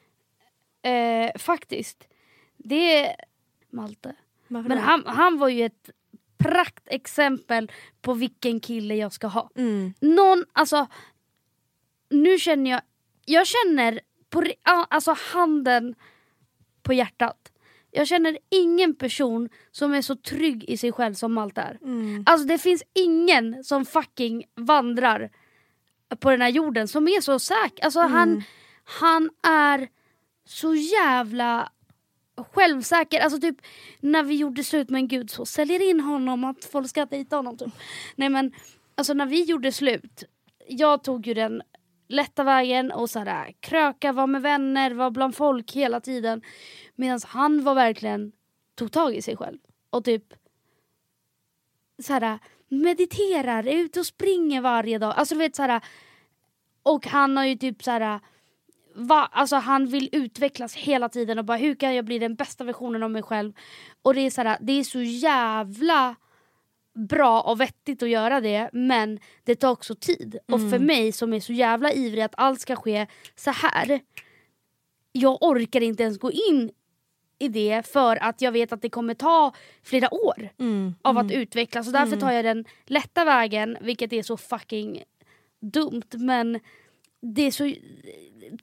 Eh, 0.82 1.32
faktiskt. 1.39 2.08
Det 2.58 2.95
är 3.06 3.16
Malte. 3.70 4.16
Varför 4.47 4.70
Men 4.70 4.78
han, 4.78 5.04
han 5.06 5.38
var 5.38 5.47
ju 5.50 5.66
ett 5.66 5.89
praktexempel 6.38 7.72
på 8.02 8.14
vilken 8.14 8.60
kille 8.60 8.95
jag 8.95 9.14
ska 9.14 9.28
ha. 9.28 9.50
Mm. 9.56 9.93
Någon, 10.00 10.45
alltså 10.54 10.88
nu 12.24 12.38
känner 12.39 12.72
jag, 12.72 12.82
jag 13.26 13.47
känner 13.47 13.99
på 14.30 14.43
alltså 14.63 15.15
handen 15.34 15.95
på 16.84 16.93
hjärtat. 16.93 17.51
Jag 17.91 18.07
känner 18.07 18.38
ingen 18.49 18.95
person 18.95 19.49
som 19.72 19.93
är 19.93 20.01
så 20.01 20.15
trygg 20.15 20.63
i 20.63 20.78
sig 20.78 20.91
själv 20.91 21.13
som 21.13 21.34
Malte 21.34 21.61
är. 21.61 21.80
Mm. 21.82 22.24
Alltså 22.26 22.47
det 22.47 22.57
finns 22.57 22.84
ingen 22.93 23.63
som 23.63 23.86
fucking 23.86 24.43
vandrar 24.55 25.30
på 26.20 26.32
den 26.32 26.41
här 26.41 26.49
jorden 26.49 26.88
som 26.88 27.07
är 27.07 27.22
så 27.22 27.39
säker. 27.39 27.84
Alltså 27.86 27.99
Mm. 27.99 28.11
han, 28.13 28.43
han 28.84 29.30
är 29.53 29.88
så 30.45 30.76
jävla 30.76 31.72
självsäker. 32.53 33.20
Alltså 33.20 33.39
typ 33.39 33.55
när 33.99 34.24
vi 34.24 34.36
gjorde 34.36 34.63
slut 34.63 34.89
med 34.89 34.99
en 34.99 35.07
gud 35.07 35.30
så 35.32 35.45
säljer 35.45 35.89
in 35.89 35.99
honom 35.99 36.43
att 36.43 36.65
folk 36.65 36.89
ska 36.89 37.05
dejta 37.05 37.36
honom. 37.36 37.57
Typ. 37.57 37.74
Nej 38.15 38.30
men 38.30 38.51
alltså 38.95 39.13
när 39.13 39.26
vi 39.26 39.43
gjorde 39.43 39.72
slut, 39.72 40.24
jag 40.67 41.03
tog 41.03 41.28
ju 41.28 41.34
den 41.34 41.61
lätta 42.10 42.43
vägen 42.43 42.91
och 42.91 43.10
sådär 43.10 43.53
kröka, 43.60 44.12
vara 44.12 44.28
med 44.28 44.41
vänner, 44.41 44.91
vara 44.91 45.12
bland 45.12 45.36
folk 45.36 45.72
hela 45.72 45.99
tiden. 45.99 46.41
Medan 46.95 47.20
han 47.26 47.64
var 47.64 47.76
verkligen, 47.76 48.32
tog 48.76 48.91
tag 48.91 49.16
i 49.16 49.22
sig 49.22 49.38
själv 49.38 49.57
och 49.89 50.03
typ 50.03 50.34
såhär 52.03 52.39
mediterar, 52.68 53.68
är 53.68 53.78
ute 53.78 53.99
och 53.99 54.05
springer 54.05 54.62
varje 54.62 54.97
dag. 54.97 55.14
Alltså 55.18 55.36
du 55.36 55.39
vet 55.39 55.55
såhär 55.55 55.82
och 56.84 57.07
han 57.07 57.38
har 57.38 57.45
ju 57.45 57.55
typ 57.55 57.84
såhär 57.84 58.20
va, 58.95 59.30
alltså 59.32 59.55
han 59.55 59.86
vill 59.86 60.10
utvecklas 60.12 60.76
hela 60.76 61.10
tiden 61.10 61.39
och 61.39 61.45
bara 61.45 61.57
hur 61.57 61.76
kan 61.76 61.95
jag 61.95 62.05
bli 62.05 62.20
den 62.20 62.36
bästa 62.36 62.64
versionen 62.64 63.03
av 63.03 63.12
mig 63.12 63.24
själv. 63.24 63.53
Och 64.01 64.14
det 64.14 64.22
är 64.22 64.32
så, 64.32 64.41
här, 64.41 64.57
det 64.62 64.74
är 64.74 64.84
så 64.84 65.01
jävla 65.01 66.16
bra 67.00 67.41
och 67.41 67.62
vettigt 67.62 68.04
att 68.04 68.10
göra 68.10 68.41
det 68.41 68.70
men 68.74 69.20
det 69.43 69.56
tar 69.56 69.72
också 69.72 69.95
tid. 69.95 70.38
Och 70.52 70.70
för 70.70 70.80
mig 70.80 71.12
som 71.12 71.34
är 71.34 71.39
så 71.39 71.54
jävla 71.54 71.93
ivrig 71.93 72.22
att 72.22 72.34
allt 72.38 72.62
ska 72.62 72.76
ske 72.76 73.08
så 73.36 73.52
här. 73.52 74.00
Jag 75.12 75.43
orkar 75.43 75.82
inte 75.82 76.04
ens 76.04 76.18
gå 76.20 76.32
in 76.32 76.72
i 77.39 77.47
det 77.47 77.88
för 77.88 78.24
att 78.24 78.41
jag 78.41 78.52
vet 78.52 78.72
att 78.74 78.82
det 78.82 78.89
kommer 78.89 79.14
ta 79.14 79.54
flera 79.84 80.14
år 80.14 80.50
Mm. 80.60 80.95
av 81.02 81.18
att 81.18 81.32
utvecklas. 81.32 81.88
Och 81.88 81.93
därför 81.93 82.18
tar 82.18 82.32
jag 82.32 82.45
den 82.45 82.66
lätta 82.86 83.26
vägen 83.26 83.78
vilket 83.82 84.14
är 84.14 84.24
så 84.24 84.38
fucking 84.38 85.04
dumt 85.62 86.04
men 86.12 86.60
det 87.22 87.41
är 87.41 87.52
så... 87.52 87.74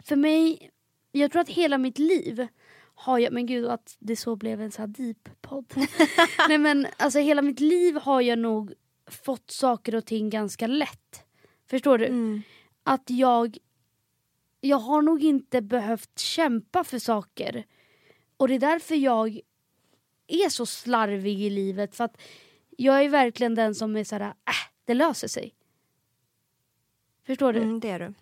För 0.04 0.16
mig, 0.16 0.70
jag 1.12 1.32
tror 1.32 1.42
att 1.42 1.48
hela 1.48 1.78
mitt 1.78 1.98
liv 1.98 2.46
har 2.98 3.18
jag... 3.18 3.32
Men 3.32 3.46
gud 3.46 3.66
att 3.66 3.96
det 3.98 4.16
så 4.16 4.36
blev 4.36 4.60
en 4.60 4.72
så 4.72 4.82
här 4.82 4.86
deep-podd. 4.88 5.74
Nej 6.48 6.58
men 6.58 6.86
alltså 6.96 7.18
hela 7.18 7.42
mitt 7.42 7.60
liv 7.60 7.96
har 7.96 8.20
jag 8.20 8.38
nog 8.38 8.72
fått 9.06 9.50
saker 9.50 9.94
och 9.94 10.06
ting 10.06 10.30
ganska 10.30 10.66
lätt. 10.66 11.24
Förstår 11.70 11.98
du? 11.98 12.06
Mm. 12.06 12.42
Att 12.82 13.10
jag... 13.10 13.58
Jag 14.60 14.76
har 14.76 15.02
nog 15.02 15.24
inte 15.24 15.62
behövt 15.62 16.18
kämpa 16.18 16.84
för 16.84 16.98
saker. 16.98 17.64
Och 18.36 18.48
det 18.48 18.54
är 18.54 18.58
därför 18.58 18.94
jag 18.94 19.40
är 20.26 20.48
så 20.48 20.66
slarvig 20.66 21.40
i 21.40 21.50
livet. 21.50 21.96
För 21.96 22.04
att 22.04 22.20
jag 22.76 23.04
är 23.04 23.08
verkligen 23.08 23.54
den 23.54 23.74
som 23.74 23.96
är 23.96 24.04
såhär, 24.04 24.22
äh, 24.22 24.34
det 24.84 24.94
löser 24.94 25.28
sig. 25.28 25.54
Förstår 27.26 27.52
du? 27.52 27.62
Mm, 27.62 27.80
det 27.80 27.90
är 27.90 27.98
du. 27.98 28.14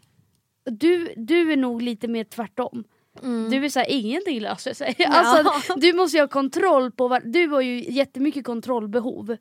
du? 0.70 1.14
Du 1.16 1.52
är 1.52 1.56
nog 1.56 1.82
lite 1.82 2.08
mer 2.08 2.24
tvärtom. 2.24 2.84
Mm. 3.22 3.50
Du 3.50 3.64
är 3.64 3.68
såhär, 3.68 3.86
ingenting 3.90 4.40
löser 4.40 4.74
sig. 4.74 4.96
Alltså, 5.08 5.74
du 5.76 5.92
måste 5.92 6.16
ju 6.16 6.22
ha 6.22 6.28
kontroll 6.28 6.90
på, 6.90 7.08
vad- 7.08 7.32
du 7.32 7.46
har 7.48 7.60
ju 7.60 7.90
jättemycket 7.92 8.44
kontrollbehov. 8.44 9.36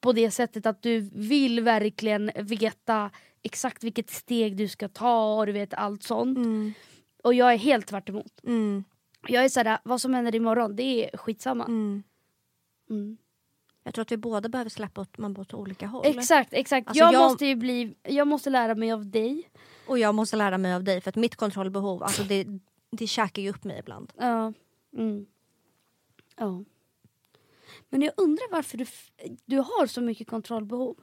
På 0.00 0.12
det 0.12 0.30
sättet 0.30 0.66
att 0.66 0.82
du 0.82 1.10
vill 1.14 1.60
verkligen 1.60 2.30
veta 2.36 3.10
exakt 3.42 3.84
vilket 3.84 4.10
steg 4.10 4.56
du 4.56 4.68
ska 4.68 4.88
ta 4.88 5.34
och 5.38 5.46
du 5.46 5.52
vet 5.52 5.74
allt 5.74 6.02
sånt. 6.02 6.38
Mm. 6.38 6.72
Och 7.24 7.34
jag 7.34 7.52
är 7.52 7.58
helt 7.58 7.86
tvärt 7.86 8.08
emot. 8.08 8.40
Mm. 8.46 8.84
Jag 9.28 9.44
är 9.44 9.48
såhär, 9.48 9.78
vad 9.84 10.00
som 10.00 10.14
händer 10.14 10.34
imorgon 10.34 10.76
det 10.76 10.82
är 11.12 11.16
skitsamma. 11.16 11.64
Mm. 11.64 12.02
Mm. 12.90 13.16
Jag 13.84 13.94
tror 13.94 14.02
att 14.02 14.12
vi 14.12 14.16
båda 14.16 14.48
behöver 14.48 14.70
släppa 14.70 15.00
åt, 15.00 15.18
man 15.18 15.36
åt 15.36 15.54
olika 15.54 15.86
håll. 15.86 16.06
Exakt, 16.06 16.52
exakt. 16.52 16.88
Alltså, 16.88 17.04
jag, 17.04 17.14
jag- 17.14 17.22
måste 17.30 17.46
ju 17.46 17.54
bli, 17.56 17.94
jag 18.02 18.28
måste 18.28 18.50
lära 18.50 18.74
mig 18.74 18.92
av 18.92 19.06
dig. 19.06 19.42
Och 19.86 19.98
jag 19.98 20.14
måste 20.14 20.36
lära 20.36 20.58
mig 20.58 20.74
av 20.74 20.84
dig 20.84 21.00
för 21.00 21.08
att 21.08 21.16
mitt 21.16 21.36
kontrollbehov, 21.36 22.02
alltså 22.02 22.22
det, 22.22 22.44
det 22.90 23.06
käkar 23.06 23.42
ju 23.42 23.50
upp 23.50 23.64
mig 23.64 23.78
ibland. 23.78 24.12
Ja. 24.16 24.52
Mm. 24.96 25.26
Ja. 26.36 26.64
Men 27.88 28.02
jag 28.02 28.12
undrar 28.16 28.50
varför 28.50 28.78
du, 28.78 28.86
du 29.44 29.56
har 29.56 29.86
så 29.86 30.00
mycket 30.00 30.28
kontrollbehov. 30.28 30.96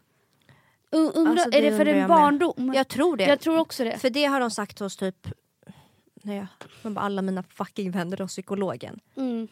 U- 0.92 1.12
undrar, 1.16 1.32
Alltså, 1.44 1.60
är 1.60 1.62
det 1.62 1.78
för 1.78 1.86
en 1.86 1.98
jag 1.98 2.10
med. 2.10 2.18
barndom? 2.18 2.74
Jag 2.76 2.88
tror 2.88 3.18
det. 3.18 3.24
Jag 3.26 3.40
tror 3.40 3.58
också 3.58 3.84
det. 3.84 3.98
För 3.98 4.10
det 4.10 4.26
har 4.26 4.40
de 4.40 4.52
sagt 4.52 4.80
hos 4.80 4.98
typ 4.98 5.28
bara 6.84 7.00
alla 7.06 7.22
mina 7.22 7.44
fucking 7.44 7.92
vänner 7.92 8.22
och 8.22 8.28
psykologen. 8.30 9.00
Mm. 9.16 9.48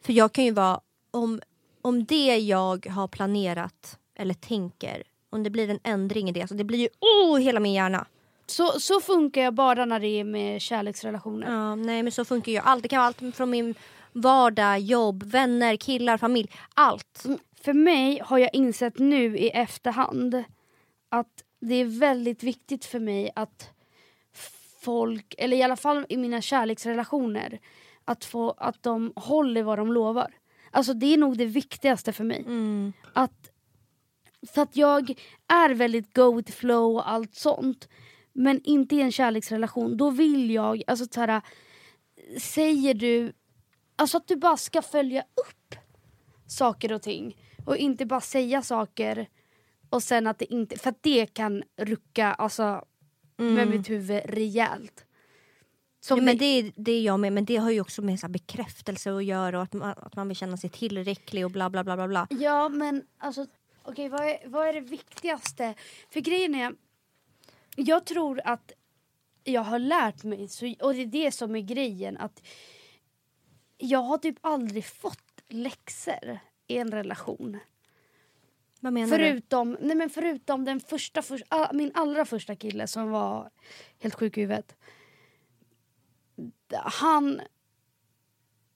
För 0.00 0.12
jag 0.12 0.32
kan 0.32 0.44
ju 0.44 0.50
vara, 0.50 0.80
om, 1.10 1.40
om 1.82 2.04
det 2.04 2.36
jag 2.38 2.86
har 2.86 3.08
planerat 3.08 3.98
eller 4.14 4.34
tänker, 4.34 5.02
om 5.30 5.42
det 5.42 5.50
blir 5.50 5.70
en 5.70 5.80
ändring 5.82 6.28
i 6.28 6.32
det, 6.32 6.48
så 6.48 6.54
det 6.54 6.64
blir 6.64 6.78
ju 6.78 6.88
oh, 7.00 7.38
hela 7.38 7.60
min 7.60 7.72
hjärna. 7.72 8.06
Så, 8.46 8.80
så 8.80 9.00
funkar 9.00 9.42
jag 9.42 9.54
bara 9.54 9.84
när 9.84 10.00
det 10.00 10.08
är 10.08 10.24
med 10.24 10.60
kärleksrelationer. 10.62 11.52
Ja, 11.52 11.74
nej 11.74 12.02
men 12.02 12.12
så 12.12 12.24
funkar 12.24 12.52
ju 12.52 12.58
allt. 12.58 12.82
Det 12.82 12.88
kan 12.88 12.98
vara 12.98 13.06
allt 13.06 13.36
från 13.36 13.50
min 13.50 13.74
vardag, 14.12 14.80
jobb, 14.80 15.22
vänner, 15.22 15.76
killar, 15.76 16.16
familj. 16.18 16.50
Allt. 16.74 17.24
Mm, 17.24 17.38
För 17.60 17.72
mig 17.72 18.20
har 18.24 18.38
jag 18.38 18.54
insett 18.54 18.98
nu 18.98 19.38
i 19.38 19.50
efterhand 19.50 20.44
att 21.08 21.42
det 21.60 21.74
är 21.74 21.84
väldigt 21.84 22.42
viktigt 22.42 22.84
för 22.84 23.00
mig 23.00 23.30
att 23.36 23.70
folk, 24.80 25.34
eller 25.38 25.56
i 25.56 25.62
alla 25.62 25.76
fall 25.76 26.06
i 26.08 26.16
mina 26.16 26.40
kärleksrelationer, 26.40 27.58
att, 28.04 28.24
få, 28.24 28.50
att 28.50 28.82
de 28.82 29.12
håller 29.16 29.62
vad 29.62 29.78
de 29.78 29.92
lovar. 29.92 30.34
Alltså 30.70 30.94
det 30.94 31.06
är 31.14 31.16
nog 31.18 31.38
det 31.38 31.44
viktigaste 31.44 32.12
för 32.12 32.24
mig. 32.24 32.40
Mm. 32.46 32.92
Att, 33.12 33.50
för 34.52 34.62
att 34.62 34.76
jag 34.76 35.14
är 35.48 35.74
väldigt 35.74 36.14
go 36.14 36.36
with 36.36 36.52
flow 36.52 36.94
och 36.96 37.10
allt 37.10 37.34
sånt. 37.34 37.88
Men 38.36 38.60
inte 38.64 38.96
i 38.96 39.00
en 39.00 39.12
kärleksrelation. 39.12 39.96
Då 39.96 40.10
vill 40.10 40.50
jag, 40.50 40.82
alltså 40.86 41.06
så 41.10 41.20
här, 41.20 41.42
säger 42.40 42.94
du, 42.94 43.32
alltså 43.96 44.16
att 44.16 44.28
du 44.28 44.36
bara 44.36 44.56
ska 44.56 44.82
följa 44.82 45.20
upp 45.20 45.74
saker 46.46 46.92
och 46.92 47.02
ting. 47.02 47.36
Och 47.64 47.76
inte 47.76 48.06
bara 48.06 48.20
säga 48.20 48.62
saker 48.62 49.28
och 49.90 50.02
sen 50.02 50.26
att 50.26 50.38
det 50.38 50.52
inte, 50.52 50.78
för 50.78 50.90
att 50.90 51.02
det 51.02 51.26
kan 51.26 51.62
rucka 51.76 52.32
alltså 52.32 52.84
med 53.36 53.68
mitt 53.68 53.90
huvud 53.90 54.22
rejält. 54.24 55.04
Som 56.00 56.18
Ja, 56.18 56.24
men 56.24 56.38
det, 56.38 56.72
det 56.76 56.92
är 56.92 57.02
jag 57.02 57.20
med, 57.20 57.32
men 57.32 57.44
det 57.44 57.56
har 57.56 57.70
ju 57.70 57.80
också 57.80 58.02
med 58.02 58.20
så 58.20 58.28
bekräftelse 58.28 59.16
att 59.16 59.24
göra 59.24 59.56
och 59.56 59.62
att 59.62 59.72
man, 59.72 59.94
att 59.96 60.16
man 60.16 60.28
vill 60.28 60.36
känna 60.36 60.56
sig 60.56 60.70
tillräcklig 60.70 61.44
och 61.44 61.50
bla 61.50 61.70
bla 61.70 61.84
bla 61.84 61.96
bla 61.96 62.08
bla. 62.08 62.26
Ja 62.30 62.68
men 62.68 63.02
alltså 63.18 63.46
okej 63.82 64.08
vad, 64.08 64.20
är, 64.20 64.38
vad 64.46 64.68
är 64.68 64.72
det 64.72 64.80
viktigaste? 64.80 65.74
För 66.10 66.20
grejen 66.20 66.54
är, 66.54 66.74
jag 67.76 68.06
tror 68.06 68.40
att 68.44 68.72
jag 69.44 69.62
har 69.62 69.78
lärt 69.78 70.24
mig, 70.24 70.48
så, 70.48 70.74
och 70.80 70.94
det 70.94 71.02
är 71.02 71.06
det 71.06 71.32
som 71.32 71.56
är 71.56 71.60
grejen, 71.60 72.16
att 72.16 72.42
jag 73.78 74.02
har 74.02 74.18
typ 74.18 74.36
aldrig 74.40 74.84
fått 74.84 75.42
läxor 75.48 76.38
i 76.66 76.78
en 76.78 76.90
relation. 76.90 77.58
Vad 78.80 78.92
menar 78.92 79.18
du? 79.18 79.24
Förutom, 79.24 79.76
nej 79.80 79.96
men 79.96 80.10
förutom 80.10 80.64
den 80.64 80.80
första, 80.80 81.22
för, 81.22 81.42
ah, 81.48 81.72
min 81.72 81.90
allra 81.94 82.24
första 82.24 82.56
kille 82.56 82.86
som 82.86 83.10
var 83.10 83.50
helt 83.98 84.14
sjuk 84.14 84.38
i 84.38 84.40
huvudet. 84.40 84.76
Han 86.72 87.40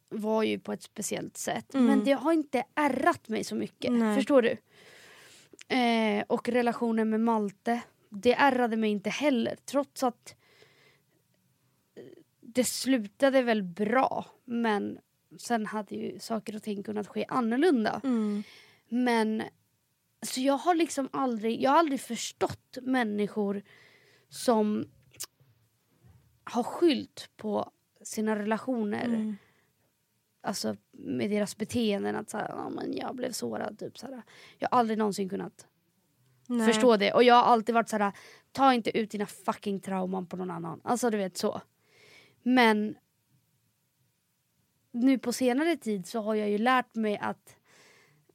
var 0.08 0.42
ju 0.42 0.58
på 0.58 0.72
ett 0.72 0.82
speciellt 0.82 1.36
sätt. 1.36 1.74
Mm. 1.74 1.86
Men 1.86 2.04
det 2.04 2.12
har 2.12 2.32
inte 2.32 2.64
ärrat 2.74 3.28
mig 3.28 3.44
så 3.44 3.54
mycket. 3.54 3.92
Nej. 3.92 4.16
Förstår 4.16 4.42
du? 4.42 4.56
Eh, 5.76 6.24
och 6.26 6.48
relationen 6.48 7.10
med 7.10 7.20
Malte. 7.20 7.80
Det 8.10 8.34
ärrade 8.34 8.76
mig 8.76 8.90
inte 8.90 9.10
heller. 9.10 9.56
Trots 9.64 10.02
att 10.02 10.34
eh, 11.94 12.02
det 12.40 12.64
slutade 12.64 13.42
väl 13.42 13.62
bra. 13.62 14.26
Men 14.44 14.98
sen 15.38 15.66
hade 15.66 15.94
ju 15.94 16.18
saker 16.18 16.56
och 16.56 16.62
ting 16.62 16.82
kunnat 16.82 17.08
ske 17.08 17.24
annorlunda. 17.28 18.00
Mm. 18.04 18.42
Men 18.88 19.42
så 20.22 20.40
jag 20.40 20.56
har 20.56 20.74
liksom 20.74 21.08
aldrig, 21.12 21.62
jag 21.62 21.70
har 21.70 21.78
aldrig 21.78 22.00
förstått 22.00 22.78
människor 22.82 23.62
som 24.28 24.88
har 26.44 26.62
skylt 26.62 27.30
på 27.36 27.72
sina 28.02 28.38
relationer. 28.38 29.04
Mm. 29.04 29.36
Alltså 30.42 30.76
med 30.90 31.30
deras 31.30 31.56
beteenden. 31.56 32.16
Att 32.16 32.30
så 32.30 32.36
här, 32.36 32.48
ja, 32.48 32.68
men 32.68 32.96
jag 32.96 33.16
blev 33.16 33.32
sårad. 33.32 33.78
Typ, 33.78 33.98
så 33.98 34.06
här. 34.06 34.22
Jag 34.58 34.68
har 34.70 34.78
aldrig 34.78 34.98
någonsin 34.98 35.28
kunnat 35.28 35.66
Nej. 36.50 36.72
förstå 36.72 36.96
det. 36.96 37.12
Och 37.12 37.24
jag 37.24 37.34
har 37.34 37.42
alltid 37.42 37.74
varit 37.74 37.88
så 37.88 37.96
här, 37.96 38.12
ta 38.52 38.74
inte 38.74 38.98
ut 38.98 39.10
dina 39.10 39.26
fucking 39.26 39.80
trauman 39.80 40.26
på 40.26 40.36
någon 40.36 40.50
annan. 40.50 40.80
Alltså 40.84 41.10
du 41.10 41.18
vet 41.18 41.36
så. 41.36 41.60
Men 42.42 42.96
nu 44.90 45.18
på 45.18 45.32
senare 45.32 45.76
tid 45.76 46.06
så 46.06 46.20
har 46.20 46.34
jag 46.34 46.50
ju 46.50 46.58
lärt 46.58 46.94
mig 46.94 47.18
att 47.18 47.56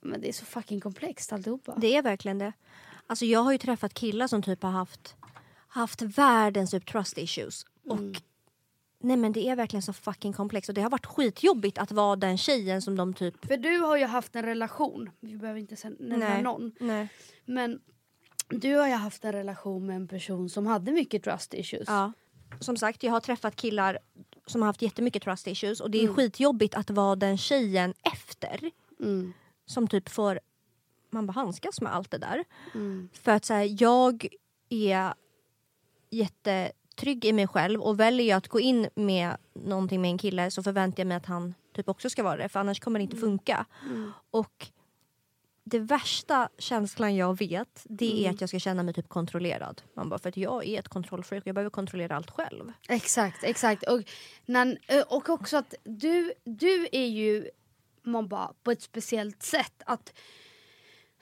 men 0.02 0.22
det 0.22 0.28
är 0.28 0.34
så 0.34 0.46
fucking 0.46 0.80
komplext 0.80 1.34
alltihopa. 1.34 1.76
Det 1.78 1.96
är 1.96 2.02
verkligen 2.02 2.38
det. 2.38 2.54
Alltså 3.08 3.26
jag 3.26 3.40
har 3.40 3.52
ju 3.52 3.58
träffat 3.58 3.94
killar 3.94 4.28
som 4.28 4.42
typ 4.42 4.64
har 4.64 4.70
haft, 4.70 5.16
haft 5.68 6.02
världens 6.02 6.72
typ 6.72 6.86
trust 6.86 7.18
issues. 7.18 7.66
Och 7.84 8.00
nej 9.00 9.18
men 9.18 9.32
det 9.32 9.48
är 9.48 9.56
verkligen 9.56 9.84
så 9.84 9.94
fucking 9.94 10.34
komplext. 10.34 10.70
Och 10.70 10.76
det 10.76 10.82
har 10.82 10.90
varit 10.90 11.06
skitjobbigt 11.06 11.78
att 11.78 11.92
vara 11.92 12.16
den 12.16 12.38
tjejen 12.38 12.82
som 12.82 12.96
de 12.96 13.14
typ... 13.14 13.46
För 13.46 13.58
du 13.58 13.78
har 13.78 13.98
ju 13.98 14.06
haft 14.06 14.36
en 14.36 14.46
relation, 14.46 15.10
vi 15.20 15.38
behöver 15.38 15.60
inte 15.60 15.90
nämna 16.00 16.42
någon. 16.42 16.72
Nej. 16.80 17.10
Men 17.46 17.80
du 18.48 18.76
har 18.76 18.88
ju 18.88 18.94
haft 18.94 19.26
en 19.26 19.32
relation 19.32 19.86
med 19.86 19.96
en 19.96 20.08
person 20.08 20.50
som 20.50 20.68
hade 20.68 20.92
mycket 20.92 21.24
trust 21.24 21.54
issues. 21.54 21.88
Ja. 21.88 22.12
Som 22.60 22.78
sagt, 22.78 23.04
jag 23.04 23.12
har 23.12 23.20
träffat 23.20 23.56
killar 23.56 24.00
som 24.46 24.62
har 24.62 24.68
haft 24.68 24.82
jättemycket 24.82 25.24
trust 25.24 25.48
issues 25.48 25.80
och 25.82 25.92
det 25.92 25.98
är 25.98 26.04
Mm. 26.04 26.16
skitjobbigt 26.16 26.76
att 26.76 26.90
vara 26.90 27.16
den 27.16 27.38
tjejen 27.38 27.94
efter 28.14 28.72
Mm. 29.00 29.34
som 29.66 29.88
typ 29.88 30.10
får 30.10 30.40
man 31.10 31.26
bara 31.28 31.34
handskas 31.34 31.82
med 31.82 31.96
allt 31.96 32.12
det 32.12 32.18
där. 32.18 32.44
Mm. 32.76 33.10
För 33.14 33.32
att 33.32 33.46
så 33.46 33.54
här, 33.54 33.76
jag 33.84 34.28
är 34.70 35.14
jättetrygg 36.10 37.26
i 37.26 37.34
mig 37.34 37.48
själv 37.48 37.82
och 37.82 38.00
väljer 38.00 38.28
jag 38.28 38.38
att 38.38 38.48
gå 38.48 38.60
in 38.60 38.88
med 38.96 39.38
någonting 39.54 40.02
med 40.02 40.12
en 40.12 40.18
kille 40.18 40.52
så 40.52 40.64
förväntar 40.64 41.02
jag 41.02 41.08
mig 41.08 41.18
att 41.18 41.26
han 41.26 41.54
typ 41.76 41.90
också 41.90 42.10
ska 42.10 42.24
vara 42.24 42.38
det 42.38 42.50
för 42.50 42.60
annars 42.60 42.80
kommer 42.80 43.00
det 43.00 43.04
inte 43.04 43.18
funka. 43.18 43.66
Mm. 43.86 44.12
Och 44.32 44.68
det 45.68 45.80
värsta 45.80 46.50
känslan 46.58 47.16
jag 47.16 47.38
vet 47.38 47.86
det 47.90 48.14
är 48.14 48.20
Mm. 48.20 48.34
att 48.36 48.42
jag 48.42 48.50
ska 48.50 48.60
känna 48.60 48.84
mig 48.84 48.94
typ 48.94 49.10
kontrollerad. 49.10 49.82
Man 49.94 50.10
bara, 50.10 50.20
för 50.20 50.30
att 50.30 50.38
jag 50.38 50.66
är 50.68 50.80
ett 50.80 50.88
kontrollfreak 50.88 51.42
och 51.44 51.48
jag 51.48 51.56
behöver 51.56 51.70
kontrollera 51.70 52.16
allt 52.16 52.32
själv. 52.32 52.72
Exakt, 52.90 53.44
exakt. 53.44 53.84
Och, 53.84 54.02
när, 54.46 54.78
och 55.08 55.30
också 55.30 55.58
att 55.58 55.74
du, 55.84 56.34
du 56.44 56.88
är 56.92 57.08
ju 57.08 57.50
man 58.04 58.28
bara, 58.28 58.54
på 58.64 58.72
ett 58.72 58.82
speciellt 58.82 59.44
sätt. 59.44 59.82
Att 59.86 60.14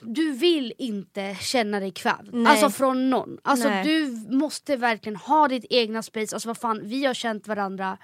du 0.01 0.31
vill 0.31 0.73
inte 0.77 1.35
känna 1.41 1.79
dig 1.79 1.91
kvävd. 1.91 2.29
Nej. 2.33 2.51
Alltså 2.51 2.69
från 2.69 3.09
någon. 3.09 3.37
Alltså 3.43 3.69
Nej. 3.69 3.83
du 3.83 4.07
måste 4.37 4.75
verkligen 4.75 5.15
ha 5.15 5.47
ditt 5.47 5.65
egna 5.69 6.03
space. 6.03 6.35
Alltså 6.35 6.49
vad 6.49 6.57
fan, 6.57 6.81
vi 6.83 7.05
har 7.05 7.13
känt 7.13 7.47
varandra 7.47 7.97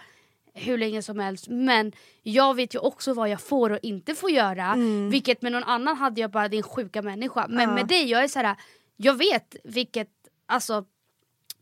hur 0.59 0.77
länge 0.77 1.01
som 1.01 1.19
helst. 1.19 1.47
Men 1.47 1.91
jag 2.23 2.55
vet 2.55 2.75
ju 2.75 2.79
också 2.79 3.13
vad 3.13 3.29
jag 3.29 3.41
får 3.41 3.69
och 3.69 3.79
inte 3.81 4.15
får 4.15 4.31
göra. 4.31 4.75
Vilket 5.11 5.41
med 5.41 5.51
någon 5.51 5.63
annan 5.63 5.97
hade 5.97 6.21
jag 6.21 6.31
bara, 6.31 6.47
din 6.47 6.63
sjuka 6.63 7.01
människa. 7.01 7.45
Men 7.49 7.59
Mm. 7.59 7.69
Ja. 7.69 7.75
med 7.75 7.87
dig, 7.87 8.09
jag 8.09 8.23
är 8.23 8.27
så 8.27 8.39
här, 8.39 8.55
jag 8.97 9.13
vet 9.13 9.55
vilket, 9.63 10.09
alltså 10.45 10.85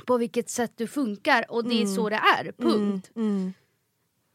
på 0.05 0.17
vilket 0.17 0.49
sätt 0.49 0.71
du 0.75 0.87
funkar 0.87 1.45
och 1.51 1.63
det 1.63 1.81
är 1.81 1.85
så 1.85 2.09
det 2.09 2.15
är. 2.39 2.51
Punkt. 2.51 3.11
Mm. 3.15 3.53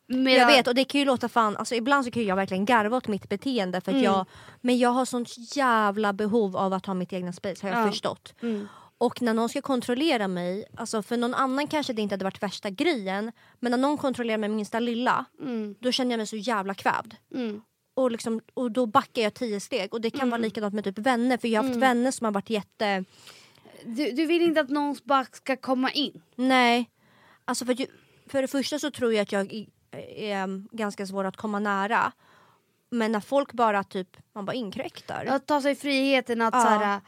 Men 0.06 0.32
Jag 0.32 0.46
vet 0.46 0.66
och 0.66 0.74
det 0.74 0.84
kan 0.84 0.98
ju 0.98 1.04
låta 1.04 1.28
fan, 1.28 1.56
alltså 1.56 1.74
ibland 1.74 2.04
så 2.04 2.10
kan 2.10 2.24
jag 2.24 2.36
verkligen 2.36 2.64
garva 2.64 2.96
åt 2.96 3.08
mitt 3.08 3.28
beteende 3.28 3.80
för 3.80 3.90
att 3.92 3.94
Mm. 3.94 4.04
jag, 4.04 4.26
men 4.60 4.78
jag 4.78 4.90
har 4.90 5.04
sånt 5.04 5.56
jävla 5.56 6.12
behov 6.12 6.56
av 6.56 6.72
att 6.72 6.86
ha 6.86 6.94
mitt 6.94 7.12
egna 7.12 7.32
space 7.32 7.66
har 7.66 7.74
jag 7.74 7.86
Ja. 7.86 7.90
förstått. 7.90 8.34
Mm. 9.02 9.06
Och 9.06 9.22
när 9.22 9.34
någon 9.34 9.48
ska 9.48 9.62
kontrollera 9.62 10.28
mig, 10.28 10.64
alltså 10.76 11.02
för 11.02 11.16
någon 11.16 11.34
annan 11.34 11.66
kanske 11.66 11.92
det 11.92 12.02
inte 12.02 12.12
hade 12.12 12.24
varit 12.24 12.42
värsta 12.42 12.70
grejen 12.70 13.32
men 13.60 13.70
när 13.70 13.78
någon 13.78 13.98
kontrollerar 13.98 14.38
mig 14.38 14.48
minsta 14.48 14.80
lilla 14.80 15.24
Mm. 15.40 15.74
då 15.80 15.92
känner 15.92 16.10
jag 16.10 16.18
mig 16.18 16.26
så 16.26 16.36
jävla 16.36 16.74
kvävd. 16.74 17.14
Mm. 17.34 17.62
Och, 17.94 18.10
liksom, 18.10 18.40
och 18.54 18.70
då 18.72 18.86
backar 18.86 19.22
jag 19.22 19.34
tio 19.34 19.60
steg 19.60 19.94
och 19.94 20.00
det 20.00 20.10
kan 20.10 20.30
vara 20.30 20.38
likadant 20.40 20.74
med 20.74 20.84
typ 20.84 20.98
vänner 20.98 21.36
för 21.36 21.48
jag 21.48 21.62
har 21.62 21.68
haft 21.68 21.80
vänner 21.80 22.10
som 22.10 22.24
har 22.24 22.32
varit 22.32 22.50
jätte... 22.50 23.04
Du, 23.84 24.10
du 24.10 24.26
vill 24.26 24.42
inte 24.42 24.60
att 24.60 24.68
någon 24.70 24.96
bara 25.04 25.24
ska 25.32 25.56
komma 25.56 25.90
in? 25.90 26.22
Nej. 26.36 26.90
Alltså 27.44 27.64
för, 27.64 27.76
för 28.26 28.42
det 28.42 28.48
första 28.48 28.78
så 28.78 28.90
tror 28.90 29.12
jag 29.12 29.22
att 29.22 29.32
jag 29.32 29.52
är, 29.52 29.66
är 30.16 30.76
ganska 30.76 31.06
svår 31.06 31.24
att 31.24 31.36
komma 31.36 31.58
nära. 31.58 32.12
Men 32.90 33.12
när 33.12 33.20
folk 33.20 33.52
bara 33.52 33.84
typ, 33.84 34.16
man 34.34 34.44
bara 34.44 34.54
inkräktar. 34.54 35.26
Att 35.26 35.46
ta 35.46 35.60
sig 35.62 35.74
friheten 35.74 36.40
att 36.42 36.54
Ja. 36.54 36.62
så 36.62 36.68
här, 36.68 37.00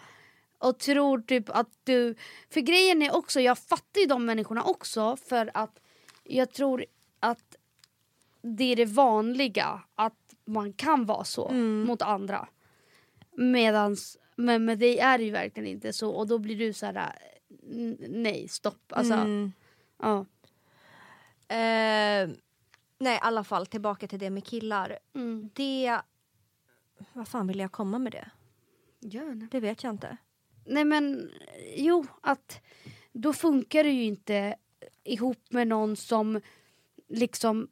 och 0.59 0.78
tror 0.78 1.20
typ 1.20 1.48
att 1.48 1.68
du... 1.84 2.14
För 2.50 2.61
grejen 2.61 3.02
är 3.02 3.14
också, 3.16 3.40
jag 3.40 3.59
fattar 3.59 4.00
ju 4.00 4.07
de 4.07 4.24
människorna 4.26 4.62
också 4.64 5.16
för 5.16 5.50
att 5.55 5.80
jag 6.24 6.52
tror 6.52 6.84
att 7.20 7.57
det 8.42 8.64
är 8.64 8.76
det 8.76 8.84
vanliga 8.84 9.82
att 9.94 10.34
man 10.44 10.72
kan 10.72 11.07
vara 11.07 11.24
så 11.24 11.48
mot 11.86 12.02
andra. 12.02 12.48
Medans, 13.32 14.18
men 14.36 14.64
med 14.64 14.78
dig 14.78 14.98
är 14.98 15.18
det 15.18 15.24
ju 15.24 15.30
verkligen 15.30 15.68
inte 15.68 15.92
så 15.92 16.11
och 16.11 16.26
då 16.26 16.38
blir 16.38 16.57
du 16.57 16.72
så 16.72 16.86
här 16.86 17.18
nej 18.09 18.48
stopp. 18.48 18.92
Alltså, 18.92 19.14
Mm. 19.14 19.52
ja. 20.02 20.26
Eh, 21.48 22.28
nej 22.98 23.16
i 23.16 23.20
alla 23.22 23.44
fall 23.44 23.66
tillbaka 23.66 24.09
till 24.09 24.18
det 24.18 24.30
med 24.30 24.44
killar. 24.44 24.98
Mm. 25.14 25.50
Det... 25.55 25.98
Vad 27.12 27.28
fan 27.28 27.46
vill 27.46 27.59
jag 27.59 27.72
komma 27.72 27.98
med 27.98 28.12
det? 28.12 28.30
Det. 29.00 29.48
Det 29.50 29.61
vet 29.61 29.82
jag 29.84 29.90
inte. 29.92 30.16
Nej 30.66 30.84
men 30.84 31.30
jo, 31.76 32.06
att 32.20 32.60
då 33.12 33.32
funkar 33.32 33.84
det 33.84 33.90
ju 33.90 34.04
inte 34.04 34.56
ihop 35.04 35.42
med 35.50 35.66
någon 35.68 35.96
som 35.96 36.40
liksom 37.08 37.68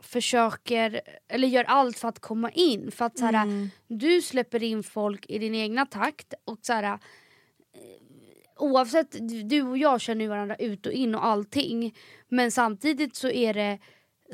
försöker 0.00 1.00
eller 1.28 1.48
gör 1.48 1.64
allt 1.64 1.98
för 1.98 2.08
att 2.08 2.18
komma 2.18 2.50
in. 2.50 2.90
För 2.90 3.04
att 3.04 3.18
så 3.18 3.24
här, 3.24 3.42
Mm. 3.42 3.68
du 3.86 4.22
släpper 4.22 4.62
in 4.62 4.82
folk 4.82 5.26
i 5.28 5.38
din 5.38 5.54
egna 5.54 5.86
takt 5.86 6.34
och 6.44 6.58
så 6.62 6.72
här, 6.72 6.84
eh, 6.84 6.98
oavsett, 8.56 9.16
du 9.48 9.62
och 9.62 9.78
jag 9.78 10.00
känner 10.00 10.24
ju 10.24 10.28
varandra 10.28 10.56
ut 10.56 10.86
och 10.86 10.92
in 10.92 11.14
och 11.14 11.24
allting. 11.24 11.96
Men 12.28 12.50
samtidigt 12.52 13.16
så 13.16 13.28
är 13.30 13.54
det 13.54 13.78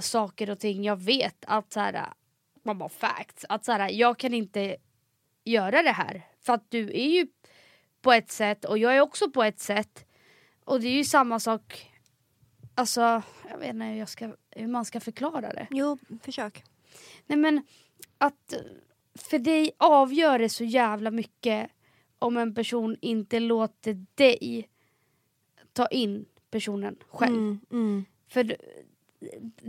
saker 0.00 0.50
och 0.50 0.58
ting 0.58 0.84
jag 0.84 0.96
vet 1.02 1.44
att 1.46 1.72
så 1.72 1.80
här, 1.80 2.06
man 2.62 2.78
bara 2.78 2.88
facts, 2.88 3.44
att 3.48 3.64
så 3.64 3.72
här, 3.72 3.90
jag 3.90 4.18
kan 4.18 4.34
inte 4.34 4.76
göra 5.44 5.82
det 5.82 5.92
här. 5.92 6.22
För 6.46 6.52
att 6.52 6.70
du 6.70 6.90
är 6.90 7.08
ju 7.08 7.26
på 8.02 8.12
ett 8.12 8.30
sätt 8.30 8.64
och 8.64 8.78
jag 8.78 8.96
är 8.96 9.00
också 9.00 9.30
på 9.30 9.42
ett 9.42 9.60
sätt. 9.60 10.04
Och 10.64 10.80
det 10.80 10.88
är 10.88 10.92
ju 10.92 11.04
samma 11.04 11.40
sak, 11.40 11.90
alltså 12.74 13.22
jag 13.50 13.58
vet 13.58 13.68
inte 13.68 13.84
hur, 13.86 13.94
jag 13.98 14.08
ska, 14.08 14.32
hur 14.50 14.66
man 14.66 14.84
ska 14.84 15.00
förklara 15.00 15.40
det. 15.52 15.66
Jo, 15.70 15.98
försök. 16.22 16.64
Nej 17.26 17.38
men 17.38 17.62
att 18.18 18.54
för 19.14 19.38
dig 19.38 19.70
avgör 19.78 20.38
det 20.38 20.48
så 20.48 20.64
jävla 20.64 21.10
mycket 21.10 21.70
om 22.18 22.36
en 22.36 22.54
person 22.54 22.96
inte 23.00 23.40
låter 23.40 24.06
dig 24.14 24.68
ta 25.72 25.86
in 25.86 26.24
personen 26.50 26.96
själv. 27.08 27.34
Mm, 27.36 27.60
mm. 27.72 28.04
För 28.28 28.44
det- 28.44 28.56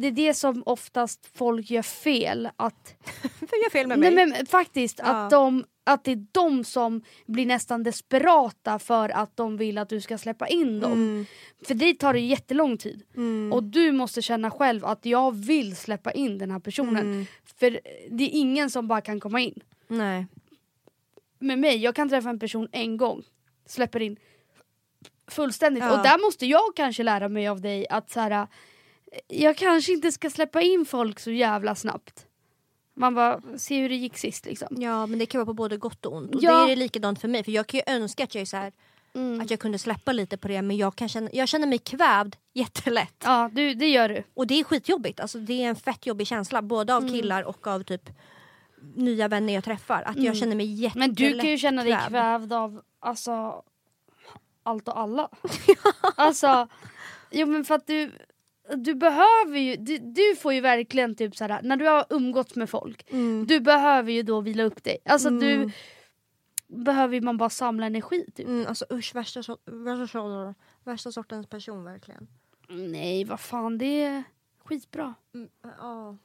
är 0.07 0.11
det 0.11 0.34
som 0.34 0.63
oftast 0.65 1.26
folk 1.34 1.69
gör 1.71 1.82
fel. 1.82 2.49
Att, 2.55 2.95
För 3.39 3.63
jag 3.63 3.71
fel 3.71 3.88
med 3.88 3.99
mig. 3.99 4.11
nej 4.15 4.26
men 4.28 4.45
faktiskt, 4.45 4.99
Ja. 4.99 5.05
att, 5.05 5.30
de, 5.32 5.65
att 5.88 6.04
det 6.04 6.12
är 6.12 6.26
de 6.32 6.64
som 6.64 7.02
blir 7.26 7.46
nästan 7.46 7.84
desperata 7.84 8.80
för 8.80 9.10
att 9.10 9.38
de 9.38 9.58
vill 9.58 9.78
att 9.78 9.90
du 9.90 10.02
ska 10.02 10.18
släppa 10.18 10.48
in 10.48 10.80
dem. 10.80 10.92
Mm, 10.92 11.26
För 11.68 11.74
dig 11.74 11.96
tar 11.96 12.14
det 12.14 12.20
jättelång 12.20 12.78
tid. 12.78 13.04
mm, 13.16 13.54
Och 13.54 13.64
du 13.64 13.92
måste 13.92 14.22
känna 14.22 14.52
själv 14.52 14.86
att 14.86 15.06
jag 15.06 15.36
vill 15.36 15.76
släppa 15.76 16.12
in 16.12 16.38
den 16.38 16.52
här 16.52 16.60
personen. 16.60 16.98
mm. 17.06 17.26
För 17.60 17.80
det 18.10 18.24
är 18.24 18.30
ingen 18.40 18.70
som 18.70 18.88
bara 18.88 19.02
kan 19.02 19.20
komma 19.20 19.40
in. 19.40 19.60
Nej. 19.88 20.28
Med 21.40 21.60
mig, 21.60 21.78
jag 21.78 21.96
kan 21.96 22.10
träffa 22.10 22.30
en 22.30 22.40
person 22.40 22.68
en 22.72 22.98
gång, 22.98 23.24
släpper 23.66 24.02
in 24.02 24.18
fullständigt. 25.28 25.84
Ja. 25.84 25.98
Och 25.98 26.04
där 26.04 26.26
måste 26.26 26.46
jag 26.46 26.76
kanske 26.76 27.04
lära 27.04 27.30
mig 27.30 27.48
av 27.48 27.62
dig 27.62 27.88
att 27.90 28.12
så 28.12 28.20
här, 28.20 28.48
jag 29.28 29.58
kanske 29.58 29.92
inte 29.94 30.12
ska 30.12 30.30
släppa 30.30 30.62
in 30.62 30.86
folk 30.86 31.20
så 31.20 31.32
jävla 31.32 31.76
snabbt. 31.76 32.26
Man 32.98 33.16
bara, 33.16 33.41
se 33.58 33.82
hur 33.82 33.89
det 33.89 33.96
gick 33.96 34.18
sist 34.18 34.46
liksom. 34.46 34.68
Ja 34.72 35.06
men 35.06 35.20
det 35.20 35.26
kan 35.26 35.39
vara 35.39 35.46
på 35.46 35.54
både 35.54 35.78
gott 35.78 36.06
och 36.06 36.14
ont. 36.14 36.36
Och 36.36 36.43
Ja. 36.43 36.66
det 36.66 36.72
är 36.72 36.76
likadant 36.76 37.22
för 37.22 37.28
mig. 37.28 37.43
För 37.43 37.52
jag 37.52 37.68
kan 37.68 37.78
ju 37.78 37.93
önska 37.96 38.24
att 38.24 38.36
jag 38.36 38.41
är 38.41 38.46
så 38.46 38.58
här, 38.58 38.72
Mm. 39.14 39.41
att 39.41 39.52
jag 39.52 39.60
kunde 39.60 39.78
släppa 39.80 40.12
lite 40.12 40.38
på 40.38 40.48
det 40.48 40.62
men 40.62 40.78
jag, 40.78 40.96
kan 40.96 41.10
känna, 41.10 41.30
jag 41.34 41.48
känner 41.48 41.68
mig 41.68 41.78
kvävd 41.80 42.36
jättelätt. 42.54 43.16
Ja, 43.24 43.50
du, 43.54 43.74
det 43.74 43.88
gör 43.88 44.10
du. 44.10 44.24
Och 44.34 44.48
det 44.48 44.60
är 44.60 44.64
skitjobbigt. 44.64 45.20
Alltså, 45.20 45.39
det 45.39 45.64
är 45.64 45.70
en 45.70 45.76
fett 45.76 46.06
jobbig 46.06 46.28
känsla 46.28 46.62
både 46.62 46.96
av 46.96 47.02
Mm. 47.02 47.14
killar 47.14 47.43
och 47.43 47.68
av 47.68 47.84
typ 47.84 48.10
nya 48.96 49.28
vänner 49.28 49.54
jag 49.54 49.64
träffar. 49.64 50.02
Att 50.06 50.18
jag 50.24 50.38
känner 50.38 50.56
mig 50.56 50.66
jättelätt 50.66 50.96
Men 51.08 51.14
du 51.14 51.39
kan 51.39 51.50
ju 51.50 51.58
känna 51.58 51.84
dig 51.84 51.91
kvävd. 51.91 52.10
kvävd 52.10 52.54
av 52.54 52.82
alltså, 53.00 53.64
allt 54.64 54.88
och 54.88 55.00
alla. 55.00 55.30
alltså, 56.16 56.68
jo 57.32 57.48
men 57.48 57.66
för 57.66 57.76
att 57.76 57.88
du, 57.88 58.12
du 58.76 58.95
behöver 58.95 59.59
ju, 59.59 59.76
du, 59.76 59.97
du 59.97 60.36
får 60.36 60.53
ju 60.53 60.61
verkligen 60.61 61.16
typ 61.16 61.36
såhär, 61.36 61.61
när 61.63 61.78
du 61.78 61.86
har 61.88 62.05
umgåtts 62.09 62.55
med 62.55 62.70
folk, 62.70 63.11
Mm. 63.11 63.45
du 63.47 63.59
behöver 63.59 64.11
ju 64.11 64.24
då 64.24 64.41
vila 64.41 64.63
upp 64.63 64.84
dig. 64.84 64.97
Alltså 65.05 65.28
Mm. 65.28 65.39
du 65.39 65.72
behöver 66.68 67.16
ju 67.16 67.22
man 67.22 67.38
bara 67.38 67.49
samla 67.49 67.86
energi 67.86 68.26
typ. 68.36 68.47
Mm, 68.47 68.68
alltså 68.68 68.86
usch, 68.91 69.16
värsta, 69.16 69.41
so- 69.41 69.59
värsta, 69.84 70.18
so- 70.20 70.53
värsta 70.84 71.11
sortens 71.11 71.47
person 71.47 71.84
verkligen. 71.84 72.28
Nej 72.70 73.24
vad 73.24 73.39
fan 73.39 73.78
det 73.78 74.01
är 74.03 74.24
skitbra. 74.63 75.13
Mm, 75.34 75.49
ja. 75.80 76.18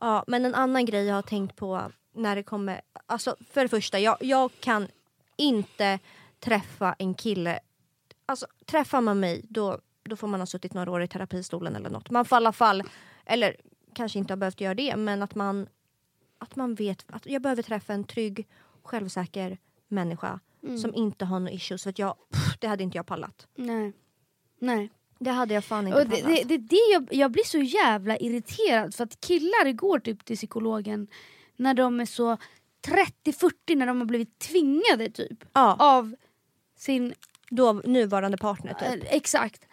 ja, 0.00 0.24
men 0.26 0.44
en 0.44 0.54
annan 0.54 0.84
grej 0.84 1.04
jag 1.06 1.14
har 1.14 1.22
tänkt 1.22 1.56
på 1.56 1.92
när 2.12 2.36
det 2.36 2.42
kommer... 2.42 2.80
Alltså 3.06 3.36
för 3.50 3.62
det 3.62 3.68
första, 3.68 3.98
jag, 3.98 4.16
jag 4.20 4.50
kan 4.60 4.88
inte 5.36 5.98
träffa 6.40 6.94
en 6.98 7.14
kille... 7.14 7.58
Alltså 8.26 8.46
träffar 8.66 9.00
man 9.00 9.20
mig 9.20 9.40
då, 9.48 9.78
då 10.04 10.16
får 10.16 10.28
man 10.28 10.40
ha 10.40 10.46
suttit 10.46 10.74
några 10.74 10.90
år 10.90 11.02
i 11.02 11.08
terapistolen 11.08 11.76
eller 11.76 11.90
något. 11.90 12.10
Man 12.10 12.24
får 12.24 12.36
i 12.36 12.38
alla 12.38 12.52
fall, 12.52 12.82
eller 13.26 13.56
kanske 13.94 14.18
inte 14.18 14.32
har 14.32 14.36
behövt 14.38 14.60
göra 14.60 14.74
det, 14.74 14.96
men 14.96 15.22
att 15.22 15.34
man, 15.34 15.66
att 16.38 16.56
man 16.56 16.74
vet 16.74 17.04
att 17.08 17.26
jag 17.26 17.42
behöver 17.42 17.62
träffa 17.62 17.92
en 17.92 18.04
trygg, 18.04 18.46
självsäker 18.82 19.58
människa 19.88 20.40
Mm. 20.62 20.78
som 20.78 20.94
inte 20.94 21.24
har 21.24 21.40
några 21.40 21.52
issues. 21.52 21.82
För 21.82 21.90
att 21.90 21.98
jag, 21.98 22.14
pff, 22.32 22.58
det 22.60 22.66
hade 22.66 22.82
inte 22.84 22.98
jag 22.98 23.06
pallat. 23.06 23.46
Nej. 23.56 23.92
Nej. 24.58 24.90
Det 25.18 25.30
hade 25.30 25.54
jag 25.54 25.64
fan 25.64 25.86
inte 25.86 26.00
Och 26.00 26.08
det, 26.08 26.22
pallat. 26.22 26.36
det, 26.36 26.44
det, 26.44 26.58
det 26.58 26.76
jag, 26.92 27.08
jag 27.10 27.30
blir 27.30 27.44
så 27.44 27.58
jävla 27.58 28.16
irriterad 28.16 28.94
för 28.94 29.04
att 29.04 29.20
killar 29.20 29.72
går 29.72 29.98
typ 29.98 30.24
till 30.24 30.36
psykologen 30.36 31.06
när 31.56 31.74
de 31.74 32.00
är 32.00 32.06
så 32.06 32.36
30-40 32.86 33.76
när 33.76 33.86
de 33.86 33.98
har 33.98 34.06
blivit 34.06 34.38
tvingade 34.38 35.10
typ 35.10 35.44
ja, 35.52 35.76
av 35.78 36.14
sin... 36.76 37.14
då 37.50 37.72
nuvarande 37.72 38.38
partner 38.38 38.74
typ. 38.74 39.04
eh, 39.04 39.14
exakt. 39.16 39.66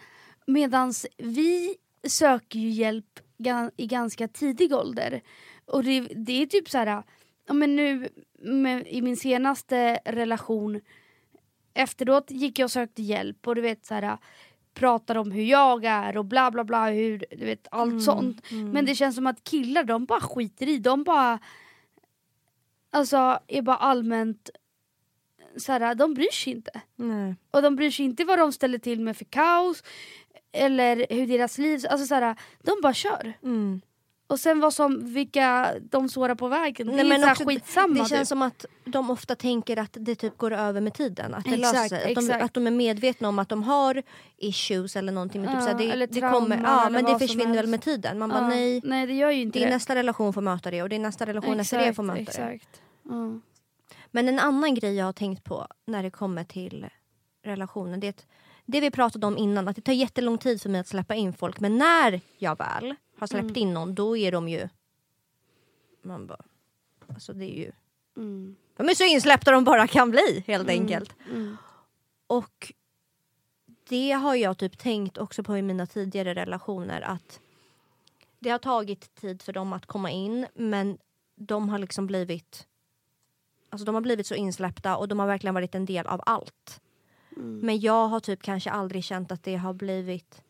Medans 0.46 1.06
vi 1.18 1.76
söker 2.08 2.60
ju 2.60 2.70
hjälp 2.70 3.20
i 3.78 3.88
ganska 3.88 4.28
tidig 4.28 4.74
ålder. 4.74 5.22
Och 5.66 5.84
det, 5.84 6.00
det 6.00 6.42
är 6.42 6.46
typ 6.46 6.70
så 6.70 6.78
här, 6.78 7.04
ja 7.48 7.54
men 7.54 7.76
nu 7.76 8.10
med, 8.40 8.88
i 8.88 9.02
min 9.02 9.18
senaste 9.18 10.00
relation 10.06 10.82
efteråt 11.74 12.32
gick 12.32 12.60
jag 12.60 12.66
och 12.66 12.72
sökte 12.72 13.02
hjälp 13.02 13.48
och 13.48 13.56
du 13.56 13.62
vet 13.62 13.86
så 13.86 13.94
här 13.94 14.18
pratade 14.74 15.20
om 15.20 15.32
hur 15.32 15.44
jag 15.44 15.86
är 15.86 16.18
och 16.18 16.26
bla 16.26 16.52
bla 16.52 16.64
bla 16.64 16.90
hur, 16.90 17.26
du 17.32 17.46
vet 17.46 17.68
allt 17.72 18.04
sånt. 18.04 18.52
Mm. 18.52 18.70
Men 18.70 18.86
det 18.86 18.96
känns 18.96 19.16
som 19.16 19.28
att 19.28 19.44
killar 19.44 19.84
de 19.84 20.06
bara 20.06 20.22
skiter 20.22 20.68
i, 20.68 20.78
de 20.78 21.04
bara 21.04 21.40
alltså 22.90 23.40
är 23.48 23.62
bara 23.62 23.76
allmänt 23.76 24.50
så 25.58 25.72
här, 25.72 25.96
de 25.96 26.14
bryr 26.14 26.32
sig 26.32 26.54
inte. 26.54 26.82
Nej. 26.96 27.36
Och 27.52 27.62
de 27.62 27.76
bryr 27.76 27.92
sig 27.92 28.06
inte 28.06 28.24
vad 28.24 28.40
de 28.40 28.52
ställer 28.52 28.78
till 28.78 29.00
med 29.02 29.18
för 29.18 29.26
kaos 29.26 29.84
eller 30.52 31.06
hur 31.10 31.28
deras 31.28 31.58
liv, 31.58 31.82
alltså 31.90 32.08
så 32.08 32.16
här, 32.16 32.36
de 32.64 32.72
bara 32.84 32.94
kör. 32.94 33.34
Mm. 33.44 33.82
Och 34.28 34.40
sen 34.40 34.60
vad 34.60 34.74
som, 34.74 35.14
vilka 35.14 35.74
de 35.82 36.10
sårar 36.10 36.36
på 36.36 36.48
vägen, 36.48 36.88
det 36.88 36.94
Nej, 36.94 37.06
är 37.06 37.20
men 37.20 37.30
också- 37.32 37.46
skitsamma. 37.46 37.94
Det 37.94 37.98
känns 38.10 38.12
typ. 38.22 38.28
som 38.28 38.42
att 38.42 38.66
de 38.86 39.10
ofta 39.10 39.36
tänker 39.36 39.78
att 39.78 39.98
det 40.00 40.16
typ 40.16 40.38
går 40.38 40.52
över 40.54 40.82
med 40.82 40.94
tiden. 40.94 41.34
Att 41.34 41.46
det 41.46 41.54
Exakt, 41.56 41.74
löser. 41.92 41.96
Att 41.98 42.16
de, 42.16 42.22
exakt. 42.26 42.44
att 42.44 42.54
de 42.54 42.68
är 42.68 42.72
medvetna 42.72 43.30
om 43.30 43.40
att 43.40 43.50
de 43.50 43.64
har 43.64 44.04
issues 44.38 44.96
eller 44.96 45.12
någonting. 45.12 45.42
Typ 45.48 45.52
Ja, 45.68 45.74
det, 45.74 45.92
eller 45.92 46.08
det 46.08 46.20
kommer, 46.22 46.32
trauman 46.32 46.62
ja, 46.64 46.82
eller 46.88 47.02
men 47.04 47.14
det 47.14 47.20
försvinner 47.20 47.56
väl 47.56 47.68
med 47.68 47.82
tiden. 47.82 48.20
Man 48.20 48.30
bara 48.30 48.42
Ja, 48.42 48.48
nej, 48.48 48.82
nej 48.84 49.08
det 49.08 49.14
gör 49.14 49.32
ju 49.32 49.42
inte 49.42 49.60
din 49.60 49.68
det. 49.68 49.74
nästa 49.74 49.96
relation 49.96 50.34
får 50.34 50.42
möta 50.42 50.72
det 50.72 50.84
och 50.84 50.90
din 50.90 51.02
nästa 51.02 51.26
relation 51.26 51.60
efter 51.60 51.78
det 51.86 51.94
får 51.94 52.04
möta 52.04 52.16
det. 52.18 52.22
exakt. 52.22 52.82
Ja. 53.04 53.40
Men 54.12 54.28
en 54.28 54.40
annan 54.40 54.76
grej 54.76 54.96
jag 54.96 55.06
har 55.06 55.14
tänkt 55.14 55.44
på 55.44 55.68
när 55.86 56.04
det 56.04 56.10
kommer 56.12 56.44
till 56.44 56.88
relationen. 57.44 58.00
Det, 58.00 58.08
är 58.08 58.10
att, 58.10 58.26
det 58.72 58.82
vi 58.82 58.92
pratade 58.92 59.28
om 59.28 59.38
innan, 59.38 59.68
att 59.68 59.76
det 59.76 59.82
tar 59.82 59.94
jättelång 59.94 60.38
tid 60.38 60.62
för 60.62 60.70
mig 60.70 60.82
att 60.82 60.88
släppa 60.88 61.16
in 61.16 61.34
folk. 61.34 61.60
Men 61.60 61.78
när 61.78 62.22
jag 62.38 62.58
väl 62.58 62.96
har 63.18 63.28
släppt 63.28 63.44
Mm. 63.44 63.58
in 63.58 63.74
någon, 63.74 63.96
då 63.96 64.18
är 64.18 64.32
de 64.32 64.50
ju... 64.50 64.70
Man 66.02 66.28
bara... 66.28 66.42
Alltså 67.08 67.34
det 67.34 67.46
är 67.46 67.58
ju... 67.58 67.72
Mm. 68.18 68.56
De 68.78 68.90
är 68.90 68.94
så 68.96 69.04
insläppta 69.04 69.52
de 69.52 69.64
bara 69.64 69.88
kan 69.88 70.12
bli 70.12 70.44
helt 70.48 70.70
Mm. 70.70 70.82
enkelt. 70.82 71.16
Mm. 71.30 71.58
Och 72.28 72.74
det 73.90 74.12
har 74.12 74.36
jag 74.36 74.58
typ 74.58 74.78
tänkt 74.78 75.18
också 75.18 75.44
på 75.44 75.58
i 75.58 75.62
mina 75.62 75.86
tidigare 75.86 76.34
relationer 76.34 77.02
att 77.02 77.40
det 78.40 78.50
har 78.50 78.58
tagit 78.60 79.16
tid 79.16 79.42
för 79.42 79.54
dem 79.54 79.74
att 79.74 79.86
komma 79.86 80.12
in 80.12 80.48
men 80.54 80.98
de 81.36 81.70
har 81.70 81.80
liksom 81.80 82.08
blivit 82.08 82.68
Alltså 83.70 83.86
de 83.86 83.96
har 83.96 84.02
blivit 84.02 84.28
så 84.28 84.36
insläppta 84.36 84.98
och 84.98 85.08
de 85.08 85.20
har 85.20 85.28
verkligen 85.28 85.54
varit 85.54 85.76
en 85.76 85.86
del 85.86 86.08
av 86.08 86.22
allt. 86.26 86.82
Mm. 87.38 87.60
Men 87.60 87.80
jag 87.80 88.08
har 88.08 88.20
typ 88.20 88.42
kanske 88.42 88.70
aldrig 88.70 89.04
känt 89.04 89.32
att 89.32 89.44
det 89.44 89.56
har 89.56 89.74
blivit 89.74 90.42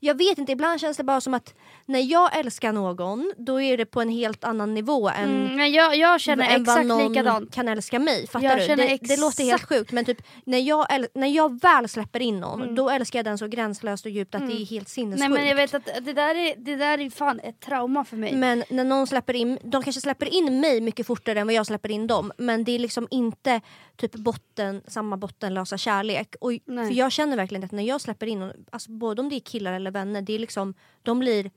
jag 0.00 0.18
vet 0.18 0.38
inte, 0.38 0.52
ibland 0.52 0.80
känns 0.80 0.96
det 0.96 1.04
bara 1.04 1.20
som 1.20 1.34
att 1.34 1.54
när 1.86 2.00
jag 2.12 2.36
älskar 2.38 2.72
någon 2.72 3.32
då 3.36 3.60
är 3.60 3.76
det 3.76 3.86
på 3.86 4.00
en 4.00 4.08
helt 4.08 4.44
annan 4.44 4.74
nivå 4.74 5.08
än 5.08 5.30
Mm, 5.42 5.56
men 5.56 5.72
jag, 5.72 5.96
jag 5.96 6.20
känner 6.20 6.44
än 6.44 6.64
vad 6.64 6.74
exakt 6.76 6.86
någon 6.86 7.12
likadant. 7.12 7.54
kan 7.54 7.68
älska 7.68 7.98
mig. 7.98 8.26
Fattar 8.26 8.46
Jag 8.46 8.58
du? 8.58 8.66
känner 8.66 8.88
Det, 8.88 8.98
det 9.02 9.20
låter 9.20 9.44
helt 9.44 9.64
sjukt 9.68 9.92
men 9.92 10.04
typ 10.04 10.22
när 10.44 10.58
jag, 10.58 10.86
äl- 10.90 11.08
när 11.14 11.26
jag 11.28 11.60
väl 11.62 11.88
släpper 11.88 12.20
in 12.22 12.40
någon 12.40 12.62
Mm. 12.62 12.74
då 12.74 12.90
älskar 12.90 13.18
jag 13.18 13.26
den 13.26 13.38
så 13.38 13.46
gränslöst 13.46 14.04
och 14.06 14.10
djupt 14.10 14.34
att 14.34 14.46
det 14.46 14.52
är 14.54 14.66
helt 14.66 14.70
Nej 14.70 14.84
sinnessjukt. 14.86 15.30
men 15.30 15.46
jag 15.46 15.56
vet 15.56 15.74
att 15.74 15.86
det 16.00 16.12
där 16.12 16.34
är, 16.34 16.54
det 16.56 16.76
där 16.76 17.00
är 17.00 17.10
fan 17.10 17.40
ett 17.40 17.60
trauma 17.60 18.04
för 18.04 18.16
mig. 18.16 18.34
Men 18.36 18.64
när 18.70 18.84
någon 18.84 19.06
släpper 19.06 19.34
in, 19.34 19.58
de 19.64 19.82
kanske 19.82 20.00
släpper 20.00 20.34
in 20.34 20.60
mig 20.60 20.80
mycket 20.80 21.06
fortare 21.06 21.40
än 21.40 21.46
vad 21.46 21.54
jag 21.54 21.66
släpper 21.66 21.90
in 21.90 22.06
dem. 22.06 22.32
Men 22.38 22.64
det 22.64 22.72
är 22.72 22.78
liksom 22.78 23.08
inte 23.10 23.60
typ 23.98 24.14
botten, 24.14 24.82
samma 24.86 25.16
bottenlösa 25.16 25.78
kärlek. 25.78 26.34
Och, 26.40 26.52
Nej. 26.64 26.86
för 26.86 26.94
jag 26.94 27.12
känner 27.12 27.36
verkligen 27.36 27.64
att 27.64 27.72
när 27.72 27.82
jag 27.82 28.00
släpper 28.00 28.26
in 28.26 28.66
alltså 28.70 28.90
både 28.90 29.22
om 29.22 29.28
det 29.28 29.36
är 29.36 29.40
killar 29.40 29.72
eller 29.72 29.90
vänner, 29.90 30.22
det 30.22 30.32
är 30.32 30.38
liksom, 30.38 30.74
de 31.02 31.18
blir 31.18 31.50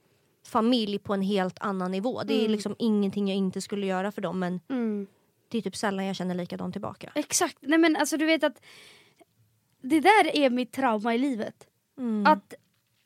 familj 0.47 0.99
på 0.99 1.13
en 1.13 1.21
helt 1.21 1.59
annan 1.59 1.91
nivå. 1.91 2.23
Det 2.23 2.33
är 2.33 2.39
Mm. 2.39 2.51
liksom 2.51 2.75
ingenting 2.79 3.27
jag 3.27 3.37
inte 3.37 3.61
skulle 3.61 3.85
göra 3.85 4.11
för 4.11 4.21
dem 4.21 4.39
men 4.39 4.59
Mm. 4.69 5.07
det 5.47 5.57
är 5.57 5.61
typ 5.61 5.75
sällan 5.75 6.05
jag 6.05 6.15
känner 6.15 6.35
likadant 6.35 6.73
tillbaka. 6.73 7.11
Exakt, 7.15 7.57
nej 7.61 7.79
men 7.79 7.95
alltså 7.95 8.17
du 8.17 8.25
vet 8.25 8.43
att 8.43 8.61
det 9.81 9.99
där 9.99 10.35
är 10.35 10.49
mitt 10.49 10.71
trauma 10.71 11.15
i 11.15 11.17
livet. 11.17 11.67
Mm. 11.97 12.25
Att 12.27 12.53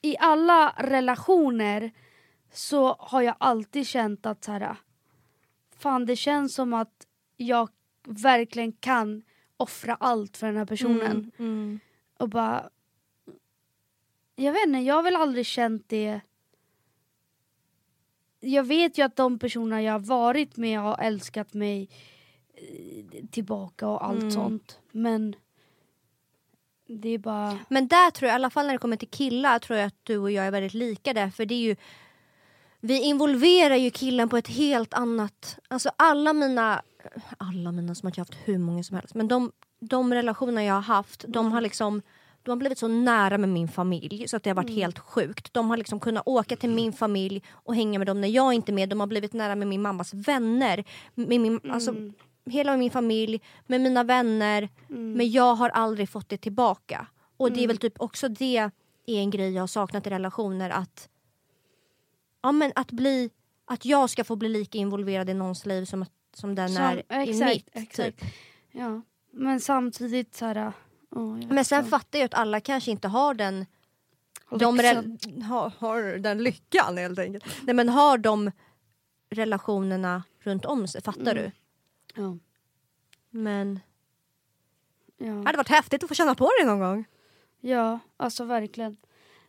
i 0.02 0.18
alla 0.20 0.74
relationer 0.78 1.92
så 2.54 2.96
har 3.00 3.22
jag 3.22 3.36
alltid 3.40 3.88
känt 3.88 4.26
att 4.26 4.44
så 4.44 4.52
här, 4.52 4.76
fan 5.78 6.06
det 6.06 6.16
känns 6.16 6.54
som 6.56 6.74
att 6.74 7.08
jag 7.38 7.70
verkligen 8.08 8.72
kan 8.72 9.24
offra 9.58 9.96
allt 9.96 10.38
för 10.38 10.48
den 10.48 10.58
här 10.58 10.66
personen. 10.66 11.12
Mm, 11.12 11.32
mm. 11.38 11.80
Och 12.18 12.30
bara... 12.30 12.70
Jag 14.36 14.54
vet 14.54 14.66
inte, 14.68 14.80
jag 14.80 14.96
har 14.96 15.04
väl 15.04 15.16
aldrig 15.16 15.46
känt 15.46 15.90
det. 15.90 16.20
Jag 18.40 18.64
vet 18.64 18.98
ju 18.98 19.06
att 19.06 19.16
de 19.16 19.40
personer 19.40 19.80
jag 19.80 19.92
har 19.94 20.00
varit 20.00 20.58
med 20.58 20.80
har 20.80 20.98
älskat 21.02 21.54
mig 21.54 21.90
eh, 22.54 23.26
tillbaka 23.32 23.88
och 23.88 24.06
allt 24.06 24.20
Mm. 24.20 24.32
sånt. 24.32 24.80
Men 24.92 25.36
det 26.88 27.10
är 27.10 27.18
bara... 27.18 27.60
Men 27.70 27.88
där 27.88 28.12
tror 28.12 28.28
jag, 28.28 28.34
i 28.34 28.36
alla 28.36 28.50
fall 28.50 28.66
när 28.66 28.74
det 28.74 28.80
kommer 28.80 28.98
till 28.98 29.08
killar, 29.10 29.60
tror 29.60 29.80
jag 29.80 29.88
att 29.88 30.00
du 30.04 30.18
och 30.18 30.32
jag 30.32 30.46
är 30.46 30.52
väldigt 30.52 30.74
lika 30.74 31.14
där. 31.14 31.30
För 31.30 31.46
det 31.46 31.56
är 31.56 31.60
ju, 31.60 31.76
vi 32.80 33.02
involverar 33.04 33.76
ju 33.76 33.90
killen 33.92 34.30
på 34.30 34.38
ett 34.38 34.48
helt 34.48 34.94
annat... 34.94 35.60
Alltså 35.68 35.92
alla 35.96 36.34
mina, 36.34 36.82
alla 37.38 37.72
mina 37.72 37.96
som 37.96 38.08
jag 38.10 38.12
har 38.16 38.22
haft 38.22 38.38
hur 38.46 38.58
många 38.58 38.84
som 38.84 38.96
helst. 38.98 39.16
Men 39.16 39.28
de, 39.28 39.52
de 39.80 40.14
relationer 40.14 40.62
jag 40.62 40.74
har 40.74 40.82
haft, 40.82 41.26
de 41.28 41.52
har 41.52 41.62
liksom 41.62 42.02
de 42.44 42.52
har 42.52 42.58
blivit 42.58 42.78
så 42.78 42.88
nära 42.88 43.38
med 43.38 43.50
min 43.50 43.68
familj 43.68 44.28
så 44.28 44.38
att 44.38 44.44
det 44.44 44.50
har 44.50 44.56
varit 44.56 44.70
Mm. 44.70 44.82
helt 44.82 45.00
sjukt. 45.00 45.54
De 45.54 45.70
har 45.70 45.78
liksom 45.78 46.00
kunnat 46.00 46.24
åka 46.26 46.56
till 46.56 46.70
min 46.70 46.94
familj 46.94 47.44
och 47.52 47.76
hänga 47.76 48.00
med 48.00 48.08
dem 48.08 48.22
när 48.22 48.28
jag 48.28 48.54
inte 48.54 48.72
är 48.72 48.74
med. 48.74 48.90
De 48.90 49.00
har 49.00 49.08
blivit 49.08 49.34
nära 49.34 49.56
med 49.56 49.68
min 49.68 49.82
mammas 49.82 50.14
vänner. 50.14 50.84
Med 51.16 51.40
min, 51.42 51.60
alltså, 51.72 51.92
Mm. 51.92 52.14
hela 52.46 52.78
min 52.78 52.92
familj, 52.92 53.42
med 53.68 53.82
mina 53.82 54.04
vänner. 54.04 54.70
Mm. 54.90 55.14
Men 55.14 55.32
jag 55.32 55.56
har 55.56 55.70
aldrig 55.70 56.10
fått 56.10 56.30
det 56.30 56.38
tillbaka. 56.38 57.08
Och 57.38 57.50
det 57.52 57.56
är 57.56 57.58
Mm. 57.64 57.68
väl 57.68 57.78
typ 57.78 58.02
också 58.02 58.30
det 58.30 58.58
är 58.58 58.72
en 59.06 59.30
grej 59.30 59.54
jag 59.54 59.62
har 59.62 59.68
saknat 59.68 60.08
i 60.08 60.10
relationer. 60.10 60.70
Att, 60.70 61.10
ja, 62.42 62.52
men 62.52 62.72
att, 62.76 62.92
bli, 62.92 63.30
att 63.66 63.86
jag 63.86 64.10
ska 64.10 64.24
få 64.24 64.36
bli 64.36 64.50
lika 64.50 64.78
involverad 64.78 65.30
i 65.30 65.34
någons 65.34 65.66
liv 65.66 65.86
som, 65.86 66.02
att- 66.02 66.12
som 66.38 66.56
den 66.56 66.70
Som- 66.70 66.84
är 66.84 66.98
i 67.26 67.30
exakt, 67.30 67.54
mitt. 67.56 67.70
exakt. 67.74 68.20
Typ. 68.20 68.30
Ja. 68.72 69.02
Men 69.32 69.60
samtidigt 69.60 70.36
så 70.36 70.46
här... 70.46 70.56
jag 71.10 71.46
Men 71.50 71.66
sen 71.66 71.80
inte. 71.80 71.90
fattar 71.90 72.20
jag 72.20 72.26
att 72.26 72.34
alla 72.34 72.60
kanske 72.60 72.92
inte 72.92 73.08
har 73.08 73.34
den 73.34 73.66
de 74.50 74.78
rel- 74.82 75.42
har, 75.42 75.70
har 75.78 76.04
den 76.04 76.44
lyckan 76.44 76.98
helt 76.98 77.20
enkelt. 77.20 77.46
Nej 77.64 77.76
men 77.76 77.90
har 77.90 78.18
de 78.18 78.52
relationerna 79.30 80.24
runt 80.40 80.66
om 80.66 80.88
sig, 80.88 81.02
fattar 81.02 81.22
Mm. 81.32 81.36
du? 81.36 81.52
Ja. 82.22 82.38
Men 83.30 83.80
Ja. 85.18 85.26
det 85.26 85.46
hade 85.46 85.58
varit 85.58 85.70
häftigt 85.70 86.04
att 86.04 86.08
få 86.10 86.16
känna 86.16 86.36
på 86.36 86.52
det 86.60 86.66
någon 86.66 86.80
gång. 86.80 87.06
Ja, 87.62 88.00
alltså 88.18 88.44
verkligen. 88.44 88.98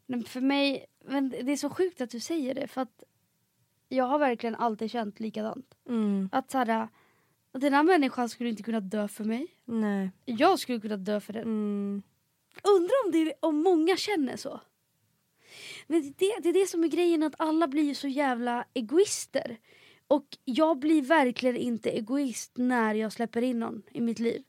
Men 0.07 0.25
för 0.25 0.41
mig, 0.41 0.87
men 1.05 1.29
det 1.31 1.53
är 1.53 1.57
så 1.57 1.71
sjukt 1.71 2.01
att 2.01 2.11
du 2.11 2.21
säger 2.21 2.55
det 2.55 2.69
för 2.69 2.81
att 2.81 3.03
jag 3.89 4.05
har 4.05 4.19
verkligen 4.19 4.55
alltid 4.55 4.91
känt 4.91 5.21
likadant. 5.21 5.75
Mm. 5.89 6.29
Att 6.33 6.51
såhär, 6.51 6.89
den 7.53 7.75
här 7.75 7.83
människan 7.83 8.29
skulle 8.29 8.51
inte 8.51 8.63
kunna 8.63 8.81
dö 8.81 9.09
för 9.09 9.25
mig. 9.25 9.47
Nej. 9.65 10.11
Jag 10.25 10.59
skulle 10.59 10.81
kunna 10.81 10.97
dö 10.97 11.21
för 11.21 11.33
den. 11.33 11.43
Mm. 11.43 12.03
Undrar 12.63 13.05
om, 13.05 13.13
det, 13.13 13.35
om 13.41 13.57
många 13.57 13.97
känner 13.97 14.37
så. 14.37 14.61
Men 15.87 16.03
det, 16.03 16.15
det, 16.43 16.49
är 16.49 16.53
det 16.53 16.67
som 16.67 16.85
är 16.85 16.89
grejen 16.89 17.23
att 17.23 17.35
alla 17.39 17.69
blir 17.69 17.95
så 17.95 18.09
jävla 18.09 18.65
egoister. 18.75 19.57
Och 20.09 20.27
jag 20.45 20.79
blir 20.79 21.03
verkligen 21.03 21.57
inte 21.57 21.91
egoist 21.91 22.53
när 22.55 22.95
jag 22.95 23.13
släpper 23.13 23.43
in 23.43 23.59
någon 23.59 23.83
i 23.93 24.01
mitt 24.01 24.19
liv. 24.19 24.43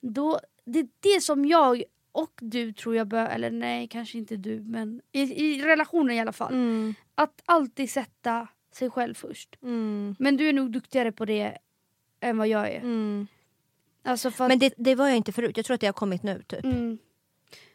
Då, 0.00 0.40
det 0.64 0.78
är 0.78 0.88
det 1.00 1.20
som 1.20 1.44
jag 1.44 1.82
och 2.12 2.32
du 2.40 2.72
tror 2.72 2.96
jag 2.96 3.06
bör, 3.06 3.26
eller 3.26 3.50
nej 3.50 3.88
kanske 3.88 4.18
inte 4.18 4.36
du 4.36 4.60
men 4.60 5.00
i, 5.12 5.20
i 5.20 5.62
relationen 5.62 6.16
i 6.16 6.20
alla 6.20 6.32
fall. 6.32 6.52
Mm. 6.52 6.94
Att 7.14 7.42
alltid 7.44 7.90
sätta 7.90 8.48
sig 8.80 8.90
själv 8.90 9.14
först. 9.14 9.56
Mm. 9.62 10.16
Men 10.18 10.36
du 10.36 10.48
är 10.48 10.52
nog 10.52 10.72
duktigare 10.72 11.12
på 11.12 11.24
det 11.24 11.58
än 12.20 12.38
vad 12.38 12.48
jag 12.48 12.68
är. 12.72 12.80
Mm. 12.80 13.26
Alltså 14.02 14.30
för 14.30 14.44
att, 14.44 14.48
Men 14.48 14.58
det, 14.58 14.74
det 14.76 14.94
var 14.94 15.08
jag 15.08 15.16
inte 15.16 15.32
förut, 15.32 15.56
jag 15.56 15.66
tror 15.66 15.74
att 15.74 15.80
det 15.80 15.86
har 15.86 15.92
kommit 15.92 16.22
nu 16.22 16.42
typ. 16.48 16.64
Mm. 16.64 16.98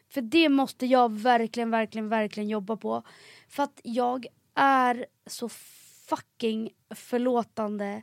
För 0.08 0.20
det 0.20 0.48
måste 0.48 0.86
jag 0.86 1.12
verkligen, 1.12 1.70
verkligen, 1.70 2.08
verkligen 2.08 2.48
jobba 2.48 2.76
på. 2.76 3.02
För 3.48 3.62
att 3.62 3.80
jag 3.84 4.26
är 4.54 5.06
så 5.26 5.48
fucking 6.08 6.70
förlåtande 6.94 8.02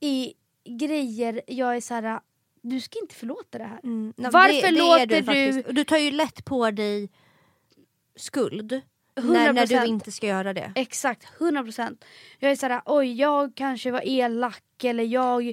i 0.00 0.34
grejer 0.64 1.42
jag 1.46 1.76
är 1.76 1.80
så 1.80 1.94
här. 1.94 2.20
du 2.62 2.80
ska 2.80 2.98
inte 2.98 3.14
förlåta 3.14 3.58
det 3.58 3.64
här. 3.64 3.80
Mm. 3.84 4.12
Varför 4.16 4.68
är 4.68 4.72
låter 4.72 5.06
du? 5.22 5.62
du- 5.62 5.72
Du 5.72 5.84
tar 5.84 5.96
ju 5.98 6.10
lätt 6.10 6.44
på 6.44 6.70
dig 6.70 7.10
skuld 8.16 8.80
när, 9.24 9.52
när 9.52 9.66
du 9.66 9.74
100%. 9.74 9.84
inte 9.86 10.12
ska 10.12 10.26
göra 10.26 10.52
det. 10.54 10.72
Exakt, 10.74 11.26
100%. 11.38 11.96
Jag 12.38 12.50
är 12.50 12.56
såhär, 12.56 12.82
oj 12.86 13.12
jag 13.20 13.52
kanske 13.54 13.90
var 13.90 14.02
elak 14.04 14.84
eller 14.84 15.04
jag... 15.04 15.52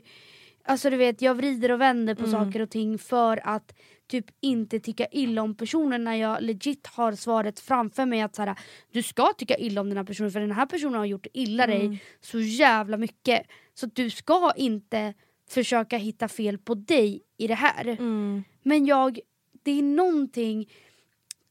Alltså 0.68 0.90
du 0.90 0.98
vet, 0.98 1.22
jag 1.22 1.36
vrider 1.36 1.72
och 1.72 1.82
vänder 1.82 2.16
på 2.16 2.24
Mm. 2.26 2.32
saker 2.32 2.62
och 2.62 2.70
ting 2.70 2.98
för 3.00 3.48
att 3.48 3.76
typ 4.08 4.26
inte 4.42 4.80
tycka 4.80 5.06
illa 5.12 5.42
om 5.42 5.56
personen 5.56 6.04
när 6.04 6.16
jag 6.16 6.42
legit 6.42 6.88
har 6.88 7.12
svaret 7.12 7.60
framför 7.60 8.06
mig 8.06 8.22
att 8.22 8.36
såhär, 8.36 8.56
du 8.92 9.04
ska 9.04 9.34
tycka 9.38 9.58
illa 9.58 9.82
om 9.82 9.90
den 9.90 9.98
här 9.98 10.04
personen 10.04 10.32
för 10.32 10.40
den 10.40 10.52
här 10.52 10.66
personen 10.66 10.94
har 10.96 11.06
gjort 11.06 11.28
illa 11.34 11.64
Mm. 11.64 11.78
dig 11.90 12.04
så 12.22 12.40
jävla 12.40 12.98
mycket. 12.98 13.42
Så 13.74 13.86
du 13.86 14.10
ska 14.10 14.52
inte 14.56 15.14
försöka 15.50 15.98
hitta 15.98 16.28
fel 16.28 16.58
på 16.58 16.74
dig 16.76 17.22
i 17.38 17.48
det 17.48 17.56
här. 17.56 17.88
Mm. 17.88 18.44
Men 18.64 18.86
jag, 18.86 19.20
det 19.64 19.72
är 19.72 19.84
någonting, 19.84 20.70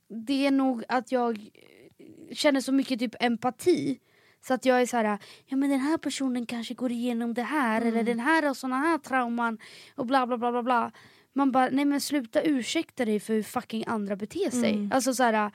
det 0.09 0.47
är 0.47 0.51
nog 0.51 0.85
att 0.89 1.13
jag 1.13 1.49
känner 2.37 2.61
så 2.61 2.73
mycket 2.73 2.99
typ 2.99 3.15
empati. 3.21 3.99
Så 4.47 4.55
att 4.55 4.65
jag 4.65 4.83
är 4.83 4.87
så 4.87 4.97
här, 4.97 5.19
ja 5.47 5.57
men 5.57 5.71
den 5.71 5.81
här 5.81 5.99
personen 5.99 6.47
kanske 6.47 6.75
går 6.75 6.93
igenom 6.93 7.35
det 7.35 7.43
här 7.43 7.83
eller 7.83 8.03
den 8.03 8.21
här 8.21 8.43
har 8.43 8.55
såna 8.55 8.77
här 8.77 8.99
trauman 8.99 9.59
och 9.95 10.07
bla 10.07 10.27
bla 10.27 10.39
bla 10.39 10.53
bla 10.53 10.63
bla. 10.63 10.93
Man 11.33 11.53
bara, 11.53 11.69
nej 11.73 11.85
men 11.85 12.01
sluta 12.01 12.43
ursäkta 12.43 13.05
dig 13.05 13.21
för 13.21 13.35
hur 13.35 13.43
fucking 13.43 13.85
andra 13.87 14.17
beter 14.17 14.51
sig. 14.51 14.89
Alltså 14.93 15.15
så 15.15 15.23
här, 15.23 15.51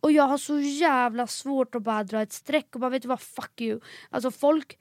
och 0.00 0.12
jag 0.12 0.22
har 0.22 0.38
så 0.38 0.60
jävla 0.60 1.26
svårt 1.26 1.74
att 1.74 1.82
bara 1.82 2.04
dra 2.04 2.22
ett 2.22 2.32
streck 2.32 2.74
och 2.74 2.80
bara 2.80 2.90
vet 2.90 3.02
du 3.02 3.08
vad, 3.08 3.20
fuck 3.20 3.60
you. 3.60 3.80
Alltså 4.10 4.30
folk 4.30 4.78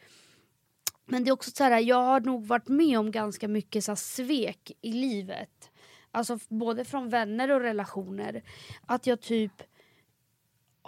men 1.09 1.23
det 1.23 1.29
är 1.29 1.33
också 1.33 1.51
så 1.51 1.63
här, 1.63 1.79
jag 1.79 2.03
har 2.03 2.19
nog 2.19 2.45
varit 2.47 2.67
med 2.67 2.99
om 2.99 3.11
ganska 3.11 3.47
mycket 3.47 3.83
så 3.83 3.91
här, 3.91 3.95
svek 3.95 4.71
i 4.81 4.93
livet. 4.93 5.71
Alltså 6.11 6.39
både 6.47 6.85
från 6.85 7.09
vänner 7.09 7.51
och 7.51 7.61
relationer. 7.61 8.43
Att 8.85 9.07
jag 9.07 9.21
typ 9.21 9.63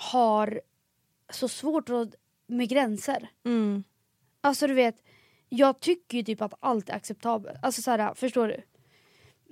har 0.02 0.62
så 1.30 1.48
svårt 1.48 1.90
med 2.48 2.70
gränser. 2.70 3.30
Mm. 3.46 3.84
Alltså 4.42 4.68
du 4.68 4.74
vet, 4.74 5.04
jag 5.50 5.80
tycker 5.80 6.18
ju 6.18 6.24
typ 6.24 6.42
att 6.42 6.54
allt 6.60 6.90
är 6.90 6.94
acceptabelt. 6.94 7.60
Alltså 7.62 7.82
så 7.82 7.92
här, 7.92 8.14
förstår 8.14 8.48
du? 8.48 8.62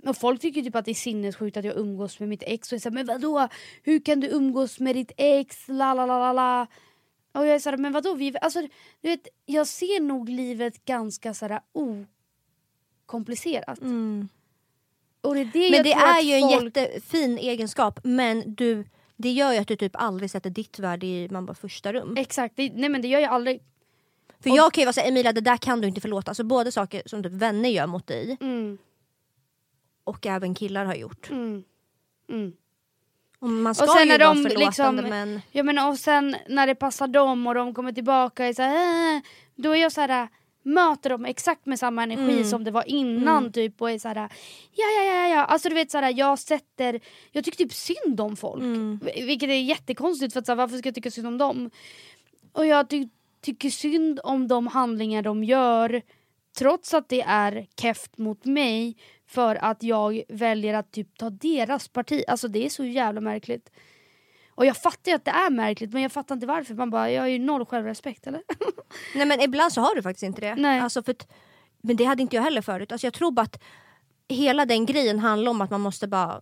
Och 0.10 0.18
folk 0.18 0.42
tycker 0.42 0.62
typ 0.62 0.76
att 0.76 0.86
det 0.86 0.92
är 0.92 0.96
sinnessjukt 0.96 1.58
att 1.58 1.66
jag 1.66 1.78
umgås 1.78 2.20
med 2.20 2.30
mitt 2.30 2.44
ex 2.46 2.72
och 2.72 2.82
såhär, 2.82 2.94
men 2.94 3.06
vadå? 3.06 3.48
Hur 3.84 4.00
kan 4.00 4.20
du 4.20 4.28
umgås 4.28 4.80
med 4.80 4.96
ditt 4.96 5.12
ex? 5.18 5.68
La 5.68 5.94
la 5.94 6.06
la 6.06 6.20
la 6.20 6.34
la. 6.34 6.68
Och 7.32 7.46
jag 7.46 7.56
är 7.56 7.60
såhär, 7.60 7.78
men 7.78 7.92
vadå? 7.92 8.14
Vi, 8.14 8.36
alltså, 8.42 8.62
du 9.02 9.10
vet, 9.10 9.28
jag 9.46 9.68
ser 9.68 10.00
nog 10.02 10.30
livet 10.30 10.86
ganska 10.86 11.34
såhär 11.34 11.62
okomplicerat. 13.06 13.82
Mm. 13.82 14.30
Och 15.22 15.36
det 15.36 15.42
är 15.42 15.46
det 15.46 15.72
Men 15.72 15.84
det 15.84 15.94
är 15.94 16.22
ju 16.22 16.34
en 16.34 16.50
folk... 16.50 16.78
jättefin 16.78 17.38
egenskap 17.38 18.00
men 18.04 18.56
du, 18.56 18.86
det 19.22 19.32
gör 19.32 19.54
ju 19.54 19.60
att 19.60 19.68
du 19.68 19.76
typ 19.76 19.96
aldrig 19.96 20.32
sätter 20.32 20.50
ditt 20.50 20.80
värde 20.80 21.06
i 21.06 21.28
man 21.32 21.46
bara 21.46 21.54
första 21.54 21.94
rum. 21.94 22.16
Exakt, 22.18 22.56
det, 22.56 22.72
nej 22.76 22.90
men 22.90 23.02
det 23.02 23.08
gör 23.08 23.20
jag 23.20 23.32
aldrig. 23.32 23.62
För 24.40 24.50
jag 24.50 24.74
kan 24.74 24.82
ju 24.82 24.86
vara 24.86 24.94
såhär, 24.94 25.08
Emilia 25.08 25.32
det 25.32 25.42
där 25.42 25.58
kan 25.58 25.82
du 25.82 25.88
inte 25.88 26.02
förlåta. 26.02 26.32
Alltså 26.32 26.44
både 26.44 26.72
saker 26.72 27.02
som 27.06 27.24
typ 27.24 27.32
vänner 27.32 27.70
gör 27.70 27.88
mot 27.88 28.08
dig 28.08 28.38
Mm, 28.42 28.78
och 30.04 30.26
även 30.26 30.56
killar 30.56 30.86
har 30.86 30.96
gjort. 30.96 31.30
mm, 31.30 31.64
mm. 32.30 32.54
Och 33.40 33.50
man 33.50 33.76
ska 33.76 33.84
Och 33.86 33.92
sen 33.92 34.02
ju 34.04 34.08
när 34.10 34.20
vara 34.20 34.34
de 34.34 34.44
förlåtande 34.50 35.02
liksom- 35.02 35.10
men... 35.10 35.42
Jag 35.52 35.66
menar, 35.66 35.90
och 35.90 35.98
sen 35.98 36.36
när 36.48 36.68
det 36.68 36.76
passar 36.76 37.08
dem 37.08 37.48
och 37.48 37.56
de 37.56 37.74
kommer 37.74 37.92
tillbaka 37.92 38.46
är 38.46 38.54
så 38.54 38.62
här, 38.62 39.16
äh, 39.16 39.22
då 39.56 39.72
är 39.76 39.82
jag 39.82 39.92
så 39.92 40.02
här 40.02 40.28
möter 40.64 41.10
dem 41.10 41.26
exakt 41.26 41.66
med 41.66 41.80
samma 41.80 42.04
energi 42.04 42.32
Mm. 42.34 42.44
som 42.44 42.64
det 42.64 42.72
var 42.72 42.90
innan 42.90 43.52
typ 43.52 43.82
och 43.82 43.92
är 43.92 44.00
så 44.00 44.08
här 44.08 44.16
ja 44.72 44.86
ja 44.98 45.04
ja 45.04 45.28
ja. 45.28 45.44
Alltså 45.46 45.70
du 45.70 45.76
vet 45.76 45.92
så 45.92 45.98
här 45.98 46.14
jag 46.18 46.40
sätter 46.40 47.00
jag 47.32 47.44
tycker 47.44 47.58
typ 47.58 47.74
synd 47.74 48.22
om 48.22 48.36
folk. 48.36 48.64
Mm. 48.64 49.00
Vil- 49.04 49.26
vilket 49.26 49.50
är 49.50 49.54
jättekonstigt 49.62 50.34
för 50.34 50.40
att 50.40 50.46
så 50.46 50.52
här, 50.52 50.58
varför 50.58 50.78
ska 50.78 50.88
jag 50.88 50.96
tycka 50.96 51.12
synd 51.12 51.28
om 51.28 51.38
dem? 51.38 51.70
Och 52.54 52.66
jag 52.66 52.90
ty 52.90 53.08
tycker 53.42 53.70
synd 53.70 54.20
om 54.24 54.48
de 54.48 54.68
handlingar 54.68 55.22
de 55.22 55.44
gör 55.44 56.02
trots 56.58 56.94
att 56.94 57.10
det 57.10 57.22
är 57.22 57.68
keft 57.82 58.18
mot 58.18 58.46
mig 58.46 58.98
för 59.28 59.56
att 59.56 59.84
jag 59.84 60.22
väljer 60.30 60.74
att 60.74 60.92
typ 60.92 61.18
ta 61.18 61.30
deras 61.30 61.88
parti. 61.88 62.24
Alltså 62.28 62.48
det 62.48 62.66
är 62.66 62.70
så 62.70 62.84
jävla 62.86 63.22
märkligt 63.22 63.70
och 64.60 64.66
jag 64.66 64.78
fattar 64.78 65.12
ju 65.12 65.16
att 65.16 65.26
det 65.26 65.32
är 65.32 65.50
märkligt 65.50 65.94
men 65.94 66.02
jag 66.02 66.12
fattar 66.12 66.36
inte 66.36 66.48
varför. 66.48 66.74
Man 66.74 66.90
bara, 66.90 67.12
jag 67.12 67.22
har 67.22 67.28
ju 67.28 67.40
noll 67.40 67.66
självrespekt 67.66 68.28
eller? 68.28 68.42
Nej 69.16 69.26
men 69.26 69.42
ibland 69.42 69.74
så 69.74 69.82
har 69.82 69.96
du 69.96 70.02
faktiskt 70.02 70.24
inte 70.24 70.42
det. 70.42 70.56
Nej. 70.56 70.80
Alltså 70.80 71.04
för 71.04 71.16
men 71.82 71.96
det 71.96 72.04
hade 72.04 72.22
inte 72.22 72.36
jag 72.36 72.44
heller 72.44 72.62
förut. 72.62 72.92
Alltså 72.92 73.08
jag 73.08 73.14
tror 73.14 73.32
bara 73.32 73.42
att 73.42 73.62
hela 74.30 74.66
den 74.66 74.86
grejen 74.86 75.20
handlar 75.20 75.52
om 75.52 75.62
att 75.62 75.70
man 75.70 75.82
måste 75.82 76.08
bara, 76.08 76.42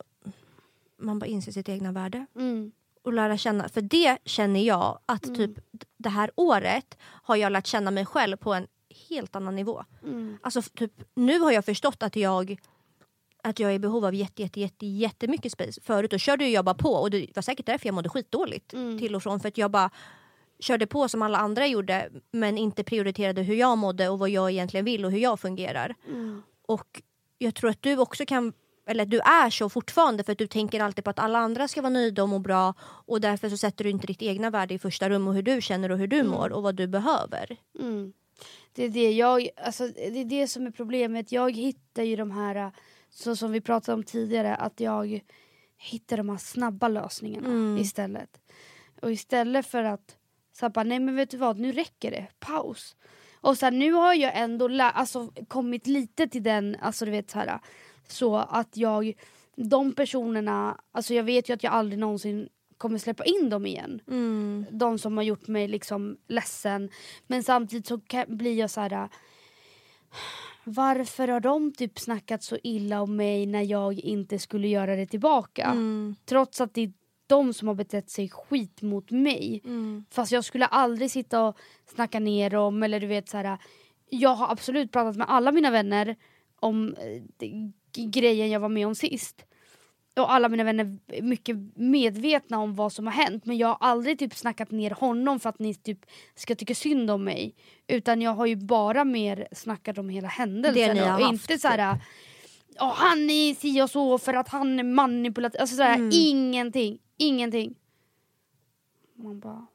man 1.01 1.20
bara 1.20 1.26
inse 1.26 1.51
sitt 1.51 1.70
egna 1.70 1.91
värde. 1.91 2.26
Mm. 2.36 2.72
och 3.03 3.13
lära 3.13 3.38
känna, 3.38 3.70
för 3.70 3.82
det 3.82 4.18
känner 4.26 4.59
jag 4.59 4.99
att 5.05 5.26
Mm. 5.26 5.38
typ 5.38 5.65
det 5.97 6.09
här 6.09 6.32
året 6.36 6.97
har 7.03 7.36
jag 7.36 7.51
lärt 7.51 7.68
känna 7.68 7.91
mig 7.91 8.05
själv 8.05 8.38
på 8.38 8.53
en 8.53 8.68
helt 9.09 9.36
annan 9.36 9.55
nivå. 9.55 9.84
Mm. 10.03 10.38
Alltså 10.41 10.61
typ, 10.61 10.93
nu 11.15 11.39
har 11.39 11.51
jag 11.51 11.65
förstått 11.65 12.03
att 12.03 12.15
jag 12.15 12.59
att 13.44 13.60
jag 13.60 13.72
är 13.72 13.76
i 13.76 13.80
behov 13.80 14.06
av 14.06 14.16
jätte, 14.16 14.42
jätte, 14.42 14.60
jätte, 14.60 14.86
jättemycket 14.86 15.52
space. 15.52 15.82
Förut 15.82 16.12
då 16.12 16.18
körde 16.18 16.48
jag 16.48 16.66
bara 16.66 16.76
på 16.76 16.90
och 16.94 17.10
det 17.12 17.28
var 17.36 17.42
säkert 17.42 17.66
därför 17.66 17.88
jag 17.88 17.94
mådde 17.96 18.10
skitdåligt 18.10 18.74
Mm. 18.74 19.00
till 19.00 19.16
och 19.16 19.24
från. 19.24 19.40
För 19.40 19.48
att 19.48 19.58
jag 19.58 19.72
bara 19.72 19.90
körde 20.60 20.88
på 20.88 21.10
som 21.10 21.22
alla 21.22 21.38
andra 21.38 21.68
gjorde 21.68 22.10
men 22.32 22.58
inte 22.58 22.84
prioriterade 22.84 23.42
hur 23.42 23.56
jag 23.56 23.78
mådde 23.78 24.10
och 24.10 24.20
vad 24.20 24.30
jag 24.30 24.52
egentligen 24.52 24.86
vill 24.86 25.06
och 25.06 25.12
hur 25.12 25.20
jag 25.20 25.40
fungerar. 25.40 25.96
Mm. 26.08 26.44
Och 26.62 27.02
jag 27.38 27.56
tror 27.56 27.70
att 27.70 27.82
du 27.82 27.98
också 27.98 28.26
kan 28.26 28.54
eller 28.90 29.06
du 29.06 29.20
är 29.20 29.50
så 29.50 29.70
fortfarande 29.70 30.24
för 30.24 30.32
att 30.32 30.38
du 30.38 30.48
tänker 30.48 30.80
alltid 30.80 31.04
på 31.04 31.10
att 31.10 31.20
alla 31.20 31.40
andra 31.40 31.68
ska 31.68 31.82
vara 31.82 31.90
nöjda 31.90 32.24
och 32.24 32.30
må 32.30 32.40
bra 32.40 32.74
och 32.82 33.22
därför 33.22 33.50
så 33.50 33.58
sätter 33.58 33.84
du 33.84 33.90
inte 33.90 34.08
ditt 34.08 34.22
egna 34.22 34.50
värde 34.50 34.74
i 34.74 34.80
första 34.80 35.10
rum 35.10 35.28
och 35.28 35.34
hur 35.34 35.42
du 35.42 35.62
känner 35.62 35.92
och 35.92 35.98
hur 35.98 36.08
du 36.08 36.24
mår 36.24 36.52
och 36.52 36.64
vad 36.64 36.76
du 36.76 36.88
behöver. 36.88 37.58
Mm. 37.80 38.14
Det 38.74 38.84
är 38.84 38.90
det 38.90 39.12
jag, 39.12 39.50
alltså 39.66 39.88
det 39.88 40.20
är 40.22 40.26
det 40.26 40.48
som 40.48 40.68
är 40.68 40.72
problemet. 40.72 41.32
Jag 41.32 41.56
hittar 41.56 42.04
ju 42.04 42.16
de 42.16 42.32
här, 42.32 42.72
så 43.10 43.36
som 43.36 43.51
vi 43.51 43.62
pratade 43.62 43.93
om 43.95 44.03
tidigare, 44.03 44.55
att 44.55 44.80
jag 44.80 45.22
hittar 45.78 46.18
de 46.18 46.30
här 46.30 46.38
snabba 46.38 46.88
lösningarna 46.88 47.47
Mm. 47.47 47.78
istället. 47.78 48.41
Och 49.01 49.12
istället 49.12 49.66
för 49.68 49.84
att 49.84 50.18
så 50.53 50.70
bara, 50.70 50.84
nej 50.84 50.99
men 50.99 51.16
vet 51.16 51.30
du 51.30 51.38
vad, 51.38 51.60
nu 51.60 51.72
räcker 51.72 52.12
det, 52.12 52.28
paus. 52.39 52.95
Och 53.41 53.58
så 53.58 53.66
här, 53.66 53.72
nu 53.72 53.91
har 53.93 54.14
jag 54.14 54.32
ändå 54.38 54.68
lä- 54.68 54.84
alltså, 54.91 55.32
kommit 55.47 55.88
lite 55.88 56.28
till 56.28 56.43
den, 56.43 56.78
alltså 56.82 57.05
du 57.05 57.12
vet 57.12 57.32
så 57.32 57.39
här, 57.39 57.60
så 58.08 58.36
att 58.36 58.78
jag, 58.78 59.14
de 59.55 59.91
personerna, 59.95 60.82
alltså 60.91 61.14
jag 61.14 61.24
vet 61.24 61.49
ju 61.49 61.53
att 61.53 61.64
jag 61.64 61.74
aldrig 61.74 61.99
någonsin 61.99 62.49
kommer 62.78 62.97
släppa 62.99 63.24
in 63.26 63.49
dem 63.49 63.66
igen 63.66 64.01
Mm. 64.08 64.66
de 64.72 64.99
som 64.99 65.18
har 65.18 65.24
gjort 65.24 65.47
mig 65.47 65.68
liksom 65.68 66.18
ledsen. 66.28 66.89
Men 67.28 67.43
samtidigt 67.43 67.88
så 67.88 67.99
kan, 67.99 68.38
blir 68.38 68.53
jag 68.60 68.70
så 68.72 68.82
här. 68.82 69.10
Varför 70.70 71.28
har 71.28 71.39
de 71.39 71.74
typ 71.74 71.99
snackat 71.99 72.43
så 72.43 72.57
illa 72.63 73.01
om 73.01 73.15
mig 73.15 73.45
när 73.45 73.61
jag 73.61 73.99
inte 73.99 74.39
skulle 74.39 74.68
göra 74.68 74.95
det 74.95 75.05
tillbaka? 75.05 75.65
Mm. 75.65 76.15
Trots 76.26 76.61
att 76.61 76.74
det 76.74 76.82
är 76.82 76.93
de 77.28 77.53
som 77.53 77.68
har 77.68 77.76
betett 77.76 78.09
sig 78.09 78.30
skit 78.30 78.82
mot 78.82 79.11
mig. 79.11 79.61
Mm. 79.65 80.05
Fast 80.09 80.32
jag 80.32 80.45
skulle 80.45 80.65
aldrig 80.65 81.11
sitta 81.11 81.43
och 81.47 81.57
snacka 81.86 82.20
ner 82.20 82.49
dem 82.49 82.84
eller 82.84 82.99
du 82.99 83.07
vet 83.07 83.30
så 83.30 83.38
här. 83.38 83.57
Jag 84.09 84.36
har 84.36 84.51
absolut 84.51 84.91
pratat 84.91 85.15
med 85.15 85.30
alla 85.30 85.51
mina 85.51 85.72
vänner 85.72 86.15
om 86.59 86.95
eh, 87.39 87.53
grejen 88.05 88.49
jag 88.49 88.59
var 88.59 88.70
med 88.70 88.88
om 88.88 88.95
sist. 88.95 89.45
Och 90.18 90.34
alla 90.34 90.49
mina 90.49 90.63
vänner 90.63 90.97
är 91.07 91.22
mycket 91.22 91.55
medvetna 91.76 92.59
om 92.59 92.76
vad 92.76 92.93
som 92.93 93.05
har 93.07 93.13
hänt 93.13 93.45
men 93.45 93.57
jag 93.57 93.68
har 93.68 93.78
aldrig 93.80 94.20
typ 94.20 94.36
snackat 94.36 94.72
ner 94.72 94.91
honom 94.91 95.39
för 95.39 95.49
att 95.49 95.59
ni 95.59 95.74
typ 95.76 96.05
ska 96.36 96.55
tycka 96.55 96.76
synd 96.76 97.11
om 97.11 97.24
mig. 97.24 97.55
Utan 97.88 98.22
jag 98.22 98.32
har 98.32 98.45
ju 98.45 98.55
bara 98.55 99.05
mer 99.05 99.47
snackat 99.51 99.97
om 99.97 100.09
hela 100.09 100.28
händelsen 100.28 100.91
och 100.99 101.07
haft, 101.07 101.32
inte 101.32 101.59
så 101.59 101.68
här. 101.68 101.97
"Ja, 102.76 102.93
han 102.97 103.30
är 103.30 103.53
si 103.55 103.82
och 103.82 103.89
så 103.89 104.18
för 104.18 104.34
att 104.34 104.49
han 104.49 104.80
är 104.80 104.84
manipulativ. 104.84 105.61
Alltså 105.61 105.76
sådär, 105.76 105.95
Mm. 105.95 106.09
ingenting. 106.13 106.99
Ingenting. 107.18 107.76
Man 109.15 109.39
bara... 109.39 109.65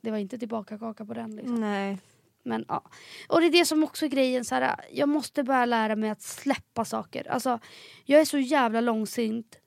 Det 0.00 0.10
var 0.10 0.18
inte 0.18 0.38
tillbaka 0.38 0.78
kaka 0.78 1.04
på 1.04 1.14
den 1.14 1.36
liksom. 1.36 1.54
Nej. 1.60 1.98
Men 2.44 2.64
ja. 2.68 2.90
Och 3.28 3.40
det 3.40 3.46
är 3.46 3.50
det 3.50 3.64
som 3.64 3.84
också 3.84 4.04
är 4.04 4.08
grejen, 4.08 4.44
så 4.44 4.54
här, 4.54 4.76
jag 4.92 5.08
måste 5.08 5.42
börja 5.42 5.66
lära 5.66 5.96
mig 5.96 6.10
att 6.10 6.22
släppa 6.22 6.84
saker. 6.84 7.30
Alltså, 7.30 7.58
jag 8.04 8.20
är 8.20 8.24
så 8.24 8.38
jävla 8.38 8.80
långsint. 8.80 9.58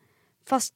Fast 0.45 0.73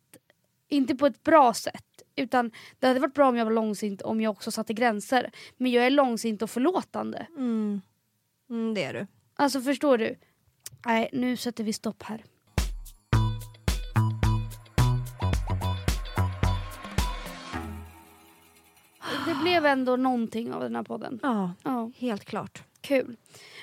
inte 0.67 0.95
på 0.95 1.05
ett 1.05 1.23
bra 1.23 1.53
sätt. 1.53 1.85
Utan 2.15 2.51
det 2.79 2.87
hade 2.87 2.99
varit 2.99 3.13
bra 3.13 3.29
om 3.29 3.37
jag 3.37 3.45
var 3.45 3.51
långsint 3.51 4.01
om 4.01 4.21
jag 4.21 4.31
också 4.31 4.51
satte 4.51 4.73
gränser. 4.73 5.31
Men 5.57 5.71
jag 5.71 5.85
är 5.85 5.89
långsint 5.89 6.41
och 6.41 6.49
förlåtande. 6.49 7.27
Mm. 7.37 7.81
Mm, 8.49 8.73
det 8.73 8.83
är 8.83 8.93
du. 8.93 9.07
Alltså 9.35 9.61
förstår 9.61 9.97
du? 9.97 10.15
Nej, 10.85 11.09
nu 11.13 11.37
sätter 11.37 11.63
vi 11.63 11.73
stopp 11.73 12.03
här. 12.03 12.23
Blev 19.41 19.65
ändå 19.65 19.95
någonting 19.95 20.53
av 20.53 20.61
den 20.61 20.75
här 20.75 20.83
podden. 20.83 21.19
Ja, 21.23 21.53
Ja. 21.63 21.91
helt 21.97 22.25
klart. 22.25 22.63
Kul. 22.81 23.17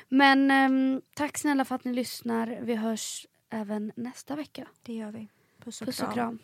Men 0.08 0.50
ehm, 0.50 1.00
tack 1.14 1.38
snälla 1.38 1.64
för 1.64 1.74
att 1.74 1.84
ni 1.84 1.92
lyssnar. 1.92 2.58
Vi 2.62 2.74
hörs 2.74 3.26
även 3.50 3.92
nästa 3.96 4.36
vecka. 4.36 4.66
Det 4.82 4.92
gör 4.94 5.10
vi. 5.12 5.28
Puss 5.64 5.80
och 5.80 5.86
Puss 5.86 6.00
och 6.00 6.04
kram. 6.12 6.14
kram. 6.14 6.38